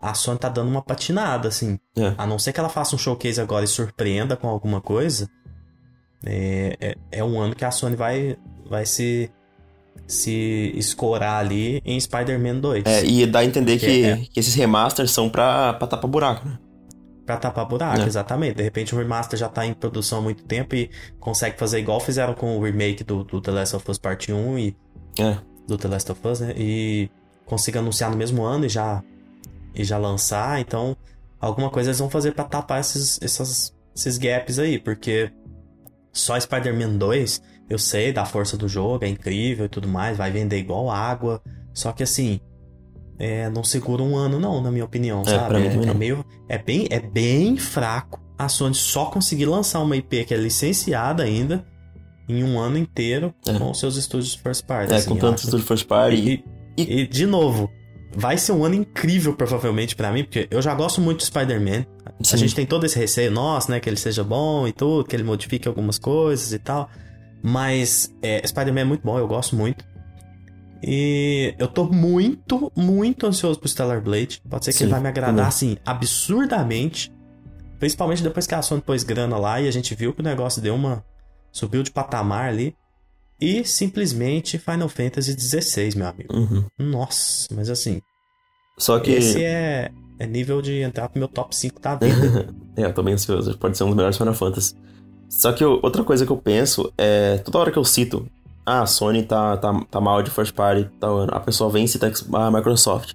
a 0.00 0.14
Sony 0.14 0.38
tá 0.38 0.48
dando 0.48 0.68
uma 0.68 0.82
patinada, 0.82 1.48
assim. 1.48 1.78
É. 1.96 2.14
A 2.16 2.26
não 2.26 2.38
ser 2.38 2.52
que 2.52 2.60
ela 2.60 2.68
faça 2.68 2.94
um 2.94 2.98
showcase 2.98 3.40
agora 3.40 3.64
e 3.64 3.68
surpreenda 3.68 4.36
com 4.36 4.48
alguma 4.48 4.80
coisa. 4.80 5.28
É, 6.24 6.76
é, 6.80 6.94
é 7.10 7.24
um 7.24 7.40
ano 7.40 7.54
que 7.54 7.64
a 7.64 7.70
Sony 7.70 7.96
vai, 7.96 8.36
vai 8.68 8.86
se, 8.86 9.30
se 10.06 10.72
escorar 10.76 11.38
ali 11.40 11.80
em 11.84 11.98
Spider-Man 11.98 12.60
2. 12.60 12.84
É, 12.86 13.04
e 13.04 13.26
dá 13.26 13.40
a 13.40 13.44
entender 13.44 13.78
que, 13.78 14.04
é. 14.04 14.16
que 14.16 14.38
esses 14.38 14.54
remasters 14.54 15.10
são 15.10 15.28
pra, 15.28 15.74
pra 15.74 15.86
tapar 15.86 16.10
buraco, 16.10 16.46
né? 16.46 16.58
Pra 17.24 17.36
tapar 17.36 17.66
buraco, 17.66 18.00
é. 18.00 18.06
exatamente. 18.06 18.56
De 18.56 18.62
repente 18.62 18.94
o 18.94 18.98
remaster 18.98 19.38
já 19.38 19.48
tá 19.48 19.64
em 19.64 19.72
produção 19.72 20.18
há 20.18 20.22
muito 20.22 20.44
tempo 20.44 20.74
e 20.74 20.90
consegue 21.20 21.58
fazer 21.58 21.78
igual 21.78 22.00
fizeram 22.00 22.34
com 22.34 22.58
o 22.58 22.62
remake 22.62 23.04
do, 23.04 23.24
do 23.24 23.40
The 23.40 23.50
Last 23.50 23.76
of 23.76 23.90
Us 23.90 23.98
Part 23.98 24.32
1 24.32 24.58
e. 24.58 24.76
É. 25.18 25.36
Do 25.66 25.78
The 25.78 25.88
Last 25.88 26.10
of 26.10 26.26
Us, 26.26 26.40
né? 26.40 26.52
E 26.56 27.08
consiga 27.46 27.78
anunciar 27.78 28.10
no 28.10 28.16
mesmo 28.16 28.42
ano 28.42 28.66
e 28.66 28.68
já. 28.68 29.02
E 29.74 29.84
já 29.84 29.96
lançar. 29.96 30.60
Então, 30.60 30.96
alguma 31.40 31.70
coisa 31.70 31.90
eles 31.90 31.98
vão 31.98 32.10
fazer 32.10 32.32
para 32.32 32.44
tapar 32.44 32.80
esses, 32.80 33.20
esses, 33.22 33.72
esses 33.94 34.18
gaps 34.18 34.58
aí, 34.58 34.78
porque 34.78 35.32
só 36.12 36.38
Spider-Man 36.38 36.96
2, 36.98 37.42
eu 37.72 37.78
sei 37.78 38.12
da 38.12 38.24
força 38.24 38.56
do 38.56 38.68
jogo, 38.68 39.04
é 39.04 39.08
incrível 39.08 39.66
e 39.66 39.68
tudo 39.68 39.88
mais, 39.88 40.16
vai 40.16 40.30
vender 40.30 40.58
igual 40.58 40.90
água. 40.90 41.42
Só 41.72 41.92
que 41.92 42.02
assim, 42.02 42.40
é, 43.18 43.48
não 43.50 43.64
segura 43.64 44.02
um 44.02 44.16
ano, 44.16 44.38
não, 44.38 44.60
na 44.60 44.70
minha 44.70 44.84
opinião, 44.84 45.22
é, 45.22 45.30
sabe? 45.30 45.60
Mim 45.60 45.86
é, 45.86 45.90
é, 45.90 45.94
meio. 45.94 46.24
É 46.48 46.58
bem, 46.58 46.86
é 46.90 47.00
bem 47.00 47.56
fraco 47.56 48.20
a 48.38 48.48
Sony 48.48 48.74
só 48.74 49.06
conseguir 49.06 49.46
lançar 49.46 49.80
uma 49.80 49.96
IP 49.96 50.24
que 50.24 50.34
é 50.34 50.36
licenciada 50.36 51.22
ainda 51.22 51.64
em 52.28 52.42
um 52.42 52.58
ano 52.58 52.78
inteiro 52.78 53.34
é. 53.46 53.56
com 53.58 53.72
seus 53.74 53.96
estúdios 53.96 54.34
first 54.34 54.64
party. 54.64 54.92
É, 54.92 54.96
assim, 54.96 55.08
com 55.08 55.16
tantos 55.16 55.44
estúdios 55.44 55.68
first 55.68 55.86
party. 55.86 56.44
E, 56.76 56.82
e, 56.82 57.00
e, 57.00 57.06
de 57.06 57.26
novo, 57.26 57.70
vai 58.14 58.38
ser 58.38 58.52
um 58.52 58.64
ano 58.64 58.74
incrível, 58.74 59.34
provavelmente, 59.34 59.94
para 59.94 60.10
mim, 60.12 60.24
porque 60.24 60.48
eu 60.50 60.60
já 60.62 60.74
gosto 60.74 61.00
muito 61.00 61.18
do 61.18 61.24
Spider-Man. 61.24 61.86
A 62.32 62.36
gente 62.36 62.54
tem 62.54 62.66
todo 62.66 62.84
esse 62.84 62.98
receio, 62.98 63.30
nossa, 63.30 63.70
né, 63.72 63.80
que 63.80 63.88
ele 63.88 63.96
seja 63.96 64.22
bom 64.22 64.66
e 64.66 64.72
tudo, 64.72 65.04
que 65.04 65.14
ele 65.14 65.24
modifique 65.24 65.68
algumas 65.68 65.98
coisas 65.98 66.52
e 66.52 66.58
tal. 66.58 66.88
Mas 67.42 68.14
é, 68.22 68.46
Spider-Man 68.46 68.80
é 68.80 68.84
muito 68.84 69.02
bom, 69.02 69.18
eu 69.18 69.26
gosto 69.26 69.56
muito. 69.56 69.84
E 70.82 71.54
eu 71.58 71.68
tô 71.68 71.84
muito, 71.84 72.72
muito 72.76 73.26
ansioso 73.26 73.58
pro 73.58 73.68
Stellar 73.68 74.02
Blade. 74.02 74.42
Pode 74.48 74.64
ser 74.64 74.72
que 74.72 74.78
Sim, 74.78 74.84
ele 74.84 74.92
vai 74.92 75.00
me 75.00 75.08
agradar, 75.08 75.46
assim, 75.46 75.76
absurdamente. 75.86 77.12
Principalmente 77.78 78.22
depois 78.22 78.46
que 78.46 78.54
a 78.54 78.62
Sony 78.62 78.80
pôs 78.80 79.04
grana 79.04 79.36
lá 79.36 79.60
e 79.60 79.68
a 79.68 79.70
gente 79.70 79.94
viu 79.94 80.12
que 80.12 80.20
o 80.20 80.24
negócio 80.24 80.60
deu 80.60 80.74
uma. 80.74 81.04
subiu 81.52 81.82
de 81.82 81.90
patamar 81.90 82.48
ali. 82.48 82.76
E 83.40 83.64
simplesmente 83.64 84.58
Final 84.58 84.88
Fantasy 84.88 85.36
XVI, 85.38 85.96
meu 85.96 86.06
amigo. 86.06 86.36
Uhum. 86.36 86.64
Nossa, 86.78 87.48
mas 87.54 87.68
assim. 87.70 88.00
Só 88.78 88.98
que. 89.00 89.10
Esse 89.10 89.42
é, 89.42 89.90
é 90.18 90.26
nível 90.26 90.62
de 90.62 90.80
entrar 90.80 91.08
pro 91.08 91.18
meu 91.18 91.28
top 91.28 91.54
5 91.54 91.80
da 91.80 91.96
vida. 91.96 92.48
é, 92.76 92.84
eu 92.84 92.94
tô 92.94 93.02
bem 93.02 93.14
ansioso. 93.14 93.56
Pode 93.58 93.76
ser 93.76 93.84
um 93.84 93.88
dos 93.88 93.96
melhores 93.96 94.16
Final 94.16 94.34
Fantasy. 94.34 94.74
Só 95.32 95.50
que 95.50 95.64
eu, 95.64 95.80
outra 95.82 96.04
coisa 96.04 96.26
que 96.26 96.30
eu 96.30 96.36
penso 96.36 96.92
é. 96.96 97.38
Toda 97.38 97.58
hora 97.58 97.72
que 97.72 97.78
eu 97.78 97.84
cito 97.84 98.26
ah, 98.64 98.82
a 98.82 98.86
Sony 98.86 99.22
tá, 99.22 99.56
tá, 99.56 99.80
tá 99.90 100.00
mal 100.00 100.22
de 100.22 100.30
first 100.30 100.54
party 100.54 100.88
ano. 101.00 101.32
A 101.32 101.40
pessoa 101.40 101.70
vem 101.70 101.84
e 101.84 101.88
cita 101.88 102.12
a 102.34 102.50
Microsoft. 102.50 103.14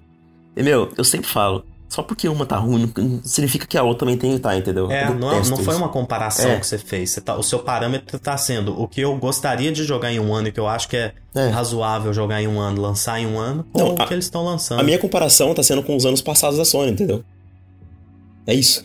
E, 0.56 0.62
meu, 0.62 0.92
eu 0.98 1.04
sempre 1.04 1.28
falo, 1.28 1.64
só 1.88 2.02
porque 2.02 2.28
uma 2.28 2.44
tá 2.44 2.56
ruim, 2.56 2.92
não 2.96 3.22
significa 3.22 3.66
que 3.66 3.78
a 3.78 3.82
outra 3.82 4.00
também 4.00 4.18
tem 4.18 4.32
que 4.32 4.40
tá, 4.40 4.56
entendeu? 4.56 4.90
É, 4.90 5.08
não, 5.14 5.42
não 5.42 5.56
foi 5.56 5.76
uma 5.76 5.88
comparação 5.88 6.50
é. 6.50 6.58
que 6.58 6.66
você 6.66 6.76
fez. 6.76 7.10
Você 7.10 7.20
tá, 7.20 7.36
o 7.36 7.42
seu 7.42 7.60
parâmetro 7.60 8.18
tá 8.18 8.36
sendo 8.36 8.78
o 8.78 8.86
que 8.86 9.00
eu 9.00 9.16
gostaria 9.16 9.72
de 9.72 9.84
jogar 9.84 10.12
em 10.12 10.18
um 10.18 10.34
ano 10.34 10.48
e 10.48 10.52
que 10.52 10.60
eu 10.60 10.66
acho 10.66 10.88
que 10.88 10.96
é, 10.96 11.14
é. 11.34 11.48
razoável 11.48 12.12
jogar 12.12 12.42
em 12.42 12.48
um 12.48 12.60
ano, 12.60 12.82
lançar 12.82 13.20
em 13.20 13.26
um 13.26 13.38
ano, 13.38 13.64
ou 13.72 13.94
o 13.94 14.06
que 14.06 14.12
eles 14.12 14.26
estão 14.26 14.44
lançando. 14.44 14.80
A 14.80 14.82
minha 14.82 14.98
comparação 14.98 15.54
tá 15.54 15.62
sendo 15.62 15.82
com 15.82 15.96
os 15.96 16.04
anos 16.04 16.20
passados 16.20 16.58
da 16.58 16.64
Sony, 16.64 16.90
entendeu? 16.90 17.24
É 18.46 18.54
isso. 18.54 18.84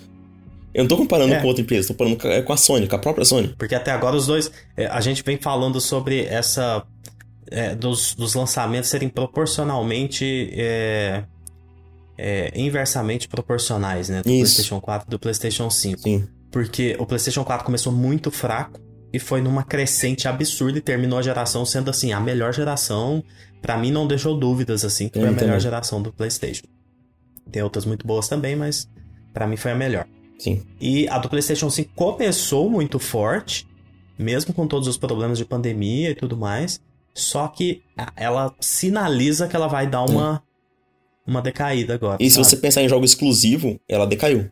Eu 0.73 0.83
não 0.83 0.87
tô 0.87 0.97
comparando 0.97 1.33
é. 1.33 1.39
com 1.39 1.47
outra 1.47 1.61
empresa, 1.61 1.89
tô 1.89 1.93
comparando 1.93 2.27
é, 2.27 2.41
com 2.41 2.53
a 2.53 2.57
Sony, 2.57 2.87
com 2.87 2.95
a 2.95 2.99
própria 2.99 3.23
Sony. 3.23 3.53
Porque 3.57 3.75
até 3.75 3.91
agora 3.91 4.15
os 4.15 4.25
dois. 4.25 4.51
É, 4.75 4.87
a 4.87 5.01
gente 5.01 5.23
vem 5.23 5.37
falando 5.37 5.79
sobre 5.79 6.25
essa. 6.25 6.83
É, 7.51 7.75
dos, 7.75 8.15
dos, 8.15 8.33
lançamentos 8.33 8.89
serem 8.89 9.09
proporcionalmente. 9.09 10.49
É, 10.53 11.23
é, 12.17 12.51
inversamente 12.55 13.27
proporcionais, 13.27 14.09
né? 14.09 14.21
Do 14.21 14.29
Isso. 14.29 14.55
PlayStation 14.55 14.79
4 14.79 15.07
e 15.07 15.11
do 15.11 15.19
PlayStation 15.19 15.69
5. 15.69 16.01
Sim. 16.01 16.27
Porque 16.51 16.95
o 16.99 17.05
PlayStation 17.05 17.43
4 17.43 17.65
começou 17.65 17.91
muito 17.91 18.29
fraco 18.29 18.79
e 19.11 19.19
foi 19.19 19.41
numa 19.41 19.63
crescente 19.63 20.27
absurda 20.27 20.77
e 20.77 20.81
terminou 20.81 21.19
a 21.19 21.21
geração 21.21 21.65
sendo 21.65 21.89
assim, 21.89 22.13
a 22.13 22.19
melhor 22.19 22.53
geração. 22.53 23.23
para 23.61 23.77
mim 23.77 23.91
não 23.91 24.07
deixou 24.07 24.37
dúvidas 24.37 24.83
assim, 24.83 25.07
que 25.07 25.19
foi 25.19 25.29
a 25.29 25.31
melhor 25.31 25.59
geração 25.59 26.01
do 26.01 26.11
PlayStation. 26.11 26.65
Tem 27.51 27.61
outras 27.61 27.85
muito 27.85 28.05
boas 28.05 28.27
também, 28.27 28.55
mas 28.55 28.87
para 29.33 29.47
mim 29.47 29.55
foi 29.55 29.71
a 29.71 29.75
melhor. 29.75 30.05
Sim. 30.37 30.61
E 30.79 31.07
a 31.07 31.17
do 31.17 31.29
PlayStation 31.29 31.69
5 31.69 31.91
começou 31.95 32.69
muito 32.69 32.99
forte, 32.99 33.67
mesmo 34.17 34.53
com 34.53 34.67
todos 34.67 34.87
os 34.87 34.97
problemas 34.97 35.37
de 35.37 35.45
pandemia 35.45 36.11
e 36.11 36.15
tudo 36.15 36.35
mais. 36.35 36.81
Só 37.13 37.47
que 37.47 37.83
ela 38.15 38.53
sinaliza 38.59 39.47
que 39.47 39.55
ela 39.55 39.67
vai 39.67 39.87
dar 39.87 40.03
uma, 40.03 40.43
uma 41.25 41.41
decaída 41.41 41.93
agora. 41.93 42.17
E 42.19 42.29
sabe? 42.29 42.45
se 42.45 42.49
você 42.49 42.57
pensar 42.57 42.81
em 42.81 42.89
jogo 42.89 43.05
exclusivo, 43.05 43.79
ela 43.87 44.05
decaiu. 44.05 44.51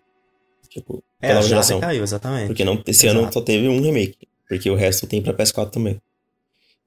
Tipo, 0.69 1.03
é, 1.21 1.31
ela 1.31 1.41
já 1.41 1.49
geração. 1.49 1.79
decaiu, 1.79 2.03
exatamente. 2.03 2.47
Porque 2.47 2.63
não, 2.63 2.81
esse 2.87 3.07
Exato. 3.07 3.23
ano 3.23 3.33
só 3.33 3.41
teve 3.41 3.67
um 3.67 3.81
remake. 3.81 4.27
Porque 4.47 4.69
o 4.69 4.75
resto 4.75 5.05
tem 5.07 5.21
pra 5.21 5.33
PS4 5.33 5.69
também. 5.69 6.01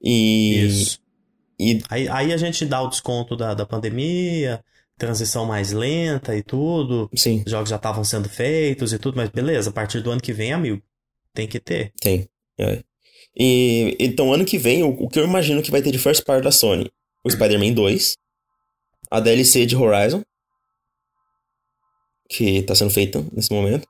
E. 0.01 0.65
Isso. 0.65 0.99
E... 1.59 1.81
Aí, 1.89 2.07
aí 2.09 2.33
a 2.33 2.37
gente 2.37 2.65
dá 2.65 2.81
o 2.81 2.87
desconto 2.89 3.35
da, 3.35 3.53
da 3.53 3.65
pandemia, 3.65 4.63
transição 4.97 5.45
mais 5.45 5.71
lenta 5.71 6.35
e 6.35 6.43
tudo. 6.43 7.09
Sim. 7.15 7.43
Os 7.45 7.51
jogos 7.51 7.69
já 7.69 7.75
estavam 7.75 8.03
sendo 8.03 8.29
feitos 8.29 8.93
e 8.93 8.99
tudo, 8.99 9.17
mas 9.17 9.29
beleza, 9.29 9.69
a 9.69 9.73
partir 9.73 10.01
do 10.01 10.11
ano 10.11 10.21
que 10.21 10.33
vem, 10.33 10.53
amigo, 10.53 10.81
tem 11.33 11.47
que 11.47 11.59
ter. 11.59 11.91
Tem. 11.99 12.27
É. 12.57 12.83
E 13.37 13.95
então, 13.99 14.33
ano 14.33 14.45
que 14.45 14.57
vem, 14.57 14.83
o, 14.83 14.89
o, 14.89 15.09
que 15.09 15.19
eu 15.19 15.25
imagino 15.25 15.61
que 15.61 15.71
vai 15.71 15.81
ter 15.81 15.91
de 15.91 15.99
first 15.99 16.23
part 16.23 16.43
da 16.43 16.51
Sony? 16.51 16.89
O 17.23 17.29
Spider-Man 17.29 17.73
2, 17.73 18.15
a 19.11 19.19
DLC 19.19 19.65
de 19.65 19.75
Horizon, 19.75 20.23
que 22.29 22.63
tá 22.63 22.73
sendo 22.73 22.91
feita 22.91 23.25
nesse 23.33 23.51
momento, 23.51 23.87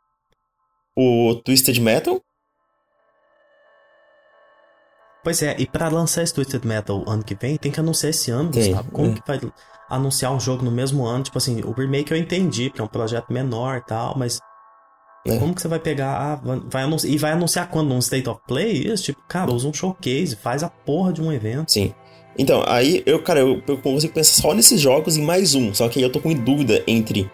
o 0.95 1.35
Twisted 1.43 1.79
Metal. 1.79 2.19
Pois 5.23 5.41
é, 5.41 5.55
e 5.59 5.67
para 5.67 5.89
lançar 5.89 6.23
esse 6.23 6.33
Twisted 6.33 6.65
Metal 6.65 7.03
ano 7.07 7.23
que 7.23 7.35
vem, 7.35 7.57
tem 7.57 7.71
que 7.71 7.79
anunciar 7.79 8.11
esse 8.11 8.31
ano, 8.31 8.51
tem, 8.51 8.73
sabe? 8.73 8.89
Como 8.91 9.11
é. 9.11 9.15
que 9.15 9.27
vai 9.27 9.39
anunciar 9.89 10.33
um 10.33 10.39
jogo 10.39 10.63
no 10.63 10.71
mesmo 10.71 11.05
ano. 11.05 11.23
Tipo 11.23 11.37
assim, 11.37 11.61
o 11.61 11.71
remake 11.71 12.11
eu 12.11 12.17
entendi, 12.17 12.69
porque 12.69 12.81
é 12.81 12.83
um 12.83 12.87
projeto 12.87 13.31
menor 13.31 13.77
e 13.77 13.81
tal, 13.81 14.17
mas. 14.17 14.39
É. 15.27 15.37
Como 15.39 15.55
que 15.55 15.61
você 15.61 15.67
vai 15.67 15.79
pegar. 15.79 16.15
Ah, 16.15 16.41
vai 16.69 16.83
anunciar, 16.83 17.13
e 17.13 17.17
vai 17.17 17.31
anunciar 17.31 17.69
quando? 17.69 17.89
Num 17.89 17.99
State 17.99 18.29
of 18.29 18.39
Play? 18.47 18.87
Isso, 18.87 19.05
tipo, 19.05 19.21
cara, 19.27 19.51
usa 19.51 19.67
um 19.67 19.73
showcase, 19.73 20.35
faz 20.35 20.63
a 20.63 20.69
porra 20.69 21.11
de 21.11 21.21
um 21.21 21.31
evento. 21.31 21.71
Sim. 21.71 21.93
Então, 22.37 22.63
aí 22.67 23.01
eu, 23.05 23.21
cara, 23.21 23.39
eu, 23.39 23.61
eu 23.65 23.77
consigo 23.77 24.13
pensar 24.13 24.41
só 24.41 24.53
nesses 24.53 24.79
jogos 24.81 25.17
e 25.17 25.21
mais 25.21 25.55
um. 25.55 25.73
Só 25.73 25.87
que 25.87 25.99
aí 25.99 26.03
eu 26.03 26.11
tô 26.11 26.19
com 26.19 26.33
dúvida 26.33 26.83
entre 26.85 27.29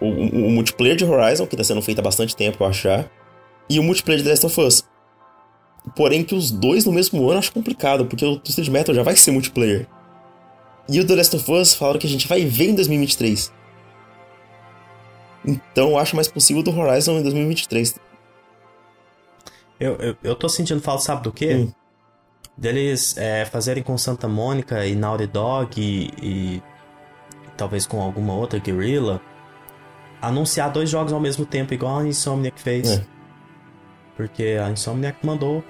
o, 0.00 0.06
o, 0.06 0.46
o 0.46 0.50
multiplayer 0.50 0.96
de 0.96 1.04
Horizon, 1.04 1.46
que 1.46 1.56
tá 1.56 1.64
sendo 1.64 1.82
feito 1.82 1.98
há 1.98 2.02
bastante 2.02 2.34
tempo, 2.36 2.62
eu 2.62 2.66
achar, 2.68 3.10
e 3.68 3.78
o 3.78 3.82
multiplayer 3.82 4.18
de 4.18 4.24
The 4.24 4.30
Last 4.30 4.46
of 4.46 4.60
Us. 4.60 4.84
Porém, 5.94 6.24
que 6.24 6.34
os 6.34 6.50
dois 6.50 6.84
no 6.84 6.92
mesmo 6.92 7.22
ano 7.24 7.34
eu 7.34 7.38
acho 7.38 7.52
complicado, 7.52 8.06
porque 8.06 8.24
o 8.24 8.36
Twisted 8.38 8.68
Metal 8.70 8.94
já 8.94 9.02
vai 9.02 9.16
ser 9.16 9.30
multiplayer. 9.30 9.86
E 10.88 11.00
o 11.00 11.06
The 11.06 11.14
Last 11.14 11.36
of 11.36 11.52
Us 11.52 11.74
falaram 11.74 11.98
que 11.98 12.06
a 12.06 12.10
gente 12.10 12.28
vai 12.28 12.44
ver 12.44 12.70
em 12.70 12.74
2023. 12.74 13.52
Então 15.44 15.90
eu 15.90 15.98
acho 15.98 16.16
mais 16.16 16.28
possível 16.28 16.62
do 16.62 16.76
Horizon 16.76 17.18
em 17.18 17.22
2023. 17.22 17.94
Eu, 19.78 19.96
eu, 19.96 20.16
eu 20.22 20.34
tô 20.34 20.48
sentindo 20.48 20.80
falta, 20.80 21.02
sabe 21.02 21.22
do 21.22 21.32
quê? 21.32 21.54
Hum. 21.54 21.72
Deles 22.56 23.16
é, 23.18 23.44
fazerem 23.44 23.82
com 23.82 23.96
Santa 23.98 24.26
Mônica 24.26 24.86
e 24.86 24.94
Naughty 24.94 25.26
Dog 25.26 25.80
e, 25.80 26.10
e, 26.22 26.62
talvez 27.56 27.86
com 27.86 28.00
alguma 28.00 28.34
outra 28.34 28.58
Guerrilla 28.58 29.20
anunciar 30.20 30.70
dois 30.72 30.88
jogos 30.88 31.12
ao 31.12 31.20
mesmo 31.20 31.44
tempo, 31.44 31.74
igual 31.74 31.98
a 31.98 32.06
Insomniac 32.06 32.60
fez. 32.60 32.90
É. 32.90 33.04
Porque 34.16 34.58
a 34.62 34.70
Insomniac 34.70 35.24
mandou, 35.24 35.62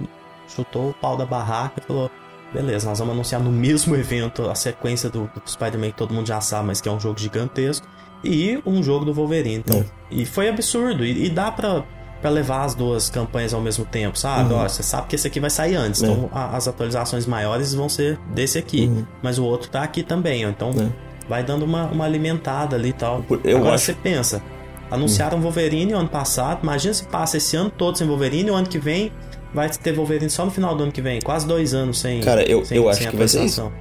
chutou 0.48 0.90
o 0.90 0.94
pau 0.94 1.16
da 1.16 1.26
barraca 1.26 1.80
e 1.82 1.86
falou: 1.86 2.10
beleza, 2.56 2.88
nós 2.88 2.98
vamos 2.98 3.12
anunciar 3.12 3.40
no 3.42 3.52
mesmo 3.52 3.94
evento 3.94 4.48
a 4.48 4.54
sequência 4.54 5.10
do, 5.10 5.30
do 5.44 5.50
Spider-Man 5.50 5.90
que 5.90 5.96
todo 5.96 6.14
mundo 6.14 6.26
já 6.26 6.40
sabe, 6.40 6.68
mas 6.68 6.80
que 6.80 6.88
é 6.88 6.92
um 6.92 6.98
jogo 6.98 7.18
gigantesco, 7.18 7.86
e 8.24 8.58
um 8.64 8.82
jogo 8.82 9.04
do 9.04 9.12
Wolverine. 9.12 9.56
Então, 9.56 9.80
é. 9.80 9.84
E 10.10 10.24
foi 10.24 10.48
absurdo, 10.48 11.04
e, 11.04 11.26
e 11.26 11.30
dá 11.30 11.52
pra, 11.52 11.84
pra 12.20 12.30
levar 12.30 12.64
as 12.64 12.74
duas 12.74 13.10
campanhas 13.10 13.52
ao 13.52 13.60
mesmo 13.60 13.84
tempo, 13.84 14.18
sabe? 14.18 14.54
Uhum. 14.54 14.60
Ó, 14.60 14.68
você 14.68 14.82
sabe 14.82 15.06
que 15.06 15.16
esse 15.16 15.26
aqui 15.26 15.38
vai 15.38 15.50
sair 15.50 15.76
antes, 15.76 16.02
é. 16.02 16.06
então 16.06 16.30
a, 16.32 16.56
as 16.56 16.66
atualizações 16.66 17.26
maiores 17.26 17.74
vão 17.74 17.90
ser 17.90 18.18
desse 18.32 18.58
aqui, 18.58 18.86
uhum. 18.86 19.04
mas 19.22 19.38
o 19.38 19.44
outro 19.44 19.68
tá 19.68 19.82
aqui 19.82 20.02
também, 20.02 20.46
ó, 20.46 20.48
então 20.48 20.70
é. 20.70 20.88
vai 21.28 21.44
dando 21.44 21.64
uma, 21.64 21.84
uma 21.86 22.06
alimentada 22.06 22.74
ali 22.74 22.88
e 22.88 22.94
tal. 22.94 23.22
Eu 23.44 23.58
Agora 23.58 23.74
acho... 23.74 23.84
você 23.84 23.92
pensa, 23.92 24.42
anunciaram 24.90 25.36
uhum. 25.36 25.42
Wolverine 25.42 25.92
ano 25.92 26.08
passado, 26.08 26.60
imagina 26.62 26.94
se 26.94 27.04
passa 27.04 27.36
esse 27.36 27.54
ano 27.54 27.68
todo 27.68 27.98
sem 27.98 28.06
Wolverine, 28.06 28.48
e 28.48 28.50
o 28.50 28.54
ano 28.54 28.66
que 28.66 28.78
vem 28.78 29.12
vai 29.56 29.70
ter 29.70 29.94
Wolverine 29.94 30.28
só 30.28 30.44
no 30.44 30.50
final 30.50 30.76
do 30.76 30.82
ano 30.82 30.92
que 30.92 31.00
vem. 31.00 31.20
Quase 31.22 31.46
dois 31.46 31.72
anos 31.72 31.98
sem. 31.98 32.20
Cara, 32.20 32.48
eu, 32.48 32.64
sem, 32.64 32.76
eu 32.76 32.88
acho 32.88 33.08
que 33.08 33.16
vai 33.16 33.26
ser 33.26 33.44
isso. 33.44 33.72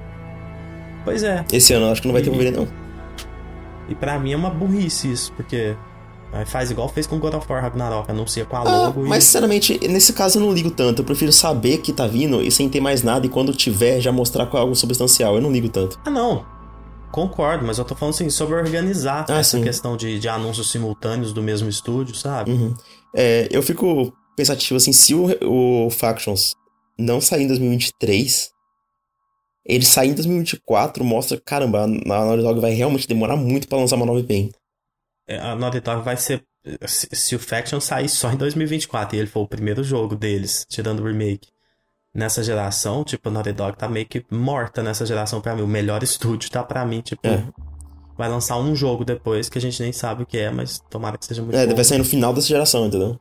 Pois 1.04 1.22
é. 1.22 1.44
Esse 1.52 1.74
ano 1.74 1.86
eu 1.86 1.92
acho 1.92 2.00
que 2.00 2.08
não 2.08 2.14
vai 2.14 2.22
e, 2.22 2.24
ter 2.24 2.30
Wolverine, 2.30 2.56
não. 2.56 2.68
E 3.88 3.94
pra 3.94 4.18
mim 4.18 4.32
é 4.32 4.36
uma 4.36 4.50
burrice 4.50 5.12
isso, 5.12 5.32
porque. 5.34 5.76
Faz 6.46 6.70
igual 6.70 6.86
fez 6.88 7.06
com 7.06 7.18
God 7.18 7.32
of 7.32 7.50
War 7.50 7.62
Ragnarok, 7.62 8.10
anuncia 8.10 8.44
com 8.44 8.56
a 8.56 8.58
ah, 8.58 8.62
logo. 8.64 9.06
Mas 9.06 9.24
sinceramente, 9.24 9.78
nesse 9.88 10.12
caso 10.12 10.38
eu 10.38 10.42
não 10.42 10.52
ligo 10.52 10.70
tanto. 10.70 11.00
Eu 11.00 11.04
prefiro 11.04 11.32
saber 11.32 11.78
que 11.78 11.92
tá 11.92 12.06
vindo 12.06 12.42
e 12.42 12.50
sem 12.50 12.68
ter 12.68 12.80
mais 12.80 13.02
nada, 13.02 13.24
e 13.24 13.28
quando 13.28 13.54
tiver 13.54 14.00
já 14.00 14.12
mostrar 14.12 14.44
com 14.46 14.56
algo 14.56 14.74
substancial. 14.74 15.36
Eu 15.36 15.40
não 15.40 15.50
ligo 15.50 15.68
tanto. 15.68 15.98
Ah, 16.04 16.10
não. 16.10 16.44
Concordo, 17.10 17.64
mas 17.64 17.78
eu 17.78 17.84
tô 17.84 17.94
falando 17.94 18.14
assim, 18.14 18.28
sobre 18.28 18.56
organizar 18.56 19.24
Ah, 19.28 19.38
essa 19.38 19.56
sim. 19.56 19.62
questão 19.64 19.96
de, 19.96 20.18
de 20.18 20.28
anúncios 20.28 20.70
simultâneos 20.70 21.32
do 21.32 21.42
mesmo 21.42 21.68
estúdio, 21.68 22.14
sabe? 22.14 22.50
Uhum. 22.50 22.74
É, 23.14 23.48
eu 23.50 23.62
fico 23.62 24.12
pensativo 24.36 24.76
assim, 24.76 24.92
se 24.92 25.14
o, 25.14 25.86
o 25.86 25.90
Factions 25.90 26.54
não 26.98 27.20
sair 27.20 27.44
em 27.44 27.48
2023, 27.48 28.50
ele 29.64 29.84
sair 29.84 30.10
em 30.10 30.14
2024 30.14 31.02
mostra, 31.04 31.40
caramba, 31.44 31.82
a 31.82 31.86
Naughty 31.86 32.42
Dog 32.42 32.60
vai 32.60 32.72
realmente 32.72 33.08
demorar 33.08 33.36
muito 33.36 33.66
pra 33.68 33.78
lançar 33.78 33.96
uma 33.96 34.06
nova 34.06 34.20
IP. 34.20 34.52
É, 35.28 35.38
A 35.38 35.56
Naughty 35.56 35.80
Dog 35.80 36.04
vai 36.04 36.16
ser. 36.16 36.44
Se, 36.86 37.08
se 37.12 37.36
o 37.36 37.38
Faction 37.38 37.78
sair 37.80 38.08
só 38.08 38.30
em 38.32 38.36
2024 38.36 39.16
e 39.16 39.20
ele 39.20 39.28
for 39.28 39.40
o 39.40 39.48
primeiro 39.48 39.84
jogo 39.84 40.16
deles, 40.16 40.66
tirando 40.68 41.00
o 41.00 41.04
remake, 41.06 41.48
nessa 42.14 42.42
geração, 42.42 43.04
tipo, 43.04 43.28
a 43.28 43.32
Naughty 43.32 43.52
Dog 43.52 43.76
tá 43.76 43.88
meio 43.88 44.06
que 44.06 44.24
morta 44.30 44.82
nessa 44.82 45.04
geração 45.06 45.40
pra 45.40 45.54
mim. 45.54 45.62
O 45.62 45.66
melhor 45.68 46.02
estúdio 46.02 46.50
tá 46.50 46.62
pra 46.62 46.84
mim, 46.84 47.00
tipo. 47.00 47.26
É. 47.26 47.44
Vai 48.16 48.28
lançar 48.30 48.56
um 48.56 48.74
jogo 48.74 49.04
depois 49.04 49.48
que 49.48 49.58
a 49.58 49.60
gente 49.60 49.80
nem 49.82 49.92
sabe 49.92 50.22
o 50.22 50.26
que 50.26 50.38
é, 50.38 50.50
mas 50.50 50.78
tomara 50.90 51.18
que 51.18 51.26
seja 51.26 51.42
muito 51.42 51.54
É, 51.54 51.66
bom. 51.66 51.74
vai 51.74 51.84
sair 51.84 51.98
no 51.98 52.04
final 52.04 52.32
dessa 52.32 52.46
geração, 52.48 52.86
entendeu? 52.86 53.18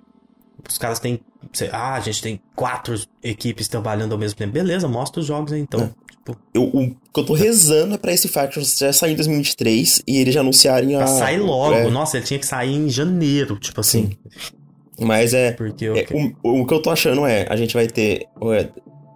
Os 0.68 0.78
caras 0.78 1.00
têm. 1.00 1.20
sei- 1.54 1.70
Ah, 1.72 1.94
a 1.96 2.00
gente 2.00 2.22
tem 2.22 2.40
quatro 2.56 2.96
equipes 3.24 3.68
trabalhando 3.68 4.12
ao 4.14 4.18
mesmo 4.18 4.38
tempo. 4.38 4.52
Beleza, 4.54 4.88
mostra 4.88 5.20
os 5.22 5.28
jogos 5.28 5.52
aí 5.54 5.62
então. 5.62 5.80
É. 5.82 5.90
Tipo, 6.12 6.38
Eu, 6.54 6.64
o 6.64 6.90
que 7.14 7.20
eu 7.20 7.26
tô 7.26 7.34
rezando 7.34 7.94
é 7.94 7.98
pra 7.98 8.12
esse 8.12 8.28
Factions 8.28 8.78
já 8.78 8.92
sair 8.92 9.14
em 9.14 9.16
2023 9.16 10.02
e 10.08 10.18
eles 10.18 10.34
já 10.34 10.40
anunciarem 10.42 10.96
a. 10.96 11.06
sair 11.06 11.38
logo. 11.40 11.76
É, 11.76 11.90
Nossa, 11.90 12.18
ele 12.18 12.26
tinha 12.26 12.40
que 12.40 12.46
sair 12.48 12.74
em 12.76 12.90
janeiro, 12.90 13.58
tipo 13.60 13.80
assim. 13.80 14.10
mas 15.00 15.34
é. 15.34 15.52
Porque 15.52 15.86
eu. 15.86 15.96
é, 15.96 16.06
o, 16.44 16.62
o 16.62 16.66
que 16.66 16.74
eu 16.74 16.82
tô 16.82 16.90
achando 16.90 17.26
é, 17.26 17.46
a 17.50 17.56
gente 17.56 17.74
vai 17.74 17.88
ter 17.88 18.26
é, 18.54 18.70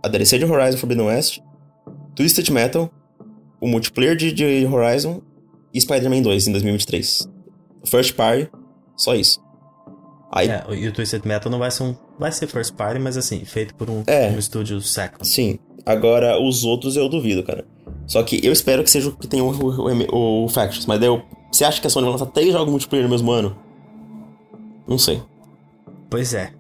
a 0.04 0.08
DLC 0.08 0.38
de 0.38 0.46
Horizon 0.46 0.78
Forbidden 0.78 1.08
West, 1.08 1.40
Twisted 2.16 2.50
Metal, 2.52 2.92
o 3.60 3.68
multiplayer 3.68 4.16
de, 4.16 4.32
de 4.32 4.66
Horizon 4.66 5.22
e 5.74 5.82
Spider-Man 5.82 6.22
2 6.22 6.48
em 6.48 6.52
2023. 6.52 7.28
First 7.86 8.14
Party, 8.14 8.50
só 8.96 9.16
isso. 9.16 9.42
Aí, 10.32 10.48
É, 10.50 10.64
e 10.76 10.88
o 10.88 10.92
Twisted 10.94 11.26
Metal 11.26 11.52
não 11.52 11.58
vai 11.60 11.72
ser 11.72 11.84
um. 11.84 11.96
Vai 12.20 12.32
ser 12.32 12.46
first 12.48 12.74
party, 12.76 13.00
mas 13.00 13.18
assim, 13.18 13.44
feito 13.46 13.74
por 13.76 13.90
um, 13.90 14.04
É. 14.06 14.30
um 14.30 14.38
estúdio 14.38 14.80
second. 14.82 15.28
sim. 15.28 15.60
Agora, 15.86 16.40
os 16.40 16.64
outros 16.66 16.96
eu 16.96 17.10
duvido, 17.10 17.42
cara. 17.42 17.66
Só 18.06 18.22
que 18.22 18.46
eu 18.46 18.52
espero 18.52 18.84
que 18.84 18.92
seja 18.92 19.10
o 19.10 19.12
que 19.16 19.28
tem 19.28 19.42
o, 19.42 19.50
o, 19.50 20.14
o, 20.14 20.46
o 20.46 20.50
Factions. 20.50 20.86
Mas 20.86 21.00
daí 21.00 21.08
eu, 21.10 21.24
você 21.52 21.64
acha 21.64 21.82
que 21.82 21.88
a 21.88 21.90
Sony 21.90 22.04
vai 22.04 22.12
lançar 22.12 22.28
três 22.28 22.52
jogos 22.52 22.70
multiplayer 22.70 23.08
no 23.08 23.12
mesmo 23.12 23.32
ano? 23.32 23.56
Não 24.88 25.00
sei. 25.00 25.20
Pois 26.10 26.34
é. 26.36 26.52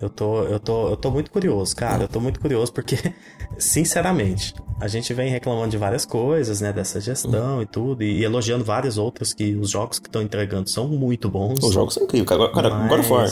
Eu 0.00 0.08
tô, 0.08 0.42
eu 0.44 0.60
tô, 0.60 0.88
eu 0.90 0.96
tô 0.96 1.10
muito 1.10 1.30
curioso, 1.30 1.74
cara. 1.74 2.04
Eu 2.04 2.08
tô 2.08 2.20
muito 2.20 2.38
curioso 2.38 2.72
porque, 2.72 2.96
sinceramente, 3.58 4.54
a 4.80 4.86
gente 4.86 5.12
vem 5.12 5.28
reclamando 5.28 5.70
de 5.70 5.76
várias 5.76 6.04
coisas, 6.06 6.60
né, 6.60 6.72
dessa 6.72 7.00
gestão 7.00 7.60
e 7.60 7.66
tudo, 7.66 8.02
e, 8.04 8.22
elogiando 8.22 8.64
várias 8.64 8.96
outras 8.96 9.34
que 9.34 9.56
os 9.56 9.70
jogos 9.70 9.98
que 9.98 10.06
estão 10.06 10.22
entregando 10.22 10.68
são 10.70 10.86
muito 10.86 11.28
bons. 11.28 11.58
Os 11.62 11.74
jogos 11.74 11.94
são 11.94 12.04
incríveis. 12.04 12.28
Cara, 12.28 12.48
cara 12.52 12.70
mas... 12.70 12.88
God 12.88 13.00
of 13.00 13.12
War 13.12 13.28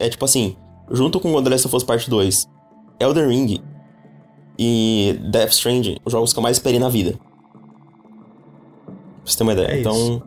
é 0.00 0.08
tipo 0.08 0.24
assim, 0.24 0.56
junto 0.90 1.20
com 1.20 1.32
o 1.32 1.42
The 1.42 1.50
Last 1.50 1.66
of 1.68 1.76
Us 1.76 1.84
Part 1.84 2.10
2, 2.10 2.48
Elden 2.98 3.28
Ring 3.28 3.62
e 4.58 5.20
Death 5.30 5.52
Stranding, 5.52 5.98
os 6.04 6.12
jogos 6.12 6.32
que 6.32 6.38
eu 6.38 6.42
mais 6.42 6.56
esperei 6.56 6.80
na 6.80 6.88
vida. 6.88 7.12
Pra 7.12 8.92
você 9.24 9.36
ter 9.36 9.42
uma 9.44 9.52
ideia. 9.52 9.68
É 9.68 9.80
então, 9.80 10.22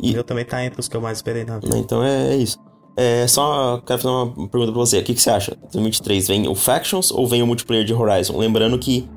e- 0.00 0.14
Eu 0.14 0.24
também 0.24 0.44
tá 0.44 0.64
entre 0.64 0.80
os 0.80 0.88
que 0.88 0.96
eu 0.96 1.00
mais 1.00 1.18
esperei 1.18 1.44
na 1.44 1.58
vida. 1.60 1.78
então 1.78 2.02
é, 2.02 2.34
é 2.34 2.36
isso. 2.36 2.58
É, 2.96 3.26
só 3.26 3.78
quero 3.86 4.00
fazer 4.02 4.14
uma 4.14 4.26
pergunta 4.48 4.72
pra 4.72 4.80
você. 4.80 4.98
O 4.98 5.04
que, 5.04 5.14
que 5.14 5.22
você 5.22 5.30
acha? 5.30 5.56
2023 5.62 6.28
vem 6.28 6.48
o 6.48 6.54
Factions 6.54 7.10
ou 7.10 7.26
vem 7.26 7.42
o 7.42 7.46
multiplayer 7.46 7.84
de 7.84 7.94
Horizon? 7.94 8.36
Lembrando 8.36 8.78
que 8.78 9.08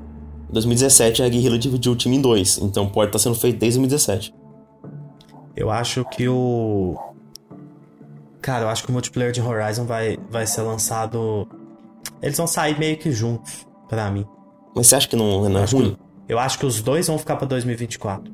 em 0.48 0.52
2017 0.52 1.22
a 1.22 1.28
Guerrilla 1.28 1.58
dividiu 1.58 1.92
o 1.92 1.96
time 1.96 2.16
em 2.16 2.20
dois, 2.20 2.56
então 2.58 2.88
pode 2.88 3.08
estar 3.10 3.18
sendo 3.18 3.34
feito 3.34 3.58
desde 3.58 3.78
2017. 3.78 4.34
Eu 5.54 5.70
acho 5.70 6.04
que 6.06 6.28
o. 6.28 6.96
Cara, 8.40 8.64
eu 8.64 8.68
acho 8.68 8.82
que 8.84 8.90
o 8.90 8.92
multiplayer 8.92 9.32
de 9.32 9.40
Horizon 9.42 9.84
vai, 9.84 10.16
vai 10.30 10.46
ser 10.46 10.62
lançado. 10.62 11.46
Eles 12.22 12.36
vão 12.36 12.46
sair 12.46 12.78
meio 12.78 12.96
que 12.96 13.10
juntos, 13.10 13.66
pra 13.88 14.10
mim. 14.10 14.24
Mas 14.74 14.86
você 14.86 14.96
acha 14.96 15.08
que 15.08 15.16
não, 15.16 15.48
não 15.48 15.60
é 15.60 15.64
ruim? 15.64 15.94
que- 15.94 16.32
eu 16.32 16.38
acho 16.38 16.58
que 16.58 16.66
os 16.66 16.80
dois 16.82 17.06
vão 17.06 17.18
ficar 17.18 17.36
pra 17.36 17.46
2024. 17.46 18.32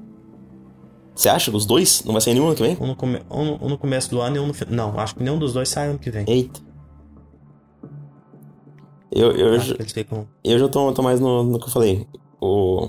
Você 1.15 1.29
acha 1.29 1.51
que 1.51 1.57
os 1.57 1.67
dois? 1.67 2.03
Não 2.05 2.13
vai 2.13 2.21
sair 2.23 2.35
nenhum 2.35 2.47
ano 2.47 2.57
que 2.57 2.63
vem? 2.63 2.77
Um 2.81 2.87
no, 2.87 2.97
come... 2.97 3.21
um, 3.31 3.45
no- 3.45 3.65
um 3.67 3.69
no 3.69 3.79
começo 3.79 4.11
do 4.11 4.21
ano 4.21 4.37
e 4.37 4.41
um 4.41 4.47
no 4.47 4.55
final. 4.55 4.93
Não, 4.93 4.99
acho 5.01 5.15
que 5.15 5.23
nenhum 5.23 5.39
dos 5.39 5.53
dois 5.53 5.69
sai 5.69 5.89
ano 5.89 5.99
que 5.99 6.11
vem. 6.11 6.25
Eita. 6.27 6.61
Eu, 9.11 9.31
eu, 9.33 9.55
Acho 9.57 9.77
já- 9.79 9.85
ficam. 9.85 10.27
eu 10.43 10.59
já 10.59 10.69
tô, 10.69 10.91
tô 10.93 11.03
mais 11.03 11.21
no, 11.21 11.43
no 11.45 11.59
que 11.59 11.67
eu 11.67 11.71
falei. 11.71 12.07
O 12.41 12.89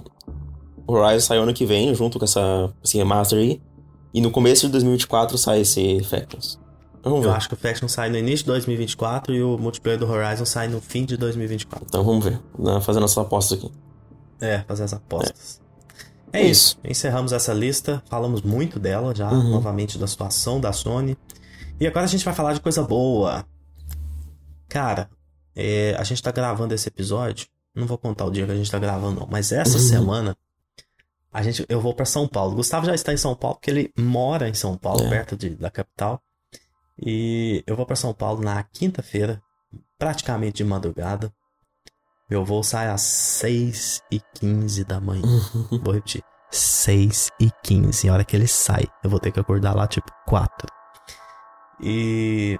Horizon 0.87 1.19
sai 1.19 1.37
ano 1.37 1.53
que 1.53 1.65
vem, 1.65 1.93
junto 1.93 2.17
com 2.17 2.23
essa, 2.25 2.73
esse 2.83 2.97
remaster 2.97 3.39
aí. 3.39 3.61
E 4.13 4.21
no 4.21 4.31
começo 4.31 4.65
de 4.67 4.71
2024 4.71 5.37
sai 5.37 5.61
esse 5.61 6.01
Factions. 6.03 6.59
Vamos 7.03 7.25
Eu 7.25 7.31
ver. 7.31 7.35
acho 7.37 7.49
que 7.49 7.55
o 7.55 7.57
Faction 7.57 7.89
sai 7.89 8.09
no 8.09 8.17
início 8.17 8.45
de 8.45 8.51
2024 8.51 9.33
e 9.35 9.43
o 9.43 9.57
multiplayer 9.57 9.99
do 9.99 10.09
Horizon 10.09 10.45
sai 10.45 10.69
no 10.69 10.79
fim 10.79 11.03
de 11.03 11.17
2024. 11.17 11.85
Então 11.89 12.03
vamos 12.05 12.23
ver. 12.23 12.39
Fazendo 12.81 13.01
nossas 13.01 13.17
apostas 13.17 13.57
aqui. 13.59 13.69
É, 14.39 14.59
fazer 14.61 14.83
as 14.83 14.93
apostas. 14.93 15.59
É, 15.59 15.62
É 16.33 16.41
isso. 16.41 16.79
Encerramos 16.83 17.31
essa 17.31 17.53
lista. 17.53 18.01
Falamos 18.07 18.41
muito 18.41 18.79
dela 18.79 19.13
já, 19.15 19.31
Uhum. 19.31 19.51
novamente, 19.51 19.97
da 19.99 20.07
situação 20.07 20.59
da 20.59 20.73
Sony. 20.73 21.15
E 21.79 21.85
agora 21.87 22.05
a 22.05 22.09
gente 22.09 22.25
vai 22.25 22.33
falar 22.33 22.53
de 22.53 22.59
coisa 22.59 22.81
boa. 22.83 23.45
Cara, 24.67 25.09
é, 25.55 25.95
a 25.97 26.03
gente 26.03 26.21
tá 26.23 26.31
gravando 26.31 26.73
esse 26.73 26.87
episódio. 26.87 27.47
Não 27.75 27.85
vou 27.85 27.97
contar 27.97 28.25
o 28.25 28.31
dia 28.31 28.45
que 28.45 28.51
a 28.51 28.55
gente 28.55 28.69
tá 28.71 28.79
gravando, 28.79 29.19
não. 29.21 29.27
Mas 29.29 29.51
essa 29.51 29.77
Uhum. 29.77 29.83
semana, 29.83 30.37
a 31.31 31.41
gente, 31.43 31.65
eu 31.69 31.79
vou 31.79 31.93
pra 31.93 32.05
São 32.05 32.27
Paulo. 32.27 32.55
Gustavo 32.55 32.85
já 32.85 32.95
está 32.95 33.13
em 33.13 33.17
São 33.17 33.35
Paulo, 33.35 33.57
porque 33.57 33.69
ele 33.71 33.91
mora 33.97 34.49
em 34.49 34.53
São 34.53 34.75
Paulo, 34.77 35.05
É. 35.05 35.09
perto 35.09 35.35
de, 35.37 35.51
da 35.51 35.69
capital. 35.69 36.21
E 36.99 37.63
eu 37.67 37.75
vou 37.75 37.85
pra 37.85 37.95
São 37.95 38.13
Paulo 38.13 38.41
na 38.43 38.61
quinta-feira, 38.63 39.41
praticamente 39.97 40.57
de 40.57 40.63
madrugada. 40.63 41.31
Meu 42.33 42.43
voo 42.43 42.63
sai 42.63 42.87
às 42.87 43.01
6 43.03 44.01
e 44.11 44.19
15 44.39 44.83
da 44.85 44.99
manhã. 44.99 45.21
Vou 45.83 45.93
repetir. 45.93 46.23
6 46.49 47.29
e 47.39 47.51
15. 47.63 48.09
A 48.09 48.13
hora 48.13 48.25
que 48.25 48.35
ele 48.35 48.47
sai, 48.47 48.85
eu 49.03 49.09
vou 49.11 49.19
ter 49.19 49.31
que 49.31 49.39
acordar 49.39 49.75
lá 49.75 49.85
tipo 49.85 50.11
4. 50.25 50.67
E 51.79 52.57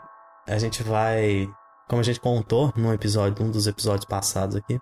a 0.47 0.59
gente 0.59 0.83
vai. 0.83 1.49
Como 1.89 1.99
a 1.99 2.03
gente 2.03 2.19
contou 2.19 2.71
num 2.75 2.93
episódio, 2.93 3.43
num 3.43 3.49
dos 3.49 3.65
episódios 3.65 4.05
passados 4.05 4.57
aqui, 4.57 4.77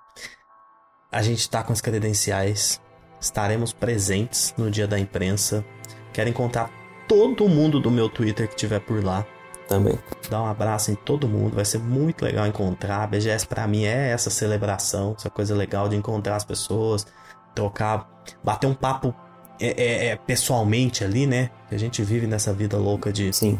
a 1.09 1.21
gente 1.21 1.49
tá 1.49 1.63
com 1.63 1.71
as 1.71 1.79
credenciais. 1.79 2.81
Estaremos 3.17 3.71
presentes 3.71 4.53
no 4.57 4.69
dia 4.69 4.89
da 4.89 4.99
imprensa. 4.99 5.63
Quero 6.11 6.29
encontrar 6.29 6.69
todo 7.07 7.47
mundo 7.47 7.79
do 7.79 7.89
meu 7.89 8.09
Twitter 8.09 8.45
que 8.49 8.57
tiver 8.57 8.81
por 8.81 9.01
lá. 9.01 9.25
Também. 9.71 9.97
Dar 10.29 10.41
um 10.41 10.47
abraço 10.47 10.91
em 10.91 10.95
todo 10.95 11.29
mundo, 11.29 11.55
vai 11.55 11.63
ser 11.63 11.77
muito 11.77 12.25
legal 12.25 12.45
encontrar. 12.45 13.03
A 13.03 13.07
BGS 13.07 13.47
pra 13.47 13.65
mim 13.65 13.85
é 13.85 14.09
essa 14.11 14.29
celebração, 14.29 15.15
essa 15.17 15.29
coisa 15.29 15.55
legal 15.55 15.87
de 15.87 15.95
encontrar 15.95 16.35
as 16.35 16.43
pessoas, 16.43 17.07
trocar, 17.55 18.05
bater 18.43 18.67
um 18.67 18.73
papo 18.73 19.15
é, 19.61 19.67
é, 19.67 20.05
é, 20.07 20.15
pessoalmente 20.17 21.05
ali, 21.05 21.25
né? 21.25 21.49
A 21.71 21.77
gente 21.77 22.03
vive 22.03 22.27
nessa 22.27 22.51
vida 22.51 22.77
louca 22.77 23.13
de 23.13 23.31
Sim. 23.31 23.57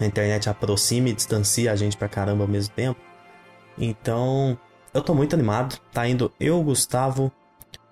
a 0.00 0.06
internet 0.06 0.48
aproxima 0.48 1.10
e 1.10 1.12
distancia 1.12 1.70
a 1.70 1.76
gente 1.76 1.98
pra 1.98 2.08
caramba 2.08 2.44
ao 2.44 2.48
mesmo 2.48 2.72
tempo. 2.74 2.98
Então, 3.76 4.56
eu 4.94 5.02
tô 5.02 5.14
muito 5.14 5.34
animado. 5.34 5.78
Tá 5.92 6.08
indo 6.08 6.32
eu, 6.40 6.62
Gustavo, 6.62 7.30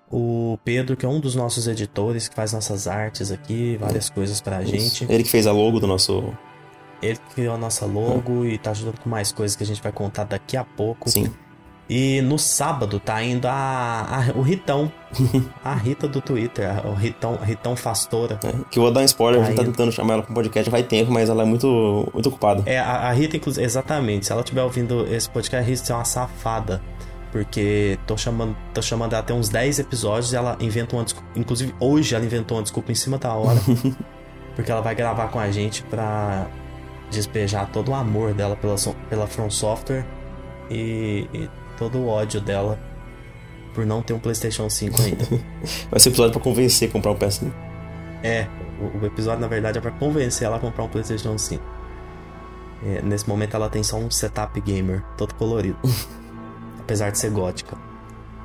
o 0.09 0.57
Pedro, 0.65 0.97
que 0.97 1.05
é 1.05 1.09
um 1.09 1.19
dos 1.19 1.35
nossos 1.35 1.67
editores, 1.67 2.27
que 2.27 2.33
faz 2.33 2.53
nossas 2.53 2.87
artes 2.87 3.31
aqui, 3.31 3.77
várias 3.77 4.09
coisas 4.09 4.41
pra 4.41 4.63
gente. 4.63 5.03
Isso. 5.03 5.05
Ele 5.07 5.23
que 5.23 5.29
fez 5.29 5.45
a 5.45 5.51
logo 5.51 5.79
do 5.79 5.85
nosso. 5.85 6.33
Ele 7.01 7.17
criou 7.33 7.55
a 7.55 7.57
nossa 7.57 7.85
logo 7.85 8.45
e 8.45 8.57
tá 8.57 8.71
ajudando 8.71 8.99
com 8.99 9.09
mais 9.09 9.31
coisas 9.31 9.55
que 9.55 9.63
a 9.63 9.65
gente 9.67 9.81
vai 9.81 9.91
contar 9.91 10.23
daqui 10.25 10.55
a 10.57 10.63
pouco. 10.63 11.09
Sim. 11.09 11.31
E 11.89 12.21
no 12.21 12.39
sábado 12.39 13.01
tá 13.01 13.21
indo 13.21 13.47
a, 13.47 13.51
a- 13.53 14.37
o 14.37 14.41
Ritão, 14.41 14.89
a 15.61 15.73
Rita 15.73 16.07
do 16.07 16.21
Twitter, 16.21 16.69
o 16.87 16.93
Ritão, 16.93 17.35
Ritão 17.43 17.75
Fastora. 17.75 18.39
É, 18.45 18.53
que 18.69 18.79
eu 18.79 18.83
vou 18.83 18.91
dar 18.93 19.01
um 19.01 19.03
spoiler, 19.03 19.41
a 19.41 19.45
gente 19.45 19.57
tá 19.57 19.63
tentando 19.63 19.91
chamar 19.91 20.13
ela 20.13 20.23
pro 20.23 20.33
podcast 20.33 20.69
faz 20.71 20.87
tempo, 20.87 21.11
mas 21.11 21.27
ela 21.29 21.41
é 21.43 21.45
muito, 21.45 22.09
muito 22.13 22.29
ocupada. 22.29 22.63
É, 22.65 22.79
a, 22.79 23.09
a 23.09 23.11
Rita, 23.11 23.35
inclusive, 23.35 23.65
exatamente, 23.65 24.25
se 24.25 24.31
ela 24.31 24.39
estiver 24.41 24.63
ouvindo 24.63 25.05
esse 25.13 25.29
podcast, 25.29 25.57
a 25.65 25.69
Rita 25.69 25.91
é 25.91 25.95
uma 25.95 26.05
safada. 26.05 26.81
Porque 27.29 27.97
tô 28.05 28.17
chamando, 28.17 28.55
tô 28.73 28.81
chamando 28.81 29.13
ela 29.13 29.21
até 29.21 29.33
uns 29.33 29.47
10 29.49 29.79
episódios 29.79 30.33
e 30.33 30.35
ela 30.35 30.57
inventa 30.59 30.95
uma 30.97 31.03
desculpa. 31.03 31.27
Inclusive, 31.35 31.73
hoje 31.79 32.13
ela 32.13 32.23
inventou 32.25 32.57
uma 32.57 32.63
desculpa 32.63 32.91
em 32.91 32.95
cima 32.95 33.17
da 33.17 33.33
hora. 33.33 33.59
porque 34.55 34.69
ela 34.71 34.81
vai 34.81 34.93
gravar 34.93 35.27
com 35.29 35.39
a 35.39 35.49
gente 35.49 35.81
pra 35.83 36.45
despejar 37.11 37.71
todo 37.71 37.91
o 37.91 37.95
amor 37.95 38.33
dela 38.33 38.55
pela, 38.55 38.75
pela 39.09 39.27
From 39.27 39.49
Software 39.49 40.05
e, 40.69 41.27
e 41.33 41.49
todo 41.77 41.99
o 41.99 42.07
ódio 42.07 42.41
dela 42.41 42.79
por 43.73 43.85
não 43.85 44.01
ter 44.01 44.13
um 44.13 44.19
PlayStation 44.19 44.69
5 44.69 45.01
ainda. 45.01 45.25
Vai 45.89 45.99
ser 45.99 46.09
episódio 46.09 46.33
pra 46.33 46.41
convencer 46.41 46.89
a 46.89 46.91
comprar 46.91 47.11
um 47.11 47.15
PS5. 47.15 47.51
É, 48.23 48.47
o, 48.79 48.99
o 48.99 49.05
episódio 49.05 49.39
na 49.39 49.47
verdade 49.47 49.77
é 49.77 49.81
pra 49.81 49.91
convencer 49.91 50.45
ela 50.45 50.57
a 50.57 50.59
comprar 50.59 50.83
um 50.83 50.89
PlayStation 50.89 51.37
5. 51.37 51.63
É, 52.83 53.01
nesse 53.01 53.29
momento 53.29 53.55
ela 53.55 53.69
tem 53.69 53.83
só 53.83 53.97
um 53.97 54.09
setup 54.09 54.59
gamer, 54.61 55.03
todo 55.17 55.35
colorido. 55.35 55.77
apesar 56.91 57.09
de 57.09 57.17
ser 57.17 57.31
gótica. 57.31 57.77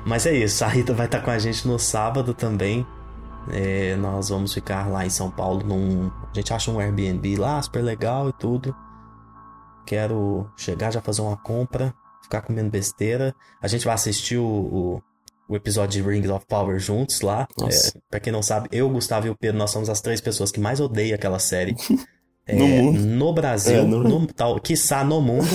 Mas 0.05 0.25
é 0.25 0.33
isso, 0.33 0.63
a 0.63 0.67
Rita 0.67 0.93
vai 0.93 1.05
estar 1.05 1.19
com 1.19 1.29
a 1.29 1.37
gente 1.37 1.67
no 1.67 1.77
sábado 1.77 2.33
também. 2.33 2.87
É, 3.51 3.95
nós 3.95 4.29
vamos 4.29 4.53
ficar 4.53 4.89
lá 4.89 5.05
em 5.05 5.09
São 5.09 5.29
Paulo 5.31 5.65
num. 5.65 6.07
A 6.31 6.33
gente 6.33 6.53
acha 6.53 6.69
um 6.71 6.79
Airbnb 6.79 7.35
lá, 7.37 7.61
super 7.61 7.81
legal 7.83 8.29
e 8.29 8.33
tudo. 8.33 8.75
Quero 9.85 10.49
chegar 10.57 10.91
já 10.91 11.01
fazer 11.01 11.21
uma 11.21 11.37
compra, 11.37 11.93
ficar 12.21 12.41
comendo 12.41 12.69
besteira. 12.69 13.33
A 13.61 13.67
gente 13.67 13.85
vai 13.85 13.95
assistir 13.95 14.37
o, 14.37 14.43
o, 14.45 15.01
o 15.47 15.55
episódio 15.55 16.01
de 16.03 16.09
Rings 16.09 16.29
of 16.29 16.45
Power 16.45 16.77
juntos 16.77 17.21
lá. 17.21 17.47
Nossa. 17.57 17.97
É, 17.97 18.01
pra 18.09 18.19
quem 18.19 18.33
não 18.33 18.43
sabe, 18.43 18.67
eu, 18.71 18.89
Gustavo 18.89 19.27
e 19.27 19.29
o 19.29 19.35
Pedro, 19.37 19.57
nós 19.57 19.71
somos 19.71 19.89
as 19.89 20.01
três 20.01 20.19
pessoas 20.19 20.51
que 20.51 20.59
mais 20.59 20.79
odeiam 20.79 21.15
aquela 21.15 21.39
série. 21.39 21.75
No 22.49 22.63
É, 22.63 22.81
mundo. 22.81 22.99
No 22.99 23.33
Brasil, 23.33 23.79
É, 23.79 23.83
no- 23.83 24.01
no, 24.05 24.25
tal, 24.25 24.57
quiçá 24.61 25.03
no 25.03 25.19
mundo. 25.21 25.45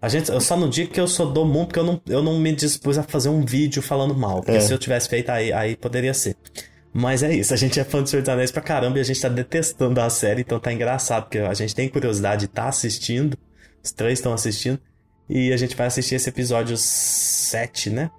A 0.00 0.08
gente, 0.08 0.30
eu 0.30 0.40
só 0.40 0.56
não 0.56 0.70
digo 0.70 0.90
que 0.90 0.98
eu 0.98 1.06
sou 1.06 1.30
do 1.30 1.44
mundo, 1.44 1.66
porque 1.66 1.78
eu 1.78 1.84
não, 1.84 2.00
eu 2.06 2.22
não 2.22 2.38
me 2.38 2.50
dispus 2.54 2.96
a 2.96 3.02
fazer 3.02 3.28
um 3.28 3.44
vídeo 3.44 3.82
falando 3.82 4.14
mal. 4.14 4.36
Porque 4.40 4.56
É. 4.56 4.60
se 4.60 4.72
eu 4.72 4.78
tivesse 4.78 5.06
feito, 5.06 5.28
aí, 5.28 5.52
aí 5.52 5.76
poderia 5.76 6.14
ser. 6.14 6.34
Mas 6.94 7.24
é 7.24 7.34
isso, 7.34 7.52
a 7.52 7.56
gente 7.56 7.80
é 7.80 7.84
fã 7.84 8.02
de 8.02 8.08
Senhor 8.08 8.22
dos 8.22 8.28
Anéis 8.28 8.52
pra 8.52 8.62
caramba 8.62 8.98
e 8.98 9.00
a 9.00 9.04
gente 9.04 9.20
tá 9.20 9.28
detestando 9.28 10.00
a 10.00 10.08
série, 10.08 10.42
então 10.42 10.60
tá 10.60 10.72
engraçado, 10.72 11.24
porque 11.24 11.38
a 11.38 11.52
gente 11.52 11.74
tem 11.74 11.88
curiosidade 11.88 12.42
de 12.42 12.48
tá 12.48 12.68
assistindo, 12.68 13.36
os 13.82 13.90
três 13.90 14.20
estão 14.20 14.32
assistindo, 14.32 14.78
e 15.28 15.52
a 15.52 15.56
gente 15.56 15.74
vai 15.74 15.88
assistir 15.88 16.14
esse 16.14 16.28
episódio 16.28 16.76
7, 16.76 17.90
né? 17.90 18.10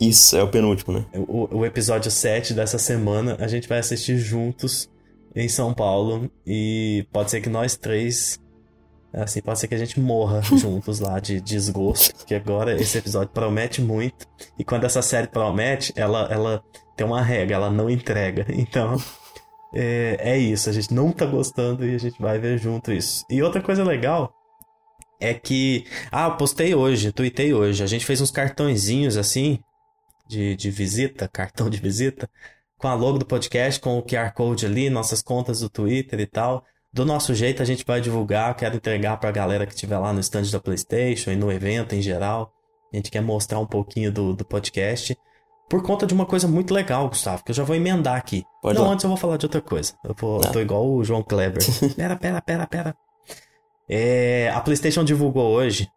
Isso, 0.00 0.36
é 0.36 0.42
o 0.42 0.48
penúltimo, 0.48 0.94
né? 0.94 1.04
O, 1.14 1.58
o 1.58 1.66
episódio 1.66 2.10
7 2.10 2.54
dessa 2.54 2.78
semana 2.78 3.36
a 3.38 3.46
gente 3.46 3.68
vai 3.68 3.78
assistir 3.78 4.16
juntos 4.16 4.90
em 5.34 5.48
São 5.48 5.74
Paulo. 5.74 6.30
E 6.46 7.06
pode 7.12 7.30
ser 7.30 7.40
que 7.40 7.50
nós 7.50 7.76
três. 7.76 8.40
Assim, 9.12 9.40
pode 9.42 9.58
ser 9.58 9.66
que 9.66 9.74
a 9.74 9.78
gente 9.78 9.98
morra 9.98 10.40
juntos 10.56 11.00
lá 11.00 11.18
de 11.18 11.40
desgosto. 11.40 12.14
Porque 12.16 12.34
agora 12.34 12.80
esse 12.80 12.96
episódio 12.98 13.32
promete 13.32 13.80
muito. 13.80 14.26
E 14.58 14.64
quando 14.64 14.84
essa 14.84 15.02
série 15.02 15.26
promete, 15.26 15.92
ela, 15.96 16.28
ela 16.30 16.62
tem 16.96 17.06
uma 17.06 17.22
regra, 17.22 17.56
ela 17.56 17.70
não 17.70 17.88
entrega. 17.90 18.46
Então. 18.50 18.96
É, 19.72 20.32
é 20.32 20.36
isso, 20.38 20.68
a 20.68 20.72
gente 20.72 20.92
não 20.92 21.12
tá 21.12 21.24
gostando 21.24 21.86
e 21.86 21.94
a 21.94 21.98
gente 21.98 22.20
vai 22.20 22.40
ver 22.40 22.58
junto 22.58 22.90
isso. 22.90 23.24
E 23.30 23.40
outra 23.40 23.62
coisa 23.62 23.84
legal 23.84 24.34
é 25.20 25.34
que. 25.34 25.84
Ah, 26.10 26.26
eu 26.26 26.36
postei 26.36 26.74
hoje, 26.74 27.12
tuitei 27.12 27.52
hoje. 27.52 27.82
A 27.82 27.86
gente 27.86 28.04
fez 28.04 28.20
uns 28.20 28.30
cartõezinhos 28.30 29.16
assim, 29.16 29.60
de, 30.26 30.56
de 30.56 30.70
visita, 30.70 31.28
cartão 31.32 31.70
de 31.70 31.78
visita, 31.78 32.28
com 32.78 32.88
a 32.88 32.94
logo 32.94 33.18
do 33.18 33.26
podcast, 33.26 33.80
com 33.80 33.98
o 33.98 34.02
QR 34.02 34.32
Code 34.32 34.66
ali, 34.66 34.90
nossas 34.90 35.22
contas 35.22 35.60
do 35.60 35.68
Twitter 35.68 36.18
e 36.18 36.26
tal. 36.26 36.64
Do 36.92 37.04
nosso 37.04 37.34
jeito 37.34 37.62
a 37.62 37.64
gente 37.64 37.84
vai 37.86 38.00
divulgar, 38.00 38.54
quero 38.56 38.76
entregar 38.76 39.16
pra 39.18 39.30
galera 39.30 39.64
que 39.66 39.72
estiver 39.74 39.98
lá 39.98 40.12
no 40.12 40.20
stand 40.20 40.50
da 40.50 40.58
PlayStation 40.60 41.30
e 41.30 41.36
no 41.36 41.50
evento 41.52 41.94
em 41.94 42.02
geral. 42.02 42.52
A 42.92 42.96
gente 42.96 43.10
quer 43.10 43.20
mostrar 43.22 43.60
um 43.60 43.66
pouquinho 43.66 44.10
do, 44.10 44.34
do 44.34 44.44
podcast. 44.44 45.16
Por 45.68 45.84
conta 45.84 46.04
de 46.04 46.12
uma 46.12 46.26
coisa 46.26 46.48
muito 46.48 46.74
legal, 46.74 47.08
Gustavo, 47.08 47.44
que 47.44 47.52
eu 47.52 47.54
já 47.54 47.62
vou 47.62 47.76
emendar 47.76 48.16
aqui. 48.16 48.42
Pode 48.60 48.76
Não, 48.76 48.86
lá. 48.86 48.92
antes 48.92 49.04
eu 49.04 49.08
vou 49.08 49.16
falar 49.16 49.36
de 49.36 49.46
outra 49.46 49.60
coisa. 49.60 49.92
Eu 50.04 50.16
vou, 50.18 50.40
Tá. 50.40 50.50
tô 50.50 50.58
igual 50.60 50.84
o 50.84 51.04
João 51.04 51.22
Kleber. 51.22 51.62
pera, 51.94 52.16
pera, 52.16 52.40
pera, 52.42 52.66
pera. 52.66 52.96
É, 53.88 54.50
a 54.52 54.60
PlayStation 54.60 55.04
divulgou 55.04 55.46
hoje 55.48 55.88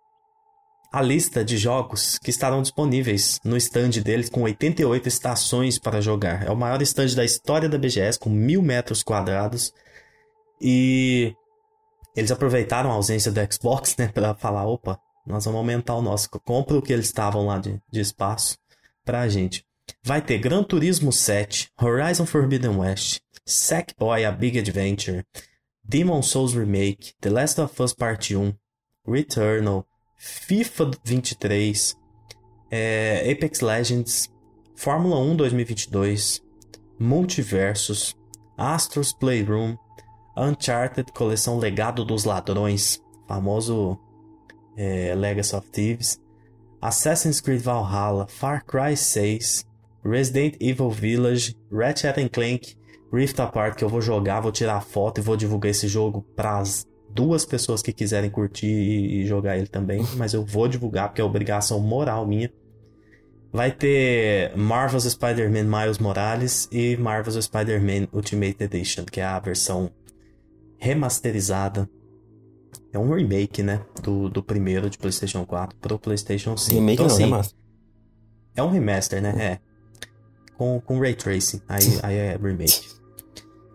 a 0.91 1.01
lista 1.01 1.43
de 1.43 1.57
jogos 1.57 2.19
que 2.19 2.29
estarão 2.29 2.61
disponíveis 2.61 3.39
no 3.43 3.57
stand 3.57 3.89
deles 4.03 4.29
com 4.29 4.43
88 4.43 5.07
estações 5.07 5.79
para 5.79 5.99
jogar. 5.99 6.45
É 6.45 6.51
o 6.51 6.55
maior 6.55 6.79
stand 6.83 7.15
da 7.15 7.25
história 7.25 7.67
da 7.67 7.79
BGS, 7.79 8.19
com 8.19 8.29
mil 8.29 8.61
metros 8.61 9.01
quadrados. 9.01 9.73
E 10.61 11.33
eles 12.15 12.31
aproveitaram 12.31 12.91
a 12.91 12.95
ausência 12.95 13.31
do 13.31 13.53
Xbox, 13.53 13.95
né, 13.97 14.07
para 14.07 14.35
falar, 14.35 14.65
opa, 14.65 14.99
nós 15.25 15.45
vamos 15.45 15.59
aumentar 15.59 15.95
o 15.95 16.01
nosso. 16.01 16.29
Compra 16.29 16.77
o 16.77 16.81
que 16.81 16.93
eles 16.93 17.05
estavam 17.05 17.45
lá 17.45 17.57
de, 17.57 17.81
de 17.91 17.99
espaço 17.99 18.57
pra 19.03 19.27
gente. 19.27 19.65
Vai 20.03 20.21
ter 20.21 20.37
Gran 20.37 20.63
Turismo 20.63 21.11
7, 21.11 21.71
Horizon 21.81 22.25
Forbidden 22.25 22.77
West, 22.77 23.21
Sackboy 23.45 24.25
A 24.25 24.31
Big 24.31 24.57
Adventure, 24.59 25.25
Demon 25.83 26.21
Souls 26.21 26.53
Remake, 26.53 27.13
The 27.19 27.29
Last 27.29 27.59
of 27.59 27.81
Us 27.81 27.93
Part 27.93 28.35
1, 28.35 28.53
Returnal, 29.05 29.85
FIFA 30.17 30.91
23, 31.03 31.95
é, 32.71 33.31
Apex 33.31 33.59
Legends, 33.59 34.29
Fórmula 34.75 35.19
1 35.19 35.35
2022, 35.35 36.41
Multiversus, 36.99 38.15
Astros 38.57 39.13
Playroom, 39.13 39.75
Uncharted 40.35 41.11
Coleção 41.11 41.57
Legado 41.57 42.03
dos 42.03 42.23
Ladrões, 42.25 43.01
famoso 43.27 43.97
é, 44.75 45.13
Legacy 45.15 45.55
of 45.55 45.69
Thieves, 45.69 46.19
Assassin's 46.81 47.39
Creed 47.39 47.61
Valhalla, 47.61 48.27
Far 48.27 48.65
Cry 48.65 48.97
6, 48.97 49.65
Resident 50.03 50.55
Evil 50.59 50.89
Village, 50.89 51.55
Ratchet 51.71 52.29
Clank, 52.29 52.75
Rift 53.13 53.39
Apart, 53.39 53.77
que 53.77 53.83
eu 53.83 53.89
vou 53.89 54.01
jogar, 54.01 54.41
vou 54.41 54.51
tirar 54.51 54.81
foto 54.81 55.19
e 55.19 55.21
vou 55.21 55.37
divulgar 55.37 55.69
esse 55.69 55.87
jogo 55.87 56.25
para 56.35 56.57
as 56.57 56.85
duas 57.09 57.45
pessoas 57.45 57.81
que 57.81 57.93
quiserem 57.93 58.29
curtir 58.29 58.65
e, 58.65 59.21
e 59.21 59.25
jogar 59.27 59.57
ele 59.57 59.67
também, 59.67 60.03
mas 60.17 60.33
eu 60.33 60.43
vou 60.43 60.67
divulgar 60.67 61.09
porque 61.09 61.21
é 61.21 61.23
obrigação 61.23 61.79
moral 61.79 62.25
minha. 62.25 62.51
Vai 63.51 63.71
ter 63.71 64.57
Marvel's 64.57 65.03
Spider-Man 65.03 65.65
Miles 65.65 65.99
Morales 65.99 66.67
e 66.71 66.97
Marvel's 66.97 67.45
Spider-Man 67.45 68.07
Ultimate 68.11 68.63
Edition, 68.63 69.05
que 69.05 69.21
é 69.21 69.25
a 69.25 69.39
versão 69.39 69.91
remasterizada. 70.83 71.89
É 72.91 72.99
um 72.99 73.13
remake, 73.13 73.63
né? 73.63 73.81
Do, 74.03 74.29
do 74.29 74.43
primeiro 74.43 74.89
de 74.89 74.97
PlayStation 74.97 75.45
4 75.45 75.77
pro 75.79 75.97
PlayStation 75.97 76.57
5. 76.57 76.75
Remake 76.75 76.93
então, 76.93 77.07
não, 77.07 77.13
assim, 77.13 77.23
remaster. 77.23 77.57
é 78.55 78.63
um 78.63 78.69
remaster, 78.69 79.21
né? 79.21 79.33
É. 79.39 79.59
Com, 80.57 80.79
com 80.81 80.99
ray 80.99 81.15
tracing. 81.15 81.61
Aí, 81.67 81.85
aí 82.03 82.15
é 82.15 82.37
remake. 82.37 82.85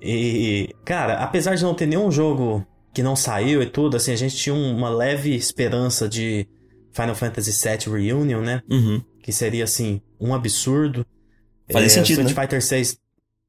E, 0.01 0.75
cara, 0.85 1.15
apesar 1.15 1.57
de 1.57 1.65
não 1.65 1.75
ter 1.75 1.87
nenhum 1.87 2.11
jogo 2.11 2.65
que 2.93 3.03
não 3.03 3.17
saiu 3.17 3.63
e 3.63 3.67
tudo, 3.67 3.97
assim, 3.97 4.13
a 4.13 4.17
gente 4.17 4.37
tinha 4.37 4.55
uma 4.55 4.91
leve 4.91 5.35
esperança 5.35 6.09
de 6.09 6.47
Final 6.93 7.15
Fantasy 7.15 7.51
VII 7.51 7.93
Reunion, 7.93 8.43
né? 8.43 8.63
Uhum. 8.71 9.03
Que 9.23 9.33
seria, 9.33 9.65
assim, 9.65 10.01
um 10.21 10.35
absurdo. 10.35 11.05
Fazia 11.71 11.89
sentido, 11.89 12.21
Street 12.21 12.37
né? 12.37 12.43
Fighter 12.43 12.63
6 12.63 12.99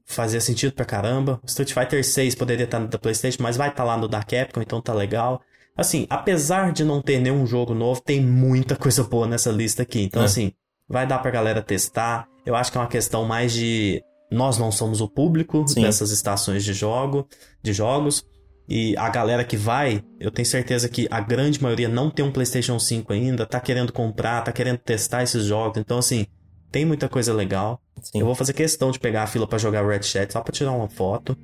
fazia 0.09 0.41
sentido 0.41 0.73
pra 0.73 0.83
caramba. 0.85 1.39
Street 1.45 1.71
Fighter 1.71 2.03
6 2.03 2.33
poderia 2.35 2.63
estar 2.65 2.79
no 2.79 2.87
da 2.87 2.97
PlayStation, 2.97 3.41
mas 3.43 3.55
vai 3.55 3.69
estar 3.69 3.83
lá 3.83 3.95
no 3.95 4.07
da 4.07 4.23
Capcom, 4.23 4.59
então 4.61 4.81
tá 4.81 4.93
legal. 4.93 5.39
Assim, 5.77 6.07
apesar 6.09 6.73
de 6.73 6.83
não 6.83 7.01
ter 7.01 7.19
nenhum 7.19 7.45
jogo 7.45 7.73
novo, 7.75 8.01
tem 8.01 8.19
muita 8.19 8.75
coisa 8.77 9.03
boa 9.03 9.27
nessa 9.27 9.51
lista 9.51 9.83
aqui. 9.83 10.01
Então, 10.01 10.23
É. 10.23 10.25
assim, 10.25 10.51
vai 10.89 11.05
dar 11.07 11.19
pra 11.19 11.29
galera 11.31 11.61
testar. 11.61 12.27
Eu 12.45 12.55
acho 12.55 12.71
que 12.71 12.77
é 12.77 12.81
uma 12.81 12.87
questão 12.87 13.23
mais 13.23 13.53
de. 13.53 14.01
Nós 14.31 14.57
não 14.57 14.71
somos 14.71 14.99
o 14.99 15.07
público 15.07 15.63
Sim. 15.67 15.81
dessas 15.81 16.11
estações 16.11 16.63
de 16.63 16.73
jogo, 16.73 17.27
de 17.63 17.71
jogos. 17.71 18.25
E 18.67 18.95
a 18.97 19.09
galera 19.09 19.43
que 19.43 19.57
vai, 19.57 20.03
eu 20.19 20.29
tenho 20.29 20.45
certeza 20.45 20.87
que 20.89 21.07
a 21.09 21.19
grande 21.19 21.61
maioria 21.61 21.89
não 21.89 22.11
tem 22.11 22.23
um 22.23 22.31
PlayStation 22.31 22.77
5 22.77 23.11
ainda, 23.13 23.43
tá 23.45 23.59
querendo 23.59 23.91
comprar, 23.91 24.43
tá 24.43 24.51
querendo 24.51 24.77
testar 24.77 25.23
esses 25.23 25.45
jogos. 25.45 25.79
Então, 25.79 25.97
assim, 25.97 26.27
tem 26.71 26.85
muita 26.85 27.09
coisa 27.09 27.33
legal. 27.33 27.81
Sim. 28.01 28.19
Eu 28.19 28.25
vou 28.25 28.35
fazer 28.35 28.53
questão 28.53 28.91
de 28.91 28.99
pegar 28.99 29.23
a 29.23 29.27
fila 29.27 29.47
pra 29.47 29.57
jogar 29.57 29.85
Red 29.87 30.03
Chat 30.03 30.31
só 30.31 30.41
pra 30.41 30.51
tirar 30.53 30.71
uma 30.71 30.89
foto. 30.89 31.37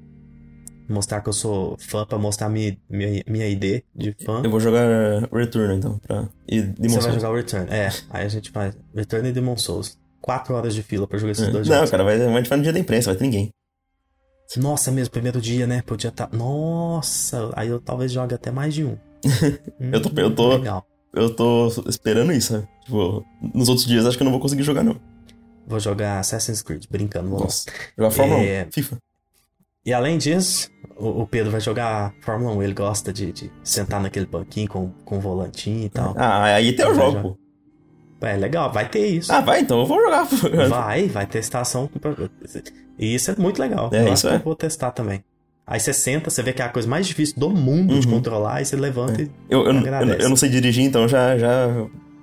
Mostrar 0.87 1.19
que 1.21 1.29
eu 1.29 1.33
sou 1.33 1.75
fã, 1.79 2.05
pra 2.05 2.17
mostrar 2.19 2.47
minha, 2.47 2.77
minha, 2.87 3.23
minha 3.27 3.47
ID 3.47 3.81
de 3.95 4.15
fã. 4.23 4.41
Eu 4.43 4.51
vou 4.51 4.59
jogar 4.59 4.87
Return, 5.33 5.75
então, 5.77 5.97
pra... 5.97 6.27
E 6.47 6.61
Você 6.61 6.67
Demon 6.73 6.93
vai 6.93 7.01
Souls. 7.01 7.15
jogar 7.15 7.31
o 7.31 7.35
Return. 7.35 7.67
É, 7.71 7.89
aí 8.11 8.25
a 8.25 8.29
gente 8.29 8.51
faz 8.51 8.77
Return 8.93 9.27
e 9.27 9.31
Demon 9.31 9.57
Souls. 9.57 9.97
Quatro 10.21 10.53
horas 10.53 10.75
de 10.75 10.83
fila 10.83 11.07
pra 11.07 11.17
jogar 11.17 11.31
esses 11.31 11.47
É. 11.47 11.51
dois 11.51 11.67
Não, 11.67 11.75
jogos. 11.77 11.89
cara, 11.91 12.03
vai, 12.03 12.17
vai 12.19 12.57
no 12.57 12.63
dia 12.63 12.71
da 12.73 12.79
imprensa, 12.79 13.09
vai 13.09 13.15
ter 13.17 13.23
ninguém. 13.23 13.49
Nossa, 14.57 14.91
mesmo, 14.91 15.11
primeiro 15.11 15.41
dia, 15.41 15.65
né? 15.65 15.81
Podia 15.81 16.09
estar. 16.09 16.29
Nossa, 16.31 17.51
aí 17.55 17.67
eu 17.67 17.79
talvez 17.81 18.11
jogue 18.11 18.35
até 18.35 18.51
mais 18.51 18.73
de 18.73 18.85
um. 18.85 18.95
Eu 19.91 20.01
tô- 20.01 20.21
eu 20.21 20.35
tô- 20.35 20.49
Legal. 20.57 20.85
Eu 21.13 21.33
tô 21.35 21.67
esperando 21.87 22.31
isso, 22.31 22.53
sabe? 22.53 22.67
Tipo, 22.85 23.25
nos 23.55 23.69
outros 23.69 23.87
dias 23.87 24.05
acho 24.05 24.17
que 24.17 24.21
eu 24.21 24.25
não 24.25 24.31
vou 24.31 24.39
conseguir 24.41 24.61
jogar, 24.63 24.83
não. 24.83 24.97
Vou 25.67 25.79
jogar 25.79 26.19
Assassin's 26.19 26.61
Creed, 26.61 26.85
brincando. 26.89 27.29
Nossa. 27.29 27.65
Jogar 27.97 28.11
Fórmula 28.11 28.41
É. 28.41 28.65
1, 28.67 28.71
FIFA. 28.71 28.97
E 29.85 29.93
além 29.93 30.17
disso, 30.17 30.69
o, 30.97 31.21
o 31.21 31.27
Pedro 31.27 31.51
vai 31.51 31.61
jogar 31.61 32.13
Fórmula 32.21 32.51
1. 32.55 32.63
Ele 32.63 32.73
gosta 32.73 33.13
de, 33.13 33.31
de 33.31 33.51
sentar 33.63 34.01
naquele 34.01 34.25
banquinho 34.25 34.67
com, 34.67 34.89
com 35.03 35.19
volantinho 35.19 35.85
e 35.85 35.89
tal. 35.89 36.13
Ah, 36.17 36.43
aí 36.43 36.75
eu 36.77 36.87
Vai 36.87 36.95
jogo, 36.95 37.37
pô. 38.19 38.25
É 38.27 38.35
legal, 38.37 38.71
vai 38.71 38.89
ter 38.89 39.05
isso. 39.05 39.31
Ah, 39.31 39.41
vai, 39.41 39.59
então 39.61 39.81
eu 39.81 39.85
vou 39.85 40.01
jogar. 40.01 40.23
Vai, 40.67 41.07
vai 41.07 41.27
ter 41.27 41.39
estação. 41.39 41.87
E 42.97 43.13
isso 43.13 43.29
é 43.29 43.35
muito 43.37 43.59
legal. 43.59 43.89
É, 43.93 44.07
eu 44.07 44.13
isso 44.13 44.27
é. 44.27 44.35
eu 44.35 44.39
vou 44.39 44.55
testar 44.55 44.91
também. 44.91 45.23
Aí 45.67 45.79
você 45.79 45.93
senta, 45.93 46.29
você 46.29 46.41
vê 46.41 46.53
que 46.53 46.61
é 46.61 46.65
a 46.65 46.69
coisa 46.69 46.87
mais 46.87 47.05
difícil 47.05 47.35
do 47.39 47.49
mundo 47.49 47.99
de 47.99 48.07
Uhum. 48.07 48.13
controlar, 48.15 48.61
e 48.61 48.65
você 48.65 48.75
levanta 48.75 49.21
e. 49.21 49.31
Eu, 49.49 49.65
eu, 49.65 49.73
eu, 49.73 50.13
eu 50.21 50.29
não 50.29 50.35
sei 50.35 50.49
dirigir, 50.49 50.83
então 50.83 51.07
já, 51.07 51.37
já 51.37 51.67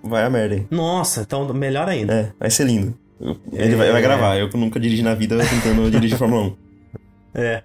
vai 0.03 0.25
a 0.25 0.31
merda 0.31 0.55
aí. 0.57 0.67
Nossa, 0.71 1.23
então 1.23 1.53
melhor 1.53 1.89
ainda. 1.89 2.13
É, 2.15 2.33
vai 2.39 2.51
ser 2.51 2.65
lindo. 2.65 2.97
Ele 3.53 3.77
vai, 3.77 3.89
É. 3.89 3.93
vai 3.93 4.03
gravar. 4.03 4.37
Eu 4.37 4.49
que 4.49 4.57
nunca 4.57 4.81
dirigi 4.81 5.03
na 5.03 5.15
vida 5.15 5.39
tentando 5.45 5.91
dirigir 5.91 6.19
Fórmula 6.19 6.43
1. 6.43 6.57
É. 7.35 7.63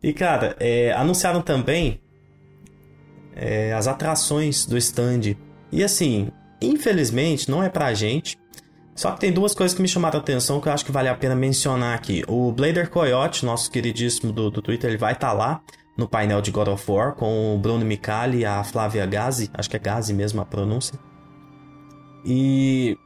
E 0.00 0.12
cara, 0.12 0.54
é, 0.60 0.92
anunciaram 0.92 1.42
também 1.42 2.00
é, 3.34 3.72
as 3.72 3.88
atrações 3.88 4.64
do 4.64 4.76
stand. 4.78 5.36
E 5.72 5.82
assim, 5.82 6.28
infelizmente, 6.60 7.50
não 7.50 7.62
é 7.64 7.68
pra 7.68 7.92
gente, 7.94 8.38
Só 8.94 9.10
que 9.10 9.20
tem 9.20 9.32
duas 9.32 9.54
coisas 9.54 9.74
que 9.74 9.80
me 9.82 9.88
chamaram 9.88 10.18
a 10.18 10.22
atenção 10.22 10.60
que 10.60 10.68
eu 10.68 10.72
acho 10.72 10.84
que 10.84 10.92
vale 10.92 11.08
a 11.08 11.14
pena 11.14 11.34
mencionar 11.34 11.94
aqui. 11.96 12.22
O 12.28 12.52
Blader 12.52 12.90
Coyote, 12.90 13.44
nosso 13.44 13.70
queridíssimo 13.70 14.32
do, 14.32 14.50
do 14.50 14.60
Twitter, 14.60 14.90
ele 14.90 14.98
vai 14.98 15.14
estar 15.14 15.28
tá 15.28 15.32
lá 15.32 15.60
no 15.96 16.06
painel 16.06 16.40
de 16.42 16.50
God 16.50 16.68
of 16.68 16.90
War 16.90 17.14
com 17.14 17.54
o 17.54 17.58
Bruno 17.58 17.84
Micali 17.84 18.40
e 18.40 18.44
a 18.44 18.62
Flávia 18.62 19.06
Gazi, 19.06 19.50
acho 19.54 19.68
que 19.70 19.76
é 19.76 19.78
Gazi 19.78 20.12
mesmo 20.12 20.40
a 20.40 20.44
pronúncia. 20.44 20.98
E 22.24 22.96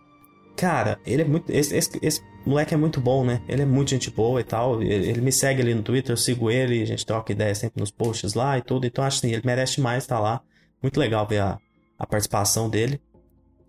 cara, 0.57 0.98
ele 1.07 1.22
é 1.22 1.24
muito 1.24 1.50
esse, 1.50 1.76
esse, 1.76 1.98
esse, 2.02 2.22
moleque 2.44 2.74
é 2.74 2.76
muito 2.76 3.00
bom, 3.00 3.24
né? 3.24 3.42
Ele 3.48 3.62
é 3.62 3.66
muito 3.66 3.90
gente 3.90 4.11
boa 4.11 4.40
e 4.40 4.44
tal. 4.44 4.82
Ele, 4.82 5.09
ele, 5.09 5.20
me 5.20 5.32
segue 5.32 5.61
ali 5.62 5.74
no 5.74 5.82
Twitter, 5.82 6.12
eu 6.12 6.16
sigo 6.16 6.50
ele, 6.50 6.82
a 6.82 6.86
gente 6.86 7.04
troca 7.04 7.32
ideia 7.32 7.54
sempre 7.54 7.80
nos 7.80 7.90
posts 7.90 8.34
lá 8.34 8.57
e 8.59 8.62
tudo. 8.62 8.86
Então 8.86 9.04
acho 9.04 9.18
assim, 9.18 9.32
ele 9.32 9.42
merece 9.44 9.80
mais 9.80 10.04
estar 10.04 10.16
tá 10.16 10.20
lá. 10.20 10.40
Muito 10.82 10.98
legal 10.98 11.26
ver 11.26 11.40
a, 11.40 11.59
a 11.98 12.07
participação 12.07 12.68
dele. 12.70 13.00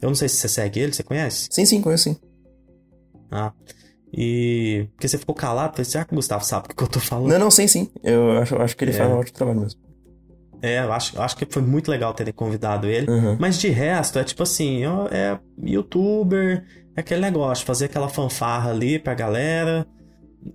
Eu 0.02 0.10
não 0.10 0.16
sei 0.16 0.30
se 0.30 0.38
você 0.38 0.48
segue 0.48 0.80
ele, 0.80 0.94
você 0.94 1.04
conhece? 1.04 1.48
Sim, 1.52 1.66
sim, 1.66 1.82
conheço 1.82 2.06
sim. 2.06 2.18
Ah. 3.32 3.52
E. 4.14 4.88
Porque 4.94 5.08
você 5.08 5.18
ficou 5.18 5.36
calado, 5.36 5.74
falei, 5.74 5.86
será 5.86 6.06
que 6.06 6.14
o 6.14 6.16
Gustavo 6.16 6.46
sabe 6.46 6.68
o 6.72 6.76
que 6.76 6.84
eu 6.84 6.88
tô 6.88 7.00
falando? 7.00 7.30
Não, 7.30 7.40
não, 7.40 7.52
sim, 7.52 7.68
sim. 7.68 7.92
Eu 8.04 8.32
acho, 8.40 8.56
acho 8.56 8.78
que 8.78 8.84
ele 8.86 8.92
é. 8.92 8.94
faz 8.94 9.10
um 9.10 9.16
ótimo 9.18 9.38
trabalho 9.38 9.60
mesmo. 9.62 9.87
É, 10.62 10.80
eu 10.80 10.92
acho, 10.92 11.16
eu 11.16 11.22
acho 11.22 11.38
que 11.38 11.46
foi 11.50 11.62
muito 11.62 11.90
legal 11.90 12.14
terem 12.14 12.34
convidado 12.34 12.88
ele. 12.88 13.10
Uhum. 13.10 13.38
Mas 13.40 13.60
de 13.60 13.70
resto, 13.70 14.20
é 14.20 14.24
tipo 14.24 14.44
assim, 14.44 14.84
é 15.12 15.38
youtuber, 15.62 16.66
é 16.96 17.02
aquele 17.02 17.22
negócio, 17.22 17.66
fazer 17.66 17.86
aquela 17.86 18.10
fanfarra 18.10 18.72
ali 18.72 18.98
pra 18.98 19.14
galera. 19.14 19.86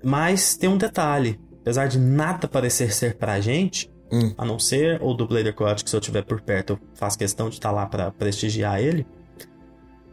Mas 0.03 0.57
tem 0.57 0.68
um 0.68 0.76
detalhe. 0.76 1.38
Apesar 1.61 1.86
de 1.86 1.98
nada 1.98 2.48
parecer 2.48 2.92
ser 2.92 3.14
pra 3.14 3.40
gente, 3.40 3.88
hum. 4.11 4.34
a 4.36 4.44
não 4.44 4.59
ser 4.59 5.00
o 5.00 5.14
do 5.14 5.26
Blader 5.26 5.55
Coyote, 5.55 5.84
que 5.84 5.90
se 5.90 5.94
eu 5.94 6.00
estiver 6.00 6.22
por 6.24 6.40
perto, 6.40 6.72
eu 6.72 6.78
faço 6.94 7.16
questão 7.16 7.48
de 7.48 7.55
estar 7.55 7.68
tá 7.68 7.74
lá 7.74 7.86
para 7.86 8.11
prestigiar 8.11 8.80
ele. 8.80 9.07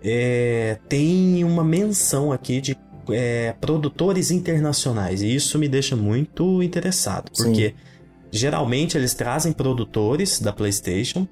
É, 0.03 0.77
tem 0.87 1.43
uma 1.43 1.63
menção 1.63 2.31
aqui 2.31 2.61
de 2.61 2.77
é, 3.09 3.53
produtores 3.59 4.29
internacionais. 4.29 5.21
E 5.21 5.33
isso 5.33 5.57
me 5.57 5.67
deixa 5.67 5.95
muito 5.95 6.61
interessado. 6.61 7.31
Porque 7.35 7.69
Sim. 7.69 7.88
Geralmente 8.31 8.97
eles 8.97 9.13
trazem 9.13 9.51
produtores 9.51 10.39
da 10.39 10.53
PlayStation. 10.53 11.27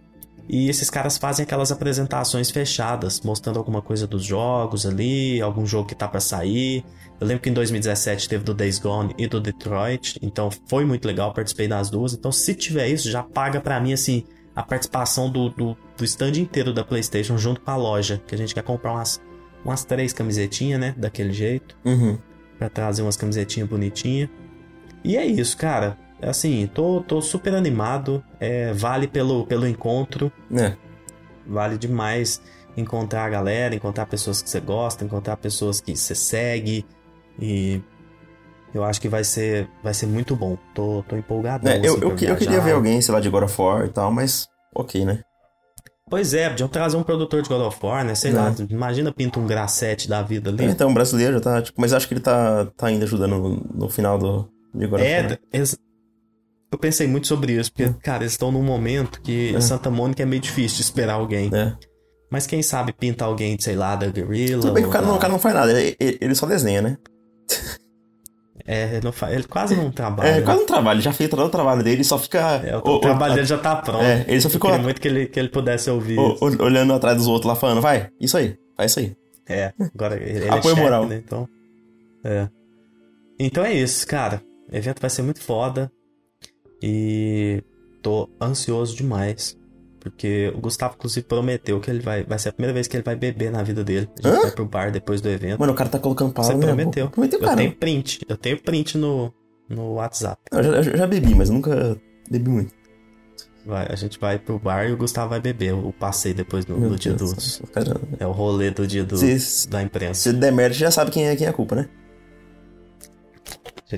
E 0.49 0.69
esses 0.69 0.89
caras 0.89 1.17
fazem 1.17 1.43
aquelas 1.43 1.73
apresentações 1.73 2.49
fechadas, 2.49 3.19
mostrando 3.19 3.59
alguma 3.59 3.81
coisa 3.81 4.07
dos 4.07 4.23
jogos 4.23 4.85
ali, 4.85 5.41
algum 5.41 5.65
jogo 5.65 5.89
que 5.89 5.95
tá 5.95 6.07
para 6.07 6.21
sair. 6.21 6.85
Eu 7.19 7.27
lembro 7.27 7.43
que 7.43 7.49
em 7.49 7.53
2017 7.53 8.29
teve 8.29 8.45
do 8.45 8.53
Days 8.53 8.79
Gone 8.79 9.13
e 9.17 9.27
do 9.27 9.41
Detroit, 9.41 10.17
então 10.21 10.49
foi 10.67 10.85
muito 10.85 11.05
legal, 11.05 11.33
participei 11.33 11.67
das 11.67 11.89
duas. 11.89 12.13
Então, 12.13 12.31
se 12.31 12.55
tiver 12.55 12.87
isso, 12.87 13.11
já 13.11 13.21
paga 13.23 13.59
para 13.59 13.77
mim, 13.81 13.91
assim, 13.91 14.23
a 14.55 14.63
participação 14.63 15.29
do, 15.29 15.49
do, 15.49 15.77
do 15.97 16.05
stand 16.05 16.37
inteiro 16.37 16.73
da 16.73 16.83
PlayStation 16.83 17.37
junto 17.37 17.59
com 17.59 17.71
a 17.71 17.75
loja, 17.75 18.21
que 18.25 18.33
a 18.33 18.37
gente 18.37 18.53
quer 18.53 18.63
comprar 18.63 18.93
umas 18.93 19.19
umas 19.67 19.83
três 19.83 20.13
camisetinhas, 20.13 20.79
né? 20.79 20.95
Daquele 20.97 21.33
jeito. 21.33 21.77
Uhum. 21.83 22.17
Pra 22.57 22.69
trazer 22.69 23.01
umas 23.01 23.17
camisetinhas 23.17 23.67
bonitinhas. 23.67 24.29
E 25.03 25.17
é 25.17 25.25
isso, 25.25 25.57
cara. 25.57 25.97
Assim, 26.21 26.69
tô, 26.73 27.01
tô 27.01 27.21
super 27.21 27.53
animado. 27.53 28.23
É, 28.39 28.73
vale 28.73 29.07
pelo, 29.07 29.45
pelo 29.45 29.67
encontro. 29.67 30.31
É. 30.51 30.73
Vale 31.45 31.77
demais 31.77 32.41
encontrar 32.75 33.25
a 33.25 33.29
galera, 33.29 33.75
encontrar 33.75 34.05
pessoas 34.05 34.41
que 34.41 34.49
você 34.49 34.59
gosta, 34.59 35.03
encontrar 35.03 35.37
pessoas 35.37 35.81
que 35.81 35.95
você 35.95 36.13
segue. 36.13 36.85
E 37.39 37.81
eu 38.73 38.83
acho 38.83 39.01
que 39.01 39.09
vai 39.09 39.23
ser, 39.23 39.69
vai 39.83 39.93
ser 39.93 40.05
muito 40.05 40.35
bom. 40.35 40.57
Tô, 40.73 41.03
tô 41.07 41.15
empolgado. 41.15 41.67
É, 41.67 41.77
eu, 41.77 41.95
assim, 41.95 42.03
eu, 42.03 42.09
eu, 42.11 42.35
queria 42.35 42.61
ver 42.61 42.73
alguém, 42.73 43.01
sei 43.01 43.13
lá, 43.13 43.19
de 43.19 43.29
God 43.29 43.43
of 43.43 43.61
War 43.61 43.85
e 43.85 43.89
tal, 43.89 44.11
mas 44.11 44.47
ok, 44.75 45.05
né? 45.05 45.21
Pois 46.09 46.33
é, 46.33 46.49
podiam 46.49 46.69
trazer 46.69 46.95
um 46.95 47.03
produtor 47.03 47.41
de 47.41 47.49
God 47.49 47.67
of 47.67 47.77
War, 47.83 48.05
né? 48.05 48.15
Sei 48.15 48.31
é. 48.31 48.33
lá, 48.33 48.55
imagina 48.69 49.11
pinta 49.11 49.39
um 49.39 49.47
Gracete 49.47 50.07
da 50.07 50.21
vida 50.21 50.49
ali. 50.49 50.63
É, 50.63 50.69
então, 50.69 50.89
um 50.89 50.93
brasileiro 50.93 51.41
tá, 51.41 51.61
tipo, 51.61 51.79
mas 51.81 51.91
acho 51.91 52.07
que 52.07 52.13
ele 52.13 52.21
tá, 52.21 52.65
tá 52.77 52.87
ainda 52.87 53.03
ajudando 53.03 53.37
no, 53.37 53.67
no 53.73 53.89
final 53.89 54.17
do, 54.17 54.49
de 54.73 54.87
God 54.87 55.01
é, 55.01 55.19
of 55.19 55.27
War. 55.27 55.39
É, 55.51 55.63
eu 56.71 56.77
pensei 56.77 57.07
muito 57.07 57.27
sobre 57.27 57.53
isso, 57.53 57.71
porque, 57.71 57.83
é. 57.83 57.93
cara, 58.01 58.23
eles 58.23 58.33
estão 58.33 58.51
num 58.51 58.63
momento 58.63 59.21
que 59.21 59.55
é. 59.55 59.61
Santa 59.61 59.89
Mônica 59.89 60.21
é 60.21 60.25
meio 60.25 60.41
difícil 60.41 60.77
de 60.77 60.83
esperar 60.83 61.13
alguém. 61.13 61.49
É. 61.53 61.73
Mas 62.29 62.45
quem 62.45 62.61
sabe 62.61 62.91
pinta 62.91 63.23
alguém, 63.23 63.57
sei 63.59 63.75
lá, 63.75 63.95
da 63.95 64.07
Guerrilla. 64.07 64.61
Tudo 64.61 64.73
bem 64.73 64.83
que 64.83 64.89
o 64.89 64.91
cara, 64.91 65.05
não, 65.05 65.15
o 65.15 65.19
cara 65.19 65.31
não 65.31 65.39
faz 65.39 65.55
nada, 65.55 65.81
ele, 65.81 65.95
ele 65.99 66.35
só 66.35 66.45
desenha, 66.45 66.81
né? 66.81 66.97
É, 68.69 68.95
ele, 68.95 69.01
não 69.01 69.13
faz, 69.13 69.33
ele 69.33 69.45
quase 69.45 69.77
não 69.77 69.89
trabalha. 69.89 70.27
É, 70.27 70.35
né? 70.39 70.41
quase 70.41 70.59
não 70.59 70.65
trabalha, 70.65 70.97
ele 70.97 71.03
já 71.03 71.13
fez 71.13 71.29
todo 71.29 71.41
o 71.41 71.47
trabalho 71.47 71.81
dele, 71.81 72.03
só 72.03 72.19
fica. 72.19 72.61
É, 72.65 72.75
o, 72.75 72.79
o 72.79 72.99
trabalho 72.99 73.31
o, 73.31 73.35
dele 73.35 73.47
já 73.47 73.57
tá 73.57 73.77
pronto. 73.77 74.03
É, 74.03 74.25
ele 74.27 74.41
só 74.41 74.49
ficou. 74.49 74.69
Eu 74.69 74.79
muito 74.79 74.99
que 74.99 75.07
ele, 75.07 75.25
que 75.27 75.39
ele 75.39 75.47
pudesse 75.47 75.89
ouvir. 75.89 76.19
O, 76.19 76.37
olhando 76.61 76.91
atrás 76.91 77.15
dos 77.15 77.27
outros 77.27 77.47
lá 77.47 77.55
falando, 77.55 77.79
vai, 77.79 78.09
isso 78.19 78.35
aí, 78.35 78.57
faz 78.75 78.91
isso 78.91 78.99
aí. 78.99 79.15
É, 79.47 79.71
agora 79.95 80.17
ele, 80.17 80.39
ele 80.39 80.49
Apoio 80.49 80.59
é 80.59 80.75
chefe, 80.75 80.81
moral. 80.81 81.07
né? 81.07 81.23
Então. 81.25 81.47
É. 82.25 82.49
Então 83.39 83.63
é 83.63 83.71
isso, 83.71 84.05
cara. 84.05 84.41
O 84.69 84.75
evento 84.75 84.99
vai 84.99 85.09
ser 85.09 85.21
muito 85.21 85.39
foda. 85.39 85.89
E 86.81 87.63
tô 88.01 88.29
ansioso 88.41 88.95
demais 88.95 89.57
porque 90.09 90.53
o 90.55 90.59
Gustavo, 90.59 90.95
inclusive, 90.95 91.25
prometeu 91.25 91.79
que 91.79 91.89
ele 91.89 91.99
vai. 91.99 92.23
Vai 92.23 92.39
ser 92.39 92.49
a 92.49 92.51
primeira 92.53 92.73
vez 92.73 92.87
que 92.87 92.95
ele 92.95 93.03
vai 93.03 93.15
beber 93.15 93.51
na 93.51 93.61
vida 93.61 93.83
dele. 93.83 94.09
A 94.23 94.27
gente 94.27 94.37
Hã? 94.37 94.41
vai 94.41 94.51
pro 94.51 94.65
bar 94.65 94.91
depois 94.91 95.19
do 95.19 95.29
evento. 95.29 95.59
Mano, 95.59 95.73
o 95.73 95.75
cara 95.75 95.89
tá 95.89 95.99
colocando 95.99 96.31
palavras. 96.31 96.59
Você 96.59 96.65
prometeu. 96.65 97.09
Prometeu, 97.09 97.39
cara. 97.39 97.51
Eu 97.51 97.57
tenho 97.57 97.75
print. 97.75 98.25
Eu 98.27 98.37
tenho 98.37 98.61
print 98.61 98.97
no, 98.97 99.33
no 99.67 99.95
WhatsApp. 99.95 100.41
Eu 100.51 100.63
já, 100.63 100.69
eu 100.69 100.97
já 100.97 101.07
bebi, 101.07 101.35
mas 101.35 101.49
nunca 101.49 101.99
bebi 102.29 102.49
muito. 102.49 102.73
Vai, 103.65 103.85
a 103.89 103.95
gente 103.95 104.17
vai 104.17 104.39
pro 104.39 104.57
bar 104.57 104.87
e 104.87 104.93
o 104.93 104.97
Gustavo 104.97 105.31
vai 105.31 105.41
beber. 105.41 105.73
O 105.73 105.91
passeio 105.91 106.33
depois 106.33 106.65
no, 106.65 106.79
no 106.79 106.95
dia. 106.95 107.13
Caramba. 107.73 108.01
É 108.17 108.25
o 108.25 108.31
rolê 108.31 108.71
do 108.71 108.87
dia 108.87 109.03
do, 109.03 109.17
se, 109.17 109.67
da 109.67 109.83
imprensa. 109.83 110.21
Se 110.21 110.33
der 110.33 110.53
merda, 110.53 110.73
já 110.73 110.89
sabe 110.89 111.11
quem 111.11 111.27
é, 111.27 111.35
quem 111.35 111.47
é 111.47 111.49
a 111.49 111.53
culpa, 111.53 111.75
né? 111.75 111.89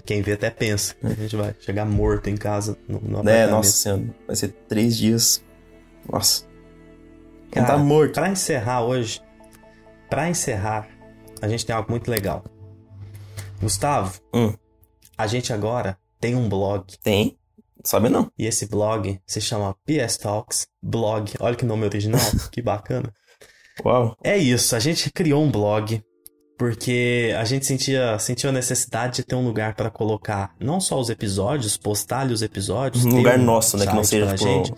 Quem 0.05 0.21
vê 0.21 0.33
até 0.33 0.49
pensa. 0.51 0.95
A 1.03 1.09
gente 1.09 1.35
vai 1.35 1.55
chegar 1.59 1.85
morto 1.85 2.29
em 2.29 2.37
casa 2.37 2.77
no, 2.87 2.99
no 2.99 3.29
É, 3.29 3.47
nossa 3.47 3.71
senhora. 3.71 4.03
Vai 4.27 4.35
ser 4.35 4.49
três 4.67 4.95
dias. 4.95 5.43
Nossa. 6.07 6.45
Cara, 7.51 7.65
tá 7.65 7.77
morto. 7.77 8.13
Pra 8.13 8.29
encerrar 8.29 8.83
hoje, 8.83 9.21
pra 10.09 10.29
encerrar, 10.29 10.87
a 11.41 11.47
gente 11.47 11.65
tem 11.65 11.75
algo 11.75 11.89
muito 11.89 12.09
legal. 12.09 12.43
Gustavo, 13.61 14.19
hum. 14.33 14.53
a 15.17 15.27
gente 15.27 15.51
agora 15.51 15.97
tem 16.19 16.35
um 16.35 16.47
blog. 16.47 16.85
Tem? 17.01 17.37
Sabe 17.83 18.09
não. 18.09 18.31
E 18.37 18.45
esse 18.45 18.67
blog 18.67 19.19
se 19.25 19.41
chama 19.41 19.75
PS 19.85 20.17
Talks 20.17 20.67
Blog. 20.81 21.33
Olha 21.39 21.55
que 21.55 21.65
nome 21.65 21.85
original, 21.85 22.21
que 22.51 22.61
bacana. 22.61 23.11
Uau. 23.83 24.15
É 24.23 24.37
isso, 24.37 24.75
a 24.75 24.79
gente 24.79 25.11
criou 25.11 25.43
um 25.43 25.49
blog 25.49 26.03
porque 26.59 27.33
a 27.39 27.45
gente 27.45 27.65
sentia, 27.65 28.19
sentia 28.19 28.49
a 28.49 28.53
necessidade 28.53 29.15
de 29.15 29.23
ter 29.23 29.33
um 29.33 29.45
lugar 29.45 29.75
para 29.75 29.89
colocar 29.89 30.53
não 30.59 30.81
só 30.81 30.99
os 30.99 31.09
episódios, 31.09 31.77
postar 31.77 32.19
ali 32.19 32.33
os 32.33 32.41
episódios. 32.41 33.05
Um 33.05 33.15
lugar 33.15 33.39
um 33.39 33.45
nosso, 33.45 33.77
né? 33.77 33.87
Que 33.87 33.95
não 33.95 34.03
seja 34.03 34.35
tipo, 34.35 34.43
gente. 34.43 34.73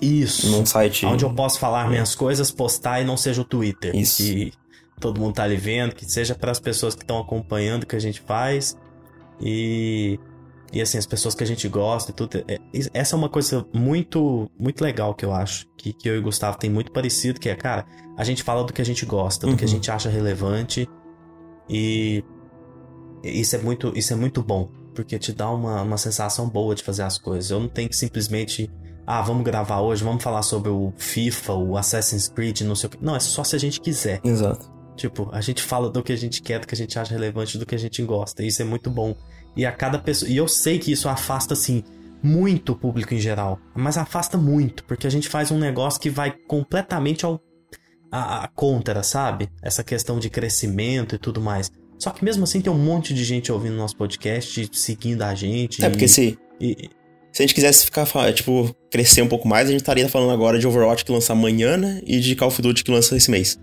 Isso. 0.00 0.48
Num 0.48 0.64
site. 0.64 1.04
Onde 1.04 1.22
eu 1.22 1.34
posso 1.34 1.58
falar 1.58 1.90
minhas 1.90 2.14
coisas, 2.14 2.50
postar 2.50 3.02
e 3.02 3.04
não 3.04 3.14
seja 3.14 3.42
o 3.42 3.44
Twitter. 3.44 3.94
Isso. 3.94 4.22
Que 4.22 4.54
todo 4.98 5.20
mundo 5.20 5.34
tá 5.34 5.42
ali 5.42 5.56
vendo, 5.56 5.94
que 5.94 6.10
seja 6.10 6.34
para 6.34 6.50
as 6.50 6.58
pessoas 6.58 6.94
que 6.94 7.02
estão 7.02 7.18
acompanhando 7.18 7.82
o 7.82 7.86
que 7.86 7.94
a 7.94 8.00
gente 8.00 8.22
faz. 8.22 8.74
E. 9.38 10.18
E 10.72 10.80
assim, 10.80 10.98
as 10.98 11.06
pessoas 11.06 11.34
que 11.34 11.44
a 11.44 11.46
gente 11.46 11.68
gosta 11.68 12.10
e 12.10 12.14
tudo. 12.14 12.44
É, 12.48 12.58
essa 12.92 13.14
é 13.14 13.18
uma 13.18 13.28
coisa 13.28 13.66
muito 13.72 14.50
muito 14.58 14.82
legal 14.82 15.14
que 15.14 15.24
eu 15.24 15.32
acho. 15.32 15.66
Que, 15.76 15.92
que 15.92 16.08
eu 16.08 16.16
e 16.16 16.18
o 16.18 16.22
Gustavo 16.22 16.58
tem 16.58 16.68
muito 16.68 16.92
parecido, 16.92 17.40
que 17.40 17.48
é, 17.48 17.54
cara, 17.54 17.86
a 18.16 18.24
gente 18.24 18.42
fala 18.42 18.64
do 18.64 18.72
que 18.72 18.82
a 18.82 18.84
gente 18.84 19.06
gosta, 19.06 19.46
do 19.46 19.50
uhum. 19.50 19.56
que 19.56 19.64
a 19.64 19.66
uhum. 19.66 19.72
gente 19.72 19.90
acha 19.90 20.08
relevante. 20.08 20.88
E 21.68 22.24
isso 23.22 23.56
é 23.56 23.58
muito, 23.58 23.92
isso 23.96 24.12
é 24.12 24.16
muito 24.16 24.42
bom. 24.42 24.70
Porque 24.94 25.18
te 25.18 25.32
dá 25.32 25.50
uma, 25.50 25.82
uma 25.82 25.98
sensação 25.98 26.48
boa 26.48 26.74
de 26.74 26.82
fazer 26.82 27.02
as 27.02 27.18
coisas. 27.18 27.50
Eu 27.50 27.60
não 27.60 27.68
tenho 27.68 27.88
que 27.88 27.96
simplesmente 27.96 28.70
ah, 29.06 29.22
vamos 29.22 29.44
gravar 29.44 29.80
hoje, 29.80 30.02
vamos 30.02 30.22
falar 30.22 30.42
sobre 30.42 30.68
o 30.68 30.92
FIFA, 30.96 31.54
o 31.54 31.76
Assassin's 31.76 32.28
Creed, 32.28 32.62
não 32.62 32.74
sei 32.74 32.88
o 32.88 32.90
que. 32.90 32.98
Não, 33.00 33.14
é 33.14 33.20
só 33.20 33.44
se 33.44 33.54
a 33.54 33.58
gente 33.58 33.80
quiser. 33.80 34.20
Exato. 34.24 34.68
Tipo, 34.96 35.28
a 35.30 35.40
gente 35.40 35.62
fala 35.62 35.88
do 35.88 36.02
que 36.02 36.12
a 36.12 36.16
gente 36.16 36.42
quer, 36.42 36.58
do 36.58 36.66
que 36.66 36.74
a 36.74 36.76
gente 36.76 36.98
acha 36.98 37.12
relevante, 37.12 37.56
do 37.56 37.64
que 37.64 37.74
a 37.74 37.78
gente 37.78 38.02
gosta. 38.02 38.42
E 38.42 38.48
isso 38.48 38.62
é 38.62 38.64
muito 38.64 38.90
bom. 38.90 39.14
E 39.56 39.64
a 39.64 39.72
cada 39.72 39.98
pessoa. 39.98 40.30
E 40.30 40.36
eu 40.36 40.46
sei 40.46 40.78
que 40.78 40.92
isso 40.92 41.08
afasta, 41.08 41.54
assim, 41.54 41.82
muito 42.22 42.72
o 42.72 42.76
público 42.76 43.14
em 43.14 43.18
geral. 43.18 43.58
Mas 43.74 43.96
afasta 43.96 44.36
muito, 44.36 44.84
porque 44.84 45.06
a 45.06 45.10
gente 45.10 45.28
faz 45.28 45.50
um 45.50 45.58
negócio 45.58 46.00
que 46.00 46.10
vai 46.10 46.30
completamente 46.30 47.24
ao. 47.24 47.40
A, 48.10 48.44
a 48.44 48.48
contra, 48.48 49.02
sabe? 49.02 49.48
Essa 49.60 49.82
questão 49.82 50.18
de 50.20 50.30
crescimento 50.30 51.16
e 51.16 51.18
tudo 51.18 51.40
mais. 51.40 51.72
Só 51.98 52.10
que 52.10 52.24
mesmo 52.24 52.44
assim 52.44 52.60
tem 52.60 52.72
um 52.72 52.78
monte 52.78 53.12
de 53.12 53.24
gente 53.24 53.50
ouvindo 53.50 53.74
nosso 53.74 53.96
podcast, 53.96 54.68
seguindo 54.72 55.22
a 55.22 55.34
gente. 55.34 55.82
É, 55.84 55.88
e, 55.88 55.90
porque 55.90 56.06
se. 56.06 56.38
E, 56.60 56.90
se 57.32 57.42
a 57.42 57.46
gente 57.46 57.54
quisesse 57.54 57.84
ficar, 57.84 58.06
tipo, 58.32 58.74
crescer 58.90 59.20
um 59.20 59.28
pouco 59.28 59.46
mais, 59.46 59.68
a 59.68 59.70
gente 59.70 59.82
estaria 59.82 60.08
falando 60.08 60.30
agora 60.30 60.58
de 60.58 60.66
Overwatch 60.66 61.04
que 61.04 61.12
lança 61.12 61.34
amanhã, 61.34 61.76
né? 61.76 62.00
E 62.06 62.18
de 62.18 62.34
Call 62.34 62.48
of 62.48 62.62
Duty 62.62 62.82
que 62.82 62.90
lança 62.90 63.14
esse 63.14 63.30
mês. 63.30 63.58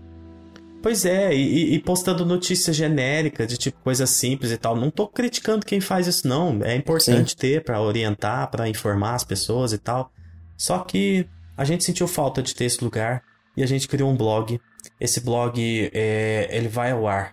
Pois 0.84 1.06
é, 1.06 1.34
e, 1.34 1.72
e, 1.72 1.78
postando 1.78 2.26
notícias 2.26 2.76
genéricas 2.76 3.48
de 3.48 3.56
tipo 3.56 3.80
coisa 3.80 4.04
simples 4.04 4.50
e 4.50 4.58
tal. 4.58 4.76
Não 4.76 4.90
tô 4.90 5.08
criticando 5.08 5.64
quem 5.64 5.80
faz 5.80 6.06
isso, 6.06 6.28
não. 6.28 6.62
É 6.62 6.76
importante 6.76 7.30
Sim. 7.30 7.36
ter 7.38 7.64
para 7.64 7.80
orientar, 7.80 8.50
para 8.50 8.68
informar 8.68 9.14
as 9.14 9.24
pessoas 9.24 9.72
e 9.72 9.78
tal. 9.78 10.12
Só 10.58 10.80
que 10.80 11.26
a 11.56 11.64
gente 11.64 11.82
sentiu 11.82 12.06
falta 12.06 12.42
de 12.42 12.54
ter 12.54 12.66
esse 12.66 12.84
lugar 12.84 13.22
e 13.56 13.62
a 13.62 13.66
gente 13.66 13.88
criou 13.88 14.10
um 14.10 14.14
blog 14.14 14.60
Esse 15.00 15.20
blog, 15.20 15.58
é, 15.94 16.48
ele 16.50 16.68
vai 16.68 16.90
ao 16.90 17.08
ar. 17.08 17.32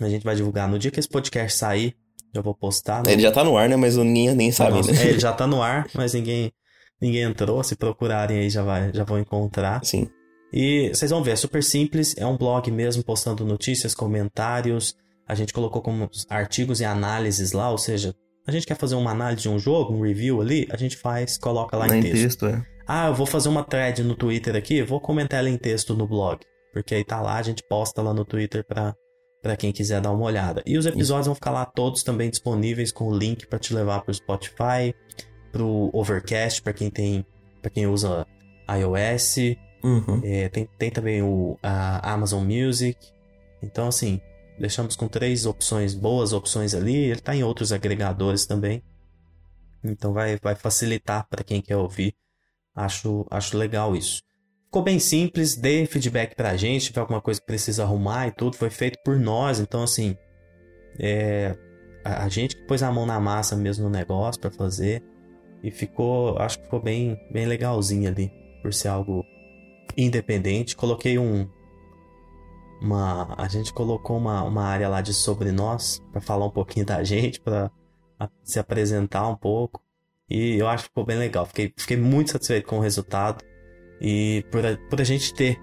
A 0.00 0.08
gente 0.08 0.24
vai 0.24 0.34
divulgar 0.34 0.68
no 0.68 0.76
dia 0.76 0.90
que 0.90 0.98
esse 0.98 1.08
podcast 1.08 1.56
sair. 1.56 1.94
Já 2.34 2.42
vou 2.42 2.52
postar. 2.56 3.06
Ele 3.06 3.22
já 3.22 3.30
tá 3.30 3.44
no 3.44 3.56
ar, 3.56 3.68
né? 3.68 3.76
Mas 3.76 3.96
ninguém 3.96 4.34
nem 4.34 4.50
sabe, 4.50 4.84
né? 4.84 5.00
é, 5.00 5.06
ele 5.06 5.20
já 5.20 5.32
tá 5.32 5.46
no 5.46 5.62
ar, 5.62 5.86
mas 5.94 6.14
ninguém, 6.14 6.52
ninguém 7.00 7.22
entrou. 7.22 7.62
Se 7.62 7.76
procurarem 7.76 8.40
aí, 8.40 8.50
já, 8.50 8.64
vai, 8.64 8.92
já 8.92 9.04
vão 9.04 9.20
encontrar. 9.20 9.84
Sim. 9.84 10.10
E 10.52 10.88
vocês 10.92 11.10
vão 11.10 11.22
ver, 11.22 11.32
é 11.32 11.36
super 11.36 11.62
simples. 11.62 12.14
É 12.16 12.26
um 12.26 12.36
blog 12.36 12.70
mesmo, 12.70 13.02
postando 13.04 13.44
notícias, 13.44 13.94
comentários. 13.94 14.94
A 15.26 15.34
gente 15.34 15.52
colocou 15.52 15.80
como 15.80 16.10
artigos 16.28 16.80
e 16.80 16.84
análises 16.84 17.52
lá, 17.52 17.70
ou 17.70 17.78
seja, 17.78 18.14
a 18.46 18.50
gente 18.50 18.66
quer 18.66 18.76
fazer 18.76 18.96
uma 18.96 19.12
análise 19.12 19.42
de 19.42 19.48
um 19.48 19.58
jogo, 19.58 19.94
um 19.94 20.02
review 20.02 20.40
ali, 20.40 20.66
a 20.70 20.76
gente 20.76 20.96
faz, 20.96 21.38
coloca 21.38 21.76
lá 21.76 21.86
em 21.86 21.90
Nem 21.90 22.02
texto. 22.02 22.22
texto, 22.22 22.46
é. 22.46 22.62
Ah, 22.88 23.08
eu 23.08 23.14
vou 23.14 23.26
fazer 23.26 23.48
uma 23.48 23.62
thread 23.62 24.02
no 24.02 24.16
Twitter 24.16 24.56
aqui, 24.56 24.82
vou 24.82 25.00
comentar 25.00 25.38
ela 25.38 25.48
em 25.48 25.56
texto 25.56 25.94
no 25.94 26.08
blog. 26.08 26.40
Porque 26.72 26.94
aí 26.96 27.04
tá 27.04 27.20
lá, 27.20 27.36
a 27.36 27.42
gente 27.42 27.62
posta 27.68 28.02
lá 28.02 28.12
no 28.12 28.24
Twitter 28.24 28.64
pra, 28.66 28.92
pra 29.40 29.56
quem 29.56 29.70
quiser 29.70 30.00
dar 30.00 30.10
uma 30.10 30.24
olhada. 30.24 30.62
E 30.66 30.76
os 30.76 30.86
episódios 30.86 31.26
vão 31.26 31.34
ficar 31.36 31.52
lá 31.52 31.64
todos 31.64 32.02
também 32.02 32.28
disponíveis 32.28 32.90
com 32.90 33.06
o 33.08 33.16
link 33.16 33.46
pra 33.46 33.58
te 33.60 33.72
levar 33.72 34.00
pro 34.02 34.12
Spotify, 34.12 34.92
pro 35.52 35.90
Overcast, 35.92 36.60
pra 36.62 36.72
quem 36.72 36.90
tem. 36.90 37.24
para 37.62 37.70
quem 37.70 37.86
usa 37.86 38.26
iOS. 38.68 39.36
Uhum. 39.82 40.20
É, 40.22 40.48
tem, 40.48 40.68
tem 40.78 40.90
também 40.90 41.22
o 41.22 41.58
a 41.62 42.12
Amazon 42.12 42.44
Music. 42.44 42.98
Então, 43.62 43.88
assim, 43.88 44.20
deixamos 44.58 44.96
com 44.96 45.08
três 45.08 45.46
opções, 45.46 45.94
boas 45.94 46.32
opções 46.32 46.74
ali. 46.74 46.96
Ele 46.96 47.20
tá 47.20 47.34
em 47.34 47.42
outros 47.42 47.72
agregadores 47.72 48.46
também. 48.46 48.82
Então 49.82 50.12
vai, 50.12 50.36
vai 50.36 50.54
facilitar 50.54 51.26
para 51.28 51.42
quem 51.42 51.60
quer 51.60 51.76
ouvir. 51.76 52.14
Acho, 52.74 53.26
acho 53.30 53.56
legal 53.56 53.96
isso. 53.96 54.22
Ficou 54.66 54.82
bem 54.82 55.00
simples, 55.00 55.56
dê 55.56 55.84
feedback 55.84 56.36
pra 56.36 56.56
gente, 56.56 56.82
se 56.82 56.86
tiver 56.88 57.00
alguma 57.00 57.20
coisa 57.20 57.40
que 57.40 57.46
precisa 57.46 57.82
arrumar 57.82 58.28
e 58.28 58.30
tudo, 58.30 58.56
foi 58.56 58.70
feito 58.70 59.00
por 59.04 59.18
nós, 59.18 59.58
então 59.58 59.82
assim, 59.82 60.16
é, 60.96 61.56
a, 62.04 62.24
a 62.24 62.28
gente 62.28 62.54
que 62.54 62.62
pôs 62.66 62.80
a 62.80 62.92
mão 62.92 63.04
na 63.04 63.18
massa 63.18 63.56
mesmo 63.56 63.84
no 63.84 63.90
negócio 63.90 64.40
para 64.40 64.50
fazer 64.52 65.02
e 65.60 65.72
ficou, 65.72 66.38
acho 66.38 66.58
que 66.58 66.64
ficou 66.66 66.80
bem, 66.80 67.18
bem 67.32 67.46
legalzinho 67.46 68.08
ali, 68.08 68.30
por 68.62 68.72
ser 68.72 68.88
algo 68.88 69.24
independente. 69.96 70.76
Coloquei 70.76 71.18
um, 71.18 71.48
uma, 72.80 73.34
a 73.36 73.48
gente 73.48 73.72
colocou 73.72 74.16
uma, 74.16 74.42
uma 74.42 74.64
área 74.64 74.88
lá 74.88 75.00
de 75.00 75.12
sobre 75.12 75.52
nós 75.52 76.02
para 76.10 76.20
falar 76.20 76.46
um 76.46 76.50
pouquinho 76.50 76.86
da 76.86 77.02
gente, 77.04 77.40
para 77.40 77.70
se 78.42 78.58
apresentar 78.58 79.28
um 79.28 79.36
pouco. 79.36 79.82
E 80.28 80.56
eu 80.56 80.68
acho 80.68 80.84
que 80.84 80.88
ficou 80.90 81.04
bem 81.04 81.18
legal. 81.18 81.44
Fiquei, 81.44 81.72
fiquei 81.76 81.96
muito 81.96 82.30
satisfeito 82.30 82.66
com 82.66 82.78
o 82.78 82.80
resultado. 82.80 83.44
E 84.00 84.44
por 84.50 84.64
a, 84.64 84.76
por 84.88 85.00
a 85.00 85.04
gente 85.04 85.34
ter 85.34 85.60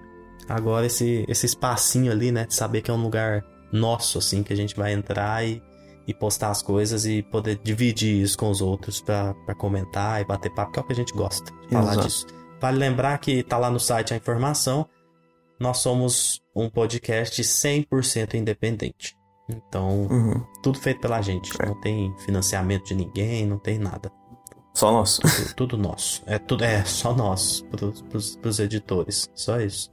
agora 0.48 0.86
esse, 0.86 1.24
esse 1.26 1.46
espacinho 1.46 2.12
ali, 2.12 2.30
né? 2.30 2.46
De 2.46 2.54
saber 2.54 2.82
que 2.82 2.90
é 2.90 2.94
um 2.94 3.02
lugar 3.02 3.42
nosso, 3.72 4.18
assim, 4.18 4.42
que 4.42 4.52
a 4.52 4.56
gente 4.56 4.76
vai 4.76 4.92
entrar 4.92 5.44
e, 5.44 5.62
e 6.06 6.14
postar 6.14 6.50
as 6.50 6.62
coisas 6.62 7.06
e 7.06 7.22
poder 7.22 7.58
dividir 7.62 8.22
isso 8.22 8.36
com 8.38 8.50
os 8.50 8.60
outros 8.60 9.00
pra 9.00 9.34
comentar 9.56 10.20
e 10.20 10.24
bater 10.24 10.52
papo, 10.54 10.72
que 10.72 10.78
é 10.78 10.82
o 10.82 10.86
que 10.86 10.92
a 10.92 10.96
gente 10.96 11.12
gosta 11.12 11.52
de 11.62 11.68
falar 11.68 11.92
Exato. 11.92 12.06
disso. 12.06 12.26
Vale 12.60 12.78
lembrar 12.78 13.16
que 13.18 13.42
tá 13.42 13.56
lá 13.58 13.70
no 13.70 13.78
site 13.80 14.12
a 14.12 14.16
informação. 14.16 14.86
Nós 15.60 15.78
somos 15.78 16.40
um 16.54 16.68
podcast 16.70 17.42
100% 17.42 18.34
independente. 18.34 19.16
Então, 19.48 20.06
Uhum. 20.10 20.44
tudo 20.62 20.78
feito 20.78 21.00
pela 21.00 21.20
gente. 21.22 21.50
É. 21.62 21.66
Não 21.66 21.80
tem 21.80 22.14
financiamento 22.18 22.84
de 22.86 22.94
ninguém, 22.94 23.46
não 23.46 23.58
tem 23.58 23.78
nada. 23.78 24.10
Só 24.74 24.92
nosso. 24.92 25.20
Tudo, 25.22 25.54
tudo 25.54 25.78
nosso. 25.78 26.22
É 26.26 26.38
tudo 26.38 26.62
é 26.64 26.84
só 26.84 27.12
nosso 27.14 27.64
pros, 27.66 28.02
pros, 28.02 28.36
pros 28.36 28.58
editores. 28.60 29.28
Só 29.34 29.58
isso. 29.60 29.90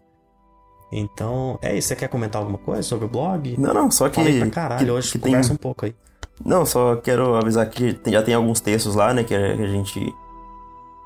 Então, 0.92 1.58
é 1.62 1.76
isso. 1.76 1.88
Você 1.88 1.96
quer 1.96 2.08
comentar 2.10 2.42
alguma 2.42 2.58
coisa 2.60 2.84
sobre 2.84 3.06
o 3.06 3.10
blog? 3.10 3.56
Não, 3.60 3.74
não, 3.74 3.90
só 3.92 4.08
que. 4.10 4.16
Falei 4.16 4.40
pra 4.40 4.50
caralho 4.50 4.86
que- 4.86 4.92
hoje. 4.92 5.12
que 5.12 5.20
tem- 5.20 5.32
conversa 5.32 5.54
um 5.54 5.58
pouco 5.58 5.86
aí. 5.86 5.96
Não, 6.44 6.66
só 6.66 6.98
quero 6.98 7.36
avisar 7.36 7.68
que 7.70 7.94
tem- 7.94 8.14
já 8.14 8.22
tem 8.22 8.34
alguns 8.36 8.60
textos 8.60 8.94
lá, 8.96 9.14
né? 9.14 9.24
Que 9.24 9.34
a 9.34 9.56
gente. 9.68 10.14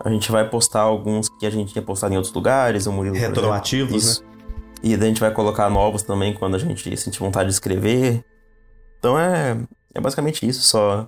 A 0.03 0.09
gente 0.09 0.31
vai 0.31 0.49
postar 0.49 0.81
alguns 0.81 1.27
que 1.27 1.45
a 1.45 1.49
gente 1.49 1.73
tinha 1.73 1.81
postado 1.81 2.13
em 2.13 2.17
outros 2.17 2.33
lugares, 2.33 2.87
o 2.87 2.91
Murilo. 2.91 3.15
Retroativos, 3.15 4.21
né? 4.21 4.27
E 4.81 4.95
daí 4.95 5.07
a 5.07 5.09
gente 5.09 5.19
vai 5.19 5.31
colocar 5.31 5.69
novos 5.69 6.03
também 6.03 6.33
quando 6.33 6.55
a 6.55 6.57
gente 6.57 6.95
sentir 6.95 7.19
vontade 7.19 7.49
de 7.49 7.53
escrever. 7.53 8.23
Então 8.97 9.19
é, 9.19 9.57
é 9.93 9.99
basicamente 9.99 10.47
isso, 10.47 10.61
só. 10.61 11.07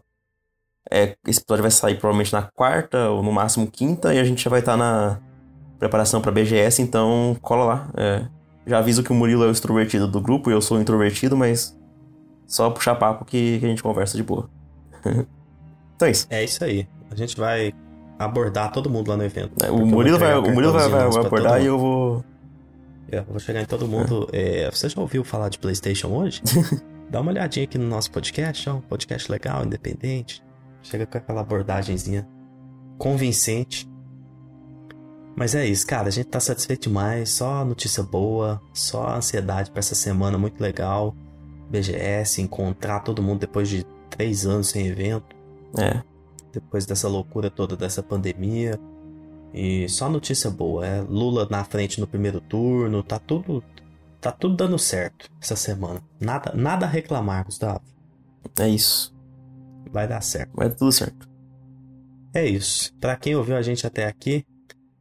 É, 0.90 1.16
esse 1.26 1.40
episódio 1.40 1.62
vai 1.62 1.72
sair 1.72 1.96
provavelmente 1.96 2.34
na 2.34 2.42
quarta 2.42 3.10
ou 3.10 3.24
no 3.24 3.32
máximo 3.32 3.68
quinta 3.68 4.14
e 4.14 4.20
a 4.20 4.24
gente 4.24 4.44
já 4.44 4.50
vai 4.50 4.60
estar 4.60 4.76
na 4.76 5.20
preparação 5.80 6.22
pra 6.22 6.32
BGS, 6.32 6.82
então 6.82 7.38
cola 7.42 7.64
lá. 7.64 7.90
É, 7.96 8.26
já 8.68 8.80
aviso 8.80 9.04
que 9.04 9.12
o 9.12 9.16
Murilo 9.16 9.44
é 9.44 9.48
o 9.48 9.52
extrovertido 9.52 10.08
do 10.08 10.20
grupo 10.20 10.50
e 10.50 10.54
eu 10.54 10.62
sou 10.62 10.78
o 10.78 10.82
introvertido, 10.82 11.38
mas 11.38 11.78
só 12.46 12.70
puxar 12.70 12.96
papo 12.96 13.24
que, 13.24 13.60
que 13.60 13.66
a 13.66 13.70
gente 13.70 13.82
conversa 13.82 14.18
de 14.18 14.24
boa. 14.24 14.50
então 15.96 16.08
é 16.08 16.12
isso. 16.12 16.28
É 16.30 16.44
isso 16.44 16.64
aí. 16.64 16.88
A 17.10 17.16
gente 17.16 17.38
vai 17.38 17.74
abordar 18.26 18.72
todo 18.72 18.90
mundo 18.90 19.10
lá 19.10 19.18
no 19.18 19.24
evento. 19.24 19.64
É, 19.64 19.70
O 19.72 19.86
Murilo 19.86 20.18
vai, 20.18 20.38
o 20.38 20.42
Murilo 20.52 20.74
vai, 20.74 20.90
vai, 20.90 21.10
vai 21.10 21.26
abordar 21.26 21.62
e 21.62 21.66
eu 21.66 21.78
vou. 21.78 22.24
É, 23.12 23.20
eu 23.20 23.26
vou 23.26 23.40
chegar 23.40 23.62
em 23.62 23.66
todo 23.66 23.88
mundo. 23.88 24.28
É, 24.34 24.70
você 24.72 24.88
já 24.90 25.00
ouviu 25.02 25.24
falar 25.24 25.50
de 25.50 25.60
PlayStation 25.60 26.08
hoje? 26.10 26.42
Dá 27.10 27.20
uma 27.20 27.32
olhadinha 27.32 27.66
aqui 27.66 27.78
no 27.78 27.88
nosso 27.88 28.10
podcast, 28.12 28.70
é 28.70 28.72
um 28.72 28.80
podcast 28.80 29.30
legal, 29.30 29.66
independente. 29.66 30.42
Chega 30.82 31.06
com 31.06 31.18
aquela 31.18 31.42
abordagenzinha 31.42 32.26
convincente. 32.98 33.90
Mas 35.36 35.56
é 35.56 35.66
isso, 35.66 35.86
cara. 35.86 36.08
A 36.08 36.12
gente 36.12 36.28
tá 36.28 36.40
satisfeito 36.40 36.84
demais. 36.84 37.30
Só 37.30 37.66
notícia 37.66 38.04
boa, 38.04 38.62
só 38.74 39.16
ansiedade 39.16 39.72
pra 39.72 39.80
essa 39.80 39.96
semana 39.96 40.38
muito 40.38 40.62
legal. 40.62 41.16
BGS, 41.70 42.42
encontrar 42.42 43.00
todo 43.02 43.22
mundo 43.22 43.40
depois 43.40 43.68
de 43.70 43.86
três 44.10 44.46
anos 44.46 44.68
sem 44.68 44.88
evento 44.88 45.36
É, 45.78 46.02
depois 46.52 46.86
dessa 46.86 47.08
loucura 47.08 47.50
toda 47.50 47.76
dessa 47.76 48.04
pandemia. 48.04 48.80
E 49.54 49.88
só 49.90 50.10
notícia 50.10 50.50
boa, 50.50 50.86
é 50.86 51.02
Lula 51.02 51.48
na 51.50 51.64
frente 51.64 52.00
no 52.00 52.08
primeiro 52.08 52.40
turno, 52.40 53.04
tá 53.04 53.20
tudo 53.20 53.64
tá 54.22 54.32
tudo 54.32 54.56
dando 54.56 54.78
certo 54.78 55.30
essa 55.42 55.56
semana. 55.56 56.02
Nada 56.20 56.54
nada 56.56 56.86
a 56.86 56.90
reclamar, 56.90 57.46
Gustavo. 57.46 57.82
é 58.60 58.70
isso. 58.70 59.14
Vai 59.92 60.08
dar 60.08 60.22
certo. 60.22 60.52
Vai 60.56 60.70
dar 60.70 60.76
tudo 60.76 60.92
certo. 60.92 61.30
É 62.34 62.46
isso. 62.46 62.94
Pra 63.00 63.18
quem 63.18 63.36
ouviu 63.36 63.58
a 63.58 63.62
gente 63.62 63.86
até 63.86 64.06
aqui, 64.06 64.46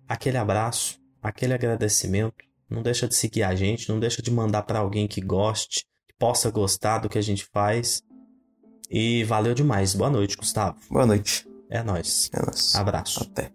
aquele 0.08 0.36
abraço, 0.36 0.98
aquele 1.22 1.54
agradecimento. 1.54 2.34
Não 2.68 2.82
deixa 2.82 3.06
de 3.06 3.14
seguir 3.14 3.42
a 3.42 3.54
gente, 3.54 3.88
não 3.88 4.00
deixa 4.00 4.22
de 4.22 4.30
mandar 4.30 4.62
pra 4.62 4.78
alguém 4.78 5.06
que 5.06 5.20
goste, 5.20 5.84
que 6.08 6.14
possa 6.18 6.50
gostar 6.50 6.98
do 6.98 7.08
que 7.08 7.18
a 7.18 7.22
gente 7.22 7.44
faz. 7.52 8.02
E 8.90 9.22
valeu 9.24 9.54
demais. 9.54 9.94
Boa 9.94 10.10
noite, 10.10 10.36
Gustavo. 10.36 10.76
Boa 10.90 11.06
noite. 11.06 11.46
É 11.70 11.82
nóis. 11.82 12.28
É 12.32 12.44
nóis. 12.44 12.74
Abraço. 12.74 13.22
Até. 13.22 13.52